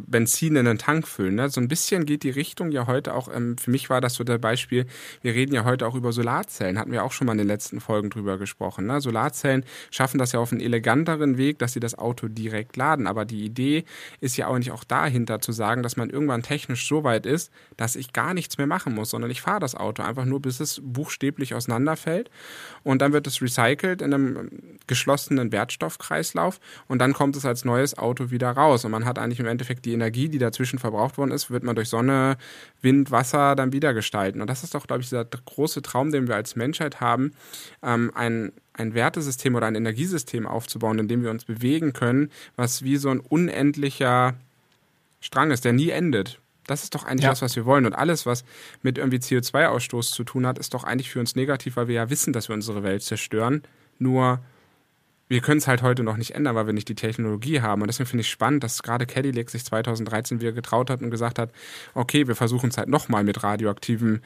Benzin 0.07 0.57
in 0.57 0.65
den 0.65 0.79
Tank 0.79 1.07
füllen. 1.07 1.35
Ne? 1.37 1.49
So 1.49 1.61
ein 1.61 1.69
bisschen 1.69 2.07
geht 2.07 2.23
die 2.23 2.31
Richtung 2.31 2.71
ja 2.71 2.87
heute 2.87 3.15
auch, 3.15 3.29
ähm, 3.35 3.57
für 3.59 3.71
mich 3.71 3.91
war 3.91 4.01
das 4.01 4.15
so 4.15 4.25
der 4.25 4.39
Beispiel, 4.39 4.87
wir 5.23 5.35
reden 5.35 5.55
ja 5.55 5.65
heute 5.65 5.87
auch 5.87 5.95
über 5.95 6.13
Solarzellen, 6.13 6.79
hatten 6.79 6.93
wir 6.93 7.05
auch 7.05 7.13
schon 7.13 7.27
mal 7.27 7.33
in 7.33 7.39
den 7.39 7.47
letzten 7.47 7.81
Folgen 7.81 8.11
drüber 8.11 8.39
gesprochen. 8.39 8.87
Ne? 8.87 9.01
Solarzellen 9.01 9.65
schaffen 9.91 10.19
das 10.19 10.33
ja 10.33 10.41
auf 10.41 10.53
einen 10.53 10.61
eleganteren 10.61 11.37
Weg, 11.37 11.59
dass 11.59 11.73
sie 11.73 11.81
das 11.81 11.99
Auto 11.99 12.29
direkt 12.29 12.77
laden. 12.77 13.07
Aber 13.07 13.25
die 13.25 13.45
Idee 13.45 13.85
ist 14.21 14.37
ja 14.37 14.47
auch 14.47 14.59
nicht 14.59 14.73
auch 14.73 14.85
dahinter 14.85 15.41
zu 15.41 15.53
sagen, 15.53 15.83
dass 15.83 15.97
man 15.97 16.11
irgendwann 16.11 16.43
technisch 16.43 16.89
so 16.89 17.05
weit 17.05 17.27
ist, 17.27 17.51
dass 17.77 17.97
ich 17.97 18.13
gar 18.13 18.35
nichts 18.35 18.59
mehr 18.59 18.67
machen 18.67 18.95
muss, 18.95 19.11
sondern 19.11 19.31
ich 19.31 19.43
fahre 19.43 19.61
das 19.61 19.75
Auto 19.75 20.03
einfach 20.03 20.25
nur, 20.25 20.41
bis 20.41 20.61
es 20.61 20.81
buchstäblich 20.85 21.55
auseinanderfällt. 21.55 22.31
Und 22.83 23.03
dann 23.03 23.13
wird 23.13 23.27
es 23.27 23.43
recycelt 23.43 24.03
in 24.03 24.15
einem 24.15 24.51
geschlossenen 24.87 25.53
Wertstoffkreislauf 25.53 26.61
und 26.89 26.99
dann 26.99 27.13
kommt 27.13 27.37
es 27.37 27.45
als 27.45 27.65
neues 27.65 27.97
Auto 27.99 28.31
wieder 28.31 28.51
raus. 28.51 28.85
Und 28.85 28.91
man 28.91 29.05
hat 29.05 29.19
eigentlich 29.19 29.41
im 29.41 29.47
Endeffekt 29.47 29.85
die 29.85 29.89
die 29.90 29.94
Energie, 29.94 30.29
die 30.29 30.38
dazwischen 30.38 30.79
verbraucht 30.79 31.18
worden 31.18 31.33
ist, 31.33 31.50
wird 31.50 31.64
man 31.64 31.74
durch 31.74 31.88
Sonne, 31.88 32.37
Wind, 32.81 33.11
Wasser 33.11 33.57
dann 33.57 33.72
wieder 33.72 33.92
gestalten. 33.92 34.40
Und 34.40 34.48
das 34.48 34.62
ist 34.62 34.74
doch, 34.74 34.87
glaube 34.87 35.03
ich, 35.03 35.09
dieser 35.09 35.24
große 35.24 35.83
Traum, 35.83 36.12
den 36.12 36.29
wir 36.29 36.37
als 36.37 36.57
Menschheit 36.57 37.00
haben, 37.00 37.33
ähm, 37.83 38.12
ein, 38.14 38.53
ein 38.72 38.94
Wertesystem 38.94 39.55
oder 39.55 39.66
ein 39.66 39.74
Energiesystem 39.74 40.46
aufzubauen, 40.46 40.98
in 40.98 41.09
dem 41.09 41.22
wir 41.22 41.31
uns 41.31 41.44
bewegen 41.44 41.92
können, 41.92 42.31
was 42.57 42.83
wie 42.83 42.96
so 42.96 43.11
ein 43.11 43.20
unendlicher 43.20 44.35
Strang 45.20 45.50
ist, 45.50 45.64
der 45.64 45.72
nie 45.72 45.90
endet. 45.90 46.40
Das 46.66 46.85
ist 46.85 46.94
doch 46.94 47.05
eigentlich 47.05 47.24
ja. 47.24 47.31
das, 47.31 47.42
was 47.42 47.57
wir 47.57 47.66
wollen. 47.66 47.85
Und 47.85 47.94
alles, 47.94 48.26
was 48.26 48.44
mit 48.83 48.96
irgendwie 48.96 49.18
CO2-Ausstoß 49.18 50.12
zu 50.12 50.22
tun 50.22 50.46
hat, 50.46 50.59
ist 50.59 50.72
doch 50.72 50.85
eigentlich 50.85 51.11
für 51.11 51.18
uns 51.18 51.35
negativ, 51.35 51.76
weil 51.76 51.88
wir 51.88 51.96
ja 51.96 52.11
wissen, 52.11 52.33
dass 52.33 52.48
wir 52.48 52.55
unsere 52.55 52.85
Welt 52.85 53.03
zerstören. 53.03 53.62
Nur 53.98 54.40
wir 55.31 55.40
können 55.40 55.59
es 55.59 55.69
halt 55.69 55.83
heute 55.83 56.03
noch 56.03 56.16
nicht 56.16 56.33
ändern, 56.33 56.57
weil 56.57 56.66
wir 56.66 56.73
nicht 56.73 56.88
die 56.88 56.97
Technologie 56.97 57.61
haben. 57.61 57.83
Und 57.83 57.87
deswegen 57.87 58.09
finde 58.09 58.23
ich 58.23 58.29
spannend, 58.29 58.64
dass 58.64 58.83
gerade 58.83 59.07
Cadillac 59.07 59.49
sich 59.49 59.64
2013 59.64 60.40
wieder 60.40 60.51
getraut 60.51 60.90
hat 60.90 61.03
und 61.03 61.11
gesagt 61.11 61.38
hat, 61.38 61.53
okay, 61.95 62.27
wir 62.27 62.35
versuchen 62.35 62.71
es 62.71 62.77
halt 62.77 62.88
nochmal 62.88 63.23
mit 63.23 63.45
radioaktivem 63.45 64.23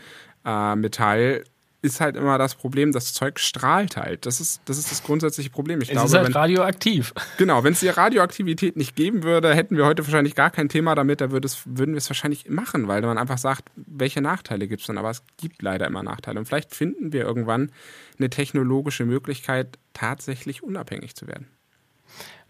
äh, 0.46 0.74
Metall 0.76 1.44
ist 1.84 2.00
halt 2.00 2.16
immer 2.16 2.38
das 2.38 2.54
Problem, 2.54 2.92
das 2.92 3.12
Zeug 3.12 3.38
strahlt 3.38 3.98
halt. 3.98 4.24
Das 4.24 4.40
ist 4.40 4.62
das, 4.64 4.78
ist 4.78 4.90
das 4.90 5.02
grundsätzliche 5.02 5.50
Problem. 5.50 5.82
Ich 5.82 5.90
es 5.90 5.92
glaube, 5.92 6.08
ist 6.08 6.14
halt 6.14 6.26
wenn, 6.28 6.32
radioaktiv. 6.32 7.12
Genau, 7.36 7.62
wenn 7.62 7.74
es 7.74 7.80
die 7.80 7.88
Radioaktivität 7.88 8.76
nicht 8.76 8.96
geben 8.96 9.22
würde, 9.22 9.54
hätten 9.54 9.76
wir 9.76 9.84
heute 9.84 10.04
wahrscheinlich 10.04 10.34
gar 10.34 10.50
kein 10.50 10.70
Thema 10.70 10.94
damit, 10.94 11.20
da 11.20 11.30
würde 11.30 11.46
es, 11.46 11.62
würden 11.66 11.92
wir 11.92 11.98
es 11.98 12.08
wahrscheinlich 12.08 12.48
machen, 12.48 12.88
weil 12.88 13.02
man 13.02 13.18
einfach 13.18 13.38
sagt, 13.38 13.70
welche 13.76 14.22
Nachteile 14.22 14.66
gibt 14.66 14.80
es 14.80 14.86
dann. 14.86 14.96
Aber 14.96 15.10
es 15.10 15.22
gibt 15.36 15.60
leider 15.60 15.86
immer 15.86 16.02
Nachteile. 16.02 16.38
Und 16.38 16.46
vielleicht 16.46 16.74
finden 16.74 17.12
wir 17.12 17.22
irgendwann 17.22 17.70
eine 18.18 18.30
technologische 18.30 19.04
Möglichkeit, 19.04 19.78
tatsächlich 19.92 20.62
unabhängig 20.62 21.14
zu 21.14 21.26
werden. 21.26 21.48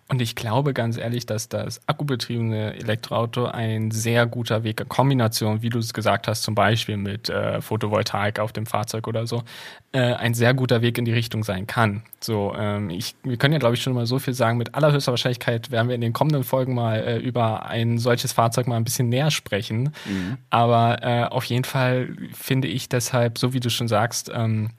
Und 0.07 0.21
ich 0.21 0.37
glaube 0.37 0.75
ganz 0.75 0.99
ehrlich, 0.99 1.25
dass 1.25 1.49
das 1.49 1.81
akkubetriebene 1.88 2.75
Elektroauto 2.75 3.47
ein 3.47 3.90
sehr 3.90 4.27
guter 4.27 4.62
Weg, 4.62 4.81
eine 4.81 4.87
Kombination, 4.88 5.62
wie 5.62 5.71
du 5.71 5.79
es 5.79 5.95
gesagt 5.95 6.29
hast, 6.29 6.43
zum 6.43 6.55
Beispiel 6.55 6.99
mit 6.99 7.31
äh, 7.31 7.62
Photovoltaik 7.62 8.38
auf 8.38 8.53
dem 8.53 8.67
Fahrzeug 8.67 9.09
oder 9.09 9.27
so, 9.27 9.45
äh, 9.93 10.01
ein 10.01 10.35
sehr 10.35 10.53
guter 10.53 10.83
Weg 10.83 10.99
in 10.99 11.07
die 11.07 11.12
Richtung 11.12 11.43
sein 11.43 11.67
kann. 11.67 12.03
So, 12.21 12.55
ähm, 12.55 12.90
ich, 12.90 13.14
wir 13.23 13.38
können 13.38 13.55
ja, 13.55 13.59
glaube 13.59 13.77
ich, 13.77 13.83
schon 13.83 13.95
mal 13.95 14.05
so 14.05 14.19
viel 14.19 14.35
sagen. 14.35 14.59
Mit 14.59 14.75
allerhöchster 14.75 15.12
Wahrscheinlichkeit 15.12 15.71
werden 15.71 15.88
wir 15.88 15.95
in 15.95 16.03
den 16.03 16.12
kommenden 16.12 16.45
Folgen 16.45 16.75
mal 16.75 16.99
äh, 17.01 17.19
über 17.19 17.64
ein 17.64 17.97
solches 17.97 18.33
Fahrzeug 18.33 18.67
mal 18.67 18.77
ein 18.77 18.85
bisschen 18.85 19.09
näher 19.09 19.31
sprechen. 19.31 19.95
Mhm. 20.05 20.37
Aber 20.51 21.03
äh, 21.03 21.25
auf 21.25 21.45
jeden 21.47 21.64
Fall 21.64 22.14
finde 22.35 22.69
ich 22.69 22.90
deshalb, 22.90 23.38
so 23.38 23.55
wie 23.55 23.61
du 23.61 23.71
schon 23.71 23.88
sagst, 23.88 24.31
ähm, 24.35 24.71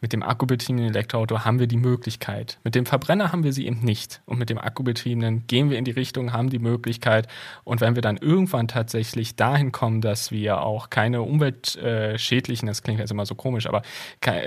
mit 0.00 0.12
dem 0.12 0.22
akkubetriebenen 0.22 0.90
Elektroauto 0.90 1.44
haben 1.44 1.58
wir 1.58 1.66
die 1.66 1.76
Möglichkeit. 1.76 2.58
Mit 2.64 2.74
dem 2.74 2.86
Verbrenner 2.86 3.32
haben 3.32 3.44
wir 3.44 3.52
sie 3.52 3.66
eben 3.66 3.80
nicht. 3.80 4.20
Und 4.26 4.38
mit 4.38 4.48
dem 4.48 4.58
akkubetriebenen 4.58 5.46
gehen 5.46 5.70
wir 5.70 5.78
in 5.78 5.84
die 5.84 5.90
Richtung, 5.90 6.32
haben 6.32 6.50
die 6.50 6.58
Möglichkeit. 6.58 7.26
Und 7.64 7.80
wenn 7.80 7.94
wir 7.94 8.02
dann 8.02 8.16
irgendwann 8.16 8.68
tatsächlich 8.68 9.36
dahin 9.36 9.72
kommen, 9.72 10.00
dass 10.00 10.30
wir 10.30 10.62
auch 10.62 10.90
keine 10.90 11.22
umweltschädlichen, 11.22 12.66
das 12.66 12.82
klingt 12.82 13.00
jetzt 13.00 13.10
immer 13.10 13.26
so 13.26 13.34
komisch, 13.34 13.66
aber 13.66 13.82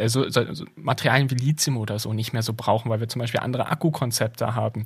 so, 0.06 0.30
so, 0.30 0.54
so 0.54 0.66
Materialien 0.76 1.30
wie 1.32 1.36
Lithium 1.36 1.78
oder 1.78 2.00
so 2.00 2.14
nicht 2.14 2.34
mehr 2.34 2.44
so 2.44 2.54
brauchen, 2.54 2.90
weil 2.90 3.00
wir 3.00 3.10
zum 3.10 3.20
Beispiel 3.20 3.42
andere 3.42 3.68
Akkukonzepte 3.68 4.56
haben, 4.56 4.86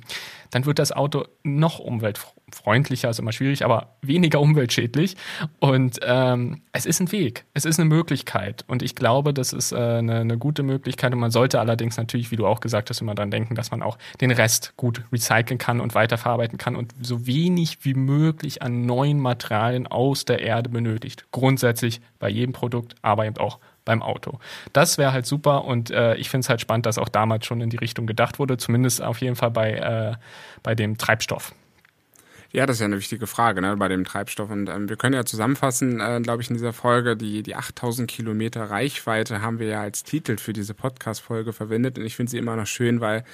dann 0.50 0.66
wird 0.66 0.78
das 0.78 0.92
Auto 0.92 1.26
noch 1.42 1.78
umweltfreundlicher, 1.78 2.45
ist 2.48 3.18
immer 3.18 3.32
schwierig, 3.32 3.64
aber 3.64 3.96
weniger 4.02 4.40
umweltschädlich. 4.40 5.16
Und 5.60 6.00
ähm, 6.02 6.62
es 6.72 6.86
ist 6.86 7.00
ein 7.00 7.12
Weg, 7.12 7.44
es 7.54 7.64
ist 7.64 7.78
eine 7.78 7.88
Möglichkeit. 7.88 8.64
Und 8.66 8.82
ich 8.82 8.94
glaube, 8.94 9.32
das 9.32 9.52
ist 9.52 9.72
äh, 9.72 9.76
eine, 9.76 10.20
eine 10.20 10.38
gute 10.38 10.56
gute 10.56 10.62
Möglichkeit 10.62 11.12
und 11.12 11.18
man 11.18 11.30
sollte 11.30 11.60
allerdings 11.60 11.98
natürlich, 11.98 12.30
wie 12.30 12.36
du 12.36 12.46
auch 12.46 12.60
gesagt 12.60 12.88
hast, 12.88 13.02
immer 13.02 13.14
daran 13.14 13.30
denken, 13.30 13.54
dass 13.54 13.70
man 13.70 13.82
auch 13.82 13.98
den 14.22 14.30
Rest 14.30 14.72
gut 14.76 15.02
recyceln 15.12 15.58
kann 15.58 15.80
und 15.80 15.94
weiterverarbeiten 15.94 16.56
kann 16.56 16.76
und 16.76 16.94
so 17.02 17.26
wenig 17.26 17.78
wie 17.82 17.92
möglich 17.92 18.62
an 18.62 18.86
neuen 18.86 19.20
Materialien 19.20 19.86
aus 19.86 20.24
der 20.24 20.40
Erde 20.40 20.70
benötigt. 20.70 21.26
Grundsätzlich 21.30 22.00
bei 22.18 22.30
jedem 22.30 22.54
Produkt, 22.54 22.94
aber 23.02 23.26
eben 23.26 23.36
auch 23.36 23.58
beim 23.84 24.02
Auto. 24.02 24.38
Das 24.72 24.96
wäre 24.96 25.12
halt 25.12 25.26
super 25.26 25.64
und 25.64 25.90
äh, 25.90 26.14
ich 26.14 26.30
finde 26.30 26.44
es 26.44 26.48
halt 26.48 26.62
spannend, 26.62 26.86
dass 26.86 26.96
auch 26.96 27.10
damals 27.10 27.44
schon 27.44 27.60
in 27.60 27.68
die 27.68 27.76
Richtung 27.76 28.06
gedacht 28.06 28.38
wurde, 28.38 28.56
zumindest 28.56 29.02
auf 29.02 29.20
jeden 29.20 29.36
Fall 29.36 29.50
bei, 29.50 29.72
äh, 29.72 30.14
bei 30.62 30.74
dem 30.74 30.96
Treibstoff. 30.96 31.54
Ja, 32.56 32.64
das 32.64 32.76
ist 32.76 32.80
ja 32.80 32.86
eine 32.86 32.96
wichtige 32.96 33.26
Frage 33.26 33.60
ne, 33.60 33.76
bei 33.76 33.86
dem 33.88 34.04
Treibstoff. 34.04 34.48
Und 34.50 34.70
ähm, 34.70 34.88
wir 34.88 34.96
können 34.96 35.12
ja 35.14 35.26
zusammenfassen, 35.26 36.00
äh, 36.00 36.22
glaube 36.22 36.40
ich, 36.40 36.48
in 36.48 36.54
dieser 36.54 36.72
Folge, 36.72 37.14
die, 37.14 37.42
die 37.42 37.54
8000 37.54 38.10
Kilometer 38.10 38.70
Reichweite 38.70 39.42
haben 39.42 39.58
wir 39.58 39.66
ja 39.66 39.82
als 39.82 40.04
Titel 40.04 40.38
für 40.38 40.54
diese 40.54 40.72
Podcast-Folge 40.72 41.52
verwendet. 41.52 41.98
Und 41.98 42.06
ich 42.06 42.16
finde 42.16 42.30
sie 42.30 42.38
immer 42.38 42.56
noch 42.56 42.66
schön, 42.66 43.02
weil 43.02 43.24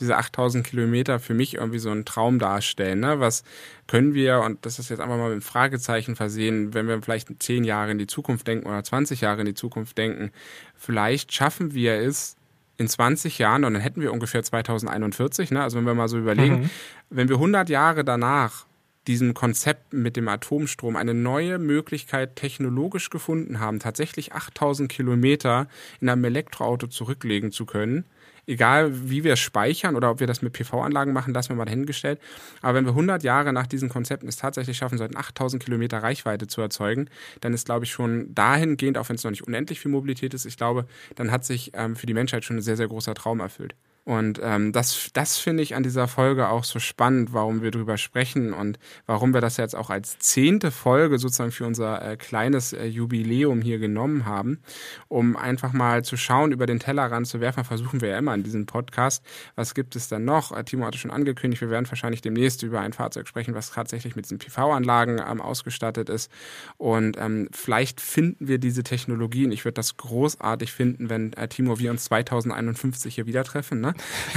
diese 0.00 0.16
8000 0.16 0.66
Kilometer 0.66 1.20
für 1.20 1.32
mich 1.32 1.54
irgendwie 1.54 1.78
so 1.78 1.90
einen 1.90 2.04
Traum 2.04 2.40
darstellen. 2.40 2.98
Ne? 2.98 3.20
Was 3.20 3.44
können 3.86 4.14
wir, 4.14 4.40
und 4.40 4.66
das 4.66 4.80
ist 4.80 4.90
jetzt 4.90 4.98
einfach 4.98 5.16
mal 5.16 5.26
mit 5.26 5.32
einem 5.34 5.42
Fragezeichen 5.42 6.16
versehen, 6.16 6.74
wenn 6.74 6.88
wir 6.88 7.00
vielleicht 7.02 7.40
zehn 7.40 7.62
Jahre 7.62 7.92
in 7.92 7.98
die 7.98 8.08
Zukunft 8.08 8.48
denken 8.48 8.66
oder 8.66 8.82
20 8.82 9.20
Jahre 9.20 9.42
in 9.42 9.46
die 9.46 9.54
Zukunft 9.54 9.96
denken, 9.96 10.32
vielleicht 10.74 11.32
schaffen 11.32 11.72
wir 11.72 12.00
es, 12.00 12.34
in 12.78 12.88
20 12.88 13.38
Jahren, 13.38 13.64
und 13.64 13.74
dann 13.74 13.82
hätten 13.82 14.00
wir 14.00 14.12
ungefähr 14.12 14.42
2041, 14.42 15.52
ne? 15.52 15.62
also 15.62 15.78
wenn 15.78 15.84
wir 15.84 15.94
mal 15.94 16.08
so 16.08 16.18
überlegen, 16.18 16.62
mhm. 16.62 16.70
wenn 17.10 17.28
wir 17.28 17.36
100 17.36 17.68
Jahre 17.68 18.02
danach 18.02 18.66
diesem 19.06 19.34
Konzept 19.34 19.92
mit 19.92 20.16
dem 20.16 20.28
Atomstrom 20.28 20.96
eine 20.96 21.14
neue 21.14 21.58
Möglichkeit 21.58 22.36
technologisch 22.36 23.10
gefunden 23.10 23.60
haben, 23.60 23.80
tatsächlich 23.80 24.32
8000 24.32 24.90
Kilometer 24.90 25.66
in 26.00 26.08
einem 26.08 26.24
Elektroauto 26.24 26.86
zurücklegen 26.86 27.52
zu 27.52 27.66
können. 27.66 28.04
Egal, 28.44 29.08
wie 29.08 29.22
wir 29.22 29.36
speichern 29.36 29.94
oder 29.94 30.10
ob 30.10 30.18
wir 30.18 30.26
das 30.26 30.42
mit 30.42 30.52
PV-Anlagen 30.52 31.12
machen, 31.12 31.32
lassen 31.32 31.50
wir 31.50 31.56
mal 31.56 31.64
dahingestellt. 31.64 32.20
Aber 32.60 32.74
wenn 32.74 32.84
wir 32.84 32.90
100 32.90 33.22
Jahre 33.22 33.52
nach 33.52 33.68
diesen 33.68 33.88
Konzepten 33.88 34.26
es 34.26 34.36
tatsächlich 34.36 34.76
schaffen 34.76 34.98
sollten, 34.98 35.16
8000 35.16 35.62
Kilometer 35.62 36.02
Reichweite 36.02 36.48
zu 36.48 36.60
erzeugen, 36.60 37.08
dann 37.40 37.54
ist, 37.54 37.66
glaube 37.66 37.84
ich, 37.84 37.92
schon 37.92 38.34
dahingehend, 38.34 38.98
auch 38.98 39.08
wenn 39.08 39.16
es 39.16 39.22
noch 39.22 39.30
nicht 39.30 39.46
unendlich 39.46 39.78
viel 39.78 39.92
Mobilität 39.92 40.34
ist, 40.34 40.44
ich 40.44 40.56
glaube, 40.56 40.86
dann 41.14 41.30
hat 41.30 41.44
sich 41.44 41.70
ähm, 41.74 41.94
für 41.94 42.06
die 42.06 42.14
Menschheit 42.14 42.44
schon 42.44 42.56
ein 42.56 42.62
sehr, 42.62 42.76
sehr 42.76 42.88
großer 42.88 43.14
Traum 43.14 43.38
erfüllt. 43.38 43.76
Und 44.04 44.40
ähm, 44.42 44.72
das, 44.72 45.10
das 45.12 45.38
finde 45.38 45.62
ich 45.62 45.76
an 45.76 45.84
dieser 45.84 46.08
Folge 46.08 46.48
auch 46.48 46.64
so 46.64 46.80
spannend, 46.80 47.32
warum 47.32 47.62
wir 47.62 47.70
drüber 47.70 47.96
sprechen 47.96 48.52
und 48.52 48.80
warum 49.06 49.32
wir 49.32 49.40
das 49.40 49.58
jetzt 49.58 49.76
auch 49.76 49.90
als 49.90 50.18
zehnte 50.18 50.72
Folge 50.72 51.18
sozusagen 51.18 51.52
für 51.52 51.66
unser 51.66 52.02
äh, 52.02 52.16
kleines 52.16 52.72
äh, 52.72 52.86
Jubiläum 52.86 53.62
hier 53.62 53.78
genommen 53.78 54.26
haben, 54.26 54.58
um 55.06 55.36
einfach 55.36 55.72
mal 55.72 56.04
zu 56.04 56.16
schauen, 56.16 56.50
über 56.50 56.66
den 56.66 56.80
Tellerrand 56.80 57.28
zu 57.28 57.40
werfen. 57.40 57.62
Versuchen 57.62 58.00
wir 58.00 58.08
ja 58.08 58.18
immer 58.18 58.34
in 58.34 58.42
diesem 58.42 58.66
Podcast. 58.66 59.24
Was 59.54 59.72
gibt 59.72 59.94
es 59.94 60.08
denn 60.08 60.24
noch? 60.24 60.50
Äh, 60.50 60.64
Timo 60.64 60.84
hatte 60.84 60.98
schon 60.98 61.12
angekündigt, 61.12 61.60
wir 61.62 61.70
werden 61.70 61.88
wahrscheinlich 61.88 62.22
demnächst 62.22 62.64
über 62.64 62.80
ein 62.80 62.92
Fahrzeug 62.92 63.28
sprechen, 63.28 63.54
was 63.54 63.70
tatsächlich 63.70 64.16
mit 64.16 64.24
diesen 64.24 64.38
PV-Anlagen 64.38 65.20
ähm, 65.24 65.40
ausgestattet 65.40 66.08
ist. 66.08 66.28
Und 66.76 67.18
ähm, 67.20 67.48
vielleicht 67.52 68.00
finden 68.00 68.48
wir 68.48 68.58
diese 68.58 68.82
Technologien. 68.82 69.52
Ich 69.52 69.64
würde 69.64 69.74
das 69.74 69.96
großartig 69.96 70.72
finden, 70.72 71.08
wenn 71.08 71.32
äh, 71.34 71.46
Timo 71.46 71.78
wir 71.78 71.92
uns 71.92 72.04
2051 72.06 73.14
hier 73.14 73.26
wieder 73.26 73.44
treffen. 73.44 73.80
Ne? 73.80 73.91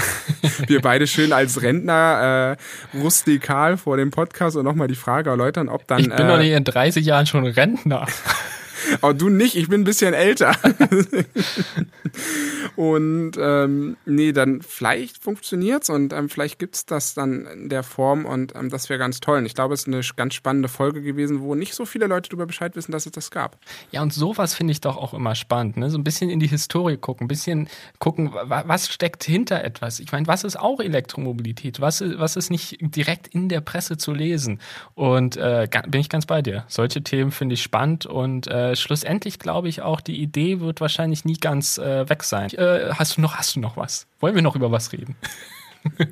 Wir 0.68 0.82
beide 0.82 1.08
schön 1.08 1.34
als 1.34 1.62
Rentner 1.62 2.58
äh, 2.94 2.98
rustikal 2.98 3.78
vor 3.78 3.98
dem 3.98 4.12
Podcast 4.12 4.56
und 4.58 4.66
nochmal 4.66 4.88
die 4.88 4.96
Frage 4.96 5.30
erläutern, 5.30 5.70
ob 5.70 5.88
dann. 5.88 6.00
Ich 6.00 6.10
bin 6.10 6.26
äh, 6.26 6.28
doch 6.28 6.38
nicht 6.38 6.52
in 6.52 6.64
30 6.64 7.06
Jahren 7.06 7.26
schon 7.26 7.46
Rentner. 7.46 8.08
Aber 9.02 9.14
du 9.14 9.30
nicht, 9.30 9.56
ich 9.56 9.70
bin 9.70 9.82
ein 9.82 9.84
bisschen 9.84 10.14
älter. 10.14 10.56
und 12.76 13.34
ähm, 13.40 13.98
nee, 14.06 14.32
dann 14.32 14.62
vielleicht 14.62 15.24
funktioniert's 15.24 15.90
und 15.90 16.14
ähm, 16.14 16.30
vielleicht 16.30 16.60
gibt's 16.60 16.86
das 16.86 17.14
dann 17.14 17.46
in 17.46 17.70
der 17.70 17.84
Form 17.84 18.26
und 18.26 18.56
ähm, 18.56 18.70
das 18.70 18.90
wäre 18.90 19.00
ganz 19.00 19.20
toll. 19.20 19.40
Und 19.40 19.46
ich 19.46 19.56
glaube, 19.56 19.74
es 19.74 19.82
ist 19.82 19.88
eine 19.88 20.02
ganz 20.16 20.34
spannende 20.34 20.70
Folge 20.70 21.02
gewesen, 21.02 21.42
wo 21.42 21.56
nicht 21.56 21.74
so 21.74 21.86
viele 21.86 22.08
Leute 22.08 22.30
darüber 22.30 22.46
Bescheid 22.46 22.76
wissen, 22.76 22.92
dass 22.92 23.06
es 23.06 23.12
das 23.12 23.32
gab. 23.32 23.58
Ja, 23.92 24.02
und 24.02 24.14
sowas 24.14 24.54
finde 24.54 24.72
ich 24.72 24.82
doch 24.82 24.98
auch 24.98 25.14
immer 25.14 25.36
spannend. 25.36 25.78
Ne? 25.78 25.90
So 25.90 25.98
ein 25.98 26.04
bisschen 26.04 26.30
in 26.30 26.40
die 26.40 26.48
Historie 26.48 26.98
gucken, 26.98 27.26
ein 27.26 27.28
bisschen 27.28 27.70
gucken, 28.00 28.32
was 28.34 28.90
steckt 28.90 29.24
hinter 29.24 29.64
etwas. 29.64 30.00
Ich 30.00 30.12
meine, 30.12 30.28
was 30.28 30.44
ist 30.44 30.60
auch 30.60 30.80
Elektromobilität? 30.80 31.82
Was, 31.82 32.04
was 32.18 32.36
ist 32.36 32.50
nicht 32.50 32.78
direkt 32.82 33.28
in 33.28 33.50
der 33.50 33.62
Presse 33.62 33.98
zu 33.98 34.14
lesen? 34.14 34.60
Und 34.94 35.38
äh, 35.38 35.68
bin 35.88 36.02
ich 36.02 36.10
ganz 36.10 36.26
bei 36.26 36.42
dir. 36.42 36.66
Solche 36.68 37.04
Themen 37.04 37.32
finde 37.32 37.54
ich 37.54 37.64
spannend 37.64 38.06
und 38.06 38.48
äh, 38.48 38.75
schlussendlich 38.80 39.40
glaube 39.40 39.70
ich 39.70 39.82
auch, 39.82 40.02
die 40.02 40.22
Idee 40.22 40.60
wird 40.60 40.82
wahrscheinlich 40.82 41.26
nie 41.26 41.38
ganz 41.38 41.78
äh, 41.78 42.08
weg 42.10 42.24
sein. 42.24 42.50
Äh, 42.52 42.92
hast 42.94 43.18
du 43.18 43.22
noch, 43.22 43.36
hast 43.36 43.56
du 43.56 43.60
noch 43.60 43.78
was? 43.78 44.08
Wollen 44.20 44.36
wir 44.36 44.42
noch 44.42 44.56
über 44.56 44.72
was 44.72 44.94
reden? 44.94 45.16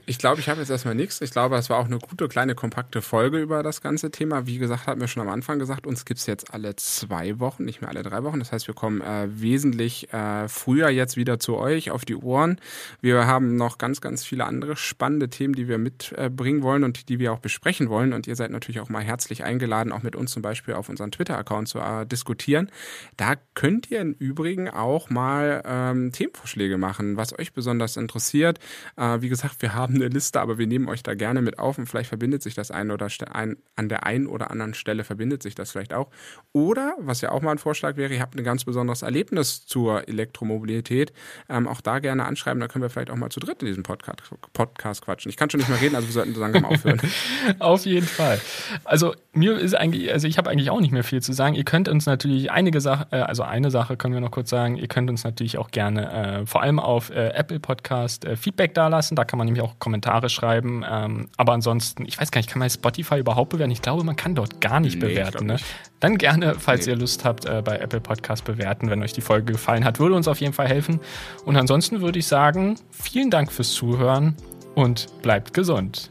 Ich 0.06 0.18
glaube, 0.18 0.40
ich 0.40 0.50
habe 0.50 0.60
jetzt 0.60 0.70
erstmal 0.70 0.96
nichts. 0.96 1.22
Ich 1.22 1.32
glaube, 1.32 1.56
es 1.56 1.70
war 1.70 1.80
auch 1.80 1.86
eine 1.86 1.98
gute, 1.98 2.28
kleine, 2.28 2.56
kompakte 2.56 3.02
Folge 3.02 3.40
über 3.40 3.64
das 3.64 3.82
ganze 3.82 4.12
Thema. 4.12 4.46
Wie 4.46 4.58
gesagt, 4.58 4.88
hatten 4.88 5.02
wir 5.02 5.08
schon 5.08 5.24
am 5.24 5.30
Anfang 5.30 5.60
gesagt, 5.60 5.88
uns 5.88 6.06
gibt 6.06 6.20
es 6.20 6.26
jetzt 6.26 6.54
alle 6.54 6.76
zwei 6.76 7.40
Wochen, 7.40 7.66
nicht 7.66 7.82
mehr 7.82 7.90
alle 7.90 8.04
drei 8.04 8.24
Wochen. 8.24 8.40
Das 8.40 8.52
heißt, 8.52 8.68
wir 8.68 8.76
kommen 8.76 9.02
äh, 9.02 9.28
wesentlich 9.30 10.14
äh, 10.14 10.48
früher 10.48 10.90
jetzt 10.90 11.18
wieder 11.18 11.40
zu 11.40 11.58
euch 11.58 11.92
auf 11.92 12.06
die 12.06 12.16
Ohren. 12.16 12.60
Wir 13.02 13.26
haben 13.26 13.56
noch 13.56 13.78
ganz, 13.78 14.02
ganz 14.02 14.24
viele 14.24 14.46
andere 14.46 14.76
spannende 14.76 15.30
Themen, 15.30 15.54
die 15.56 15.68
wir 15.68 15.78
mitbringen 15.78 16.60
äh, 16.60 16.64
wollen 16.64 16.84
und 16.84 17.10
die 17.10 17.20
wir 17.20 17.34
auch 17.34 17.40
besprechen 17.40 17.90
wollen. 17.90 18.14
Und 18.14 18.28
ihr 18.28 18.36
seid 18.36 18.52
natürlich 18.52 18.80
auch 18.80 18.90
mal 18.90 19.04
herzlich 19.04 19.44
eingeladen, 19.44 19.92
auch 19.92 20.04
mit 20.04 20.16
uns 20.16 20.32
zum 20.32 20.42
Beispiel 20.42 20.76
auf 20.76 20.90
unseren 20.90 21.12
Twitter-Account 21.12 21.68
zu 21.68 21.80
äh, 21.80 22.06
diskutieren. 22.06 22.70
Da 23.18 23.36
könnt 23.56 23.90
ihr 23.90 24.02
im 24.02 24.14
Übrigen 24.14 24.70
auch 24.70 25.10
mal 25.10 25.64
ähm, 25.66 26.12
Themenvorschläge 26.12 26.78
machen, 26.78 27.18
was 27.18 27.38
euch 27.38 27.54
besonders 27.54 27.98
interessiert. 27.98 28.60
Äh, 28.98 29.22
wie 29.22 29.30
gesagt, 29.30 29.63
wir 29.64 29.74
haben 29.74 29.96
eine 29.96 30.10
Liste, 30.10 30.42
aber 30.42 30.58
wir 30.58 30.68
nehmen 30.68 30.90
euch 30.90 31.04
da 31.04 31.14
gerne 31.16 31.42
mit 31.42 31.58
auf 31.58 31.78
und 31.78 31.86
vielleicht 31.86 32.10
verbindet 32.10 32.44
sich 32.44 32.54
das 32.54 32.70
ein 32.70 32.92
oder 32.92 33.08
ein, 33.32 33.56
an 33.78 33.88
der 33.88 34.06
einen 34.06 34.28
oder 34.28 34.52
anderen 34.52 34.74
Stelle 34.74 35.06
verbindet 35.06 35.42
sich 35.42 35.56
das 35.56 35.72
vielleicht 35.72 35.94
auch. 35.94 36.10
Oder, 36.52 36.96
was 37.00 37.22
ja 37.22 37.32
auch 37.32 37.42
mal 37.42 37.52
ein 37.52 37.58
Vorschlag 37.58 37.96
wäre, 37.96 38.14
ihr 38.14 38.20
habt 38.20 38.38
ein 38.38 38.44
ganz 38.44 38.66
besonderes 38.66 39.04
Erlebnis 39.04 39.66
zur 39.66 40.06
Elektromobilität, 40.10 41.14
ähm, 41.48 41.70
auch 41.70 41.80
da 41.80 42.00
gerne 42.00 42.26
anschreiben, 42.26 42.60
da 42.60 42.68
können 42.68 42.84
wir 42.84 42.90
vielleicht 42.90 43.10
auch 43.10 43.16
mal 43.16 43.30
zu 43.30 43.40
dritt 43.40 43.62
in 43.62 43.68
diesem 43.68 43.84
Podcast, 43.84 44.22
Podcast 44.52 45.02
quatschen. 45.02 45.30
Ich 45.30 45.38
kann 45.38 45.50
schon 45.50 45.60
nicht 45.60 45.70
mehr 45.70 45.80
reden, 45.80 45.96
also 45.96 46.10
wir 46.10 46.14
sollten 46.14 46.36
langsam 46.36 46.66
aufhören. 46.66 47.00
auf 47.60 47.86
jeden 47.86 48.06
Fall. 48.06 48.42
Also 48.84 49.16
mir 49.32 49.58
ist 49.58 49.76
eigentlich, 49.76 50.12
also 50.12 50.28
ich 50.28 50.38
habe 50.38 50.50
eigentlich 50.50 50.72
auch 50.72 50.82
nicht 50.82 50.92
mehr 50.92 51.06
viel 51.06 51.22
zu 51.22 51.32
sagen. 51.32 51.56
Ihr 51.56 51.64
könnt 51.64 51.88
uns 51.88 52.06
natürlich 52.06 52.52
einige 52.52 52.82
Sachen, 52.82 53.06
äh, 53.12 53.22
also 53.22 53.44
eine 53.44 53.72
Sache 53.72 53.96
können 53.96 54.14
wir 54.14 54.20
noch 54.20 54.32
kurz 54.32 54.50
sagen, 54.50 54.76
ihr 54.76 54.90
könnt 54.90 55.10
uns 55.10 55.24
natürlich 55.24 55.58
auch 55.58 55.72
gerne 55.72 56.42
äh, 56.42 56.46
vor 56.46 56.62
allem 56.62 56.80
auf 56.80 57.12
äh, 57.12 57.30
Apple 57.30 57.62
Podcast 57.62 58.26
äh, 58.26 58.36
Feedback 58.36 58.74
dalassen, 58.74 59.16
da 59.16 59.24
kann 59.24 59.38
man 59.38 59.53
nämlich 59.54 59.64
auch 59.64 59.80
Kommentare 59.80 60.30
schreiben. 60.30 60.84
Ähm, 60.90 61.28
aber 61.38 61.54
ansonsten, 61.54 62.06
ich 62.06 62.20
weiß 62.20 62.32
gar 62.32 62.40
nicht, 62.40 62.50
kann 62.50 62.60
man 62.60 62.70
Spotify 62.70 63.20
überhaupt 63.20 63.50
bewerten? 63.50 63.72
Ich 63.72 63.82
glaube, 63.82 64.04
man 64.04 64.16
kann 64.16 64.36
dort 64.36 64.62
gar 64.62 64.80
nicht 64.80 64.96
nee, 64.96 65.08
bewerten. 65.08 65.46
Ne? 65.46 65.58
Dann 66.00 66.18
gerne, 66.18 66.56
falls 66.60 66.86
nee. 66.86 66.94
ihr 66.94 66.98
Lust 66.98 67.24
habt, 67.24 67.46
äh, 67.46 67.62
bei 67.64 67.78
Apple 67.78 68.02
Podcast 68.02 68.46
bewerten, 68.46 68.90
wenn 68.90 69.02
euch 69.02 69.14
die 69.14 69.22
Folge 69.22 69.54
gefallen 69.54 69.86
hat. 69.86 70.00
Würde 70.00 70.16
uns 70.16 70.28
auf 70.28 70.42
jeden 70.42 70.54
Fall 70.54 70.68
helfen. 70.68 71.00
Und 71.46 71.56
ansonsten 71.56 72.02
würde 72.02 72.20
ich 72.20 72.28
sagen, 72.28 72.76
vielen 72.92 73.30
Dank 73.30 73.52
fürs 73.52 73.72
Zuhören 73.72 74.36
und 74.76 75.08
bleibt 75.22 75.54
gesund. 75.54 76.10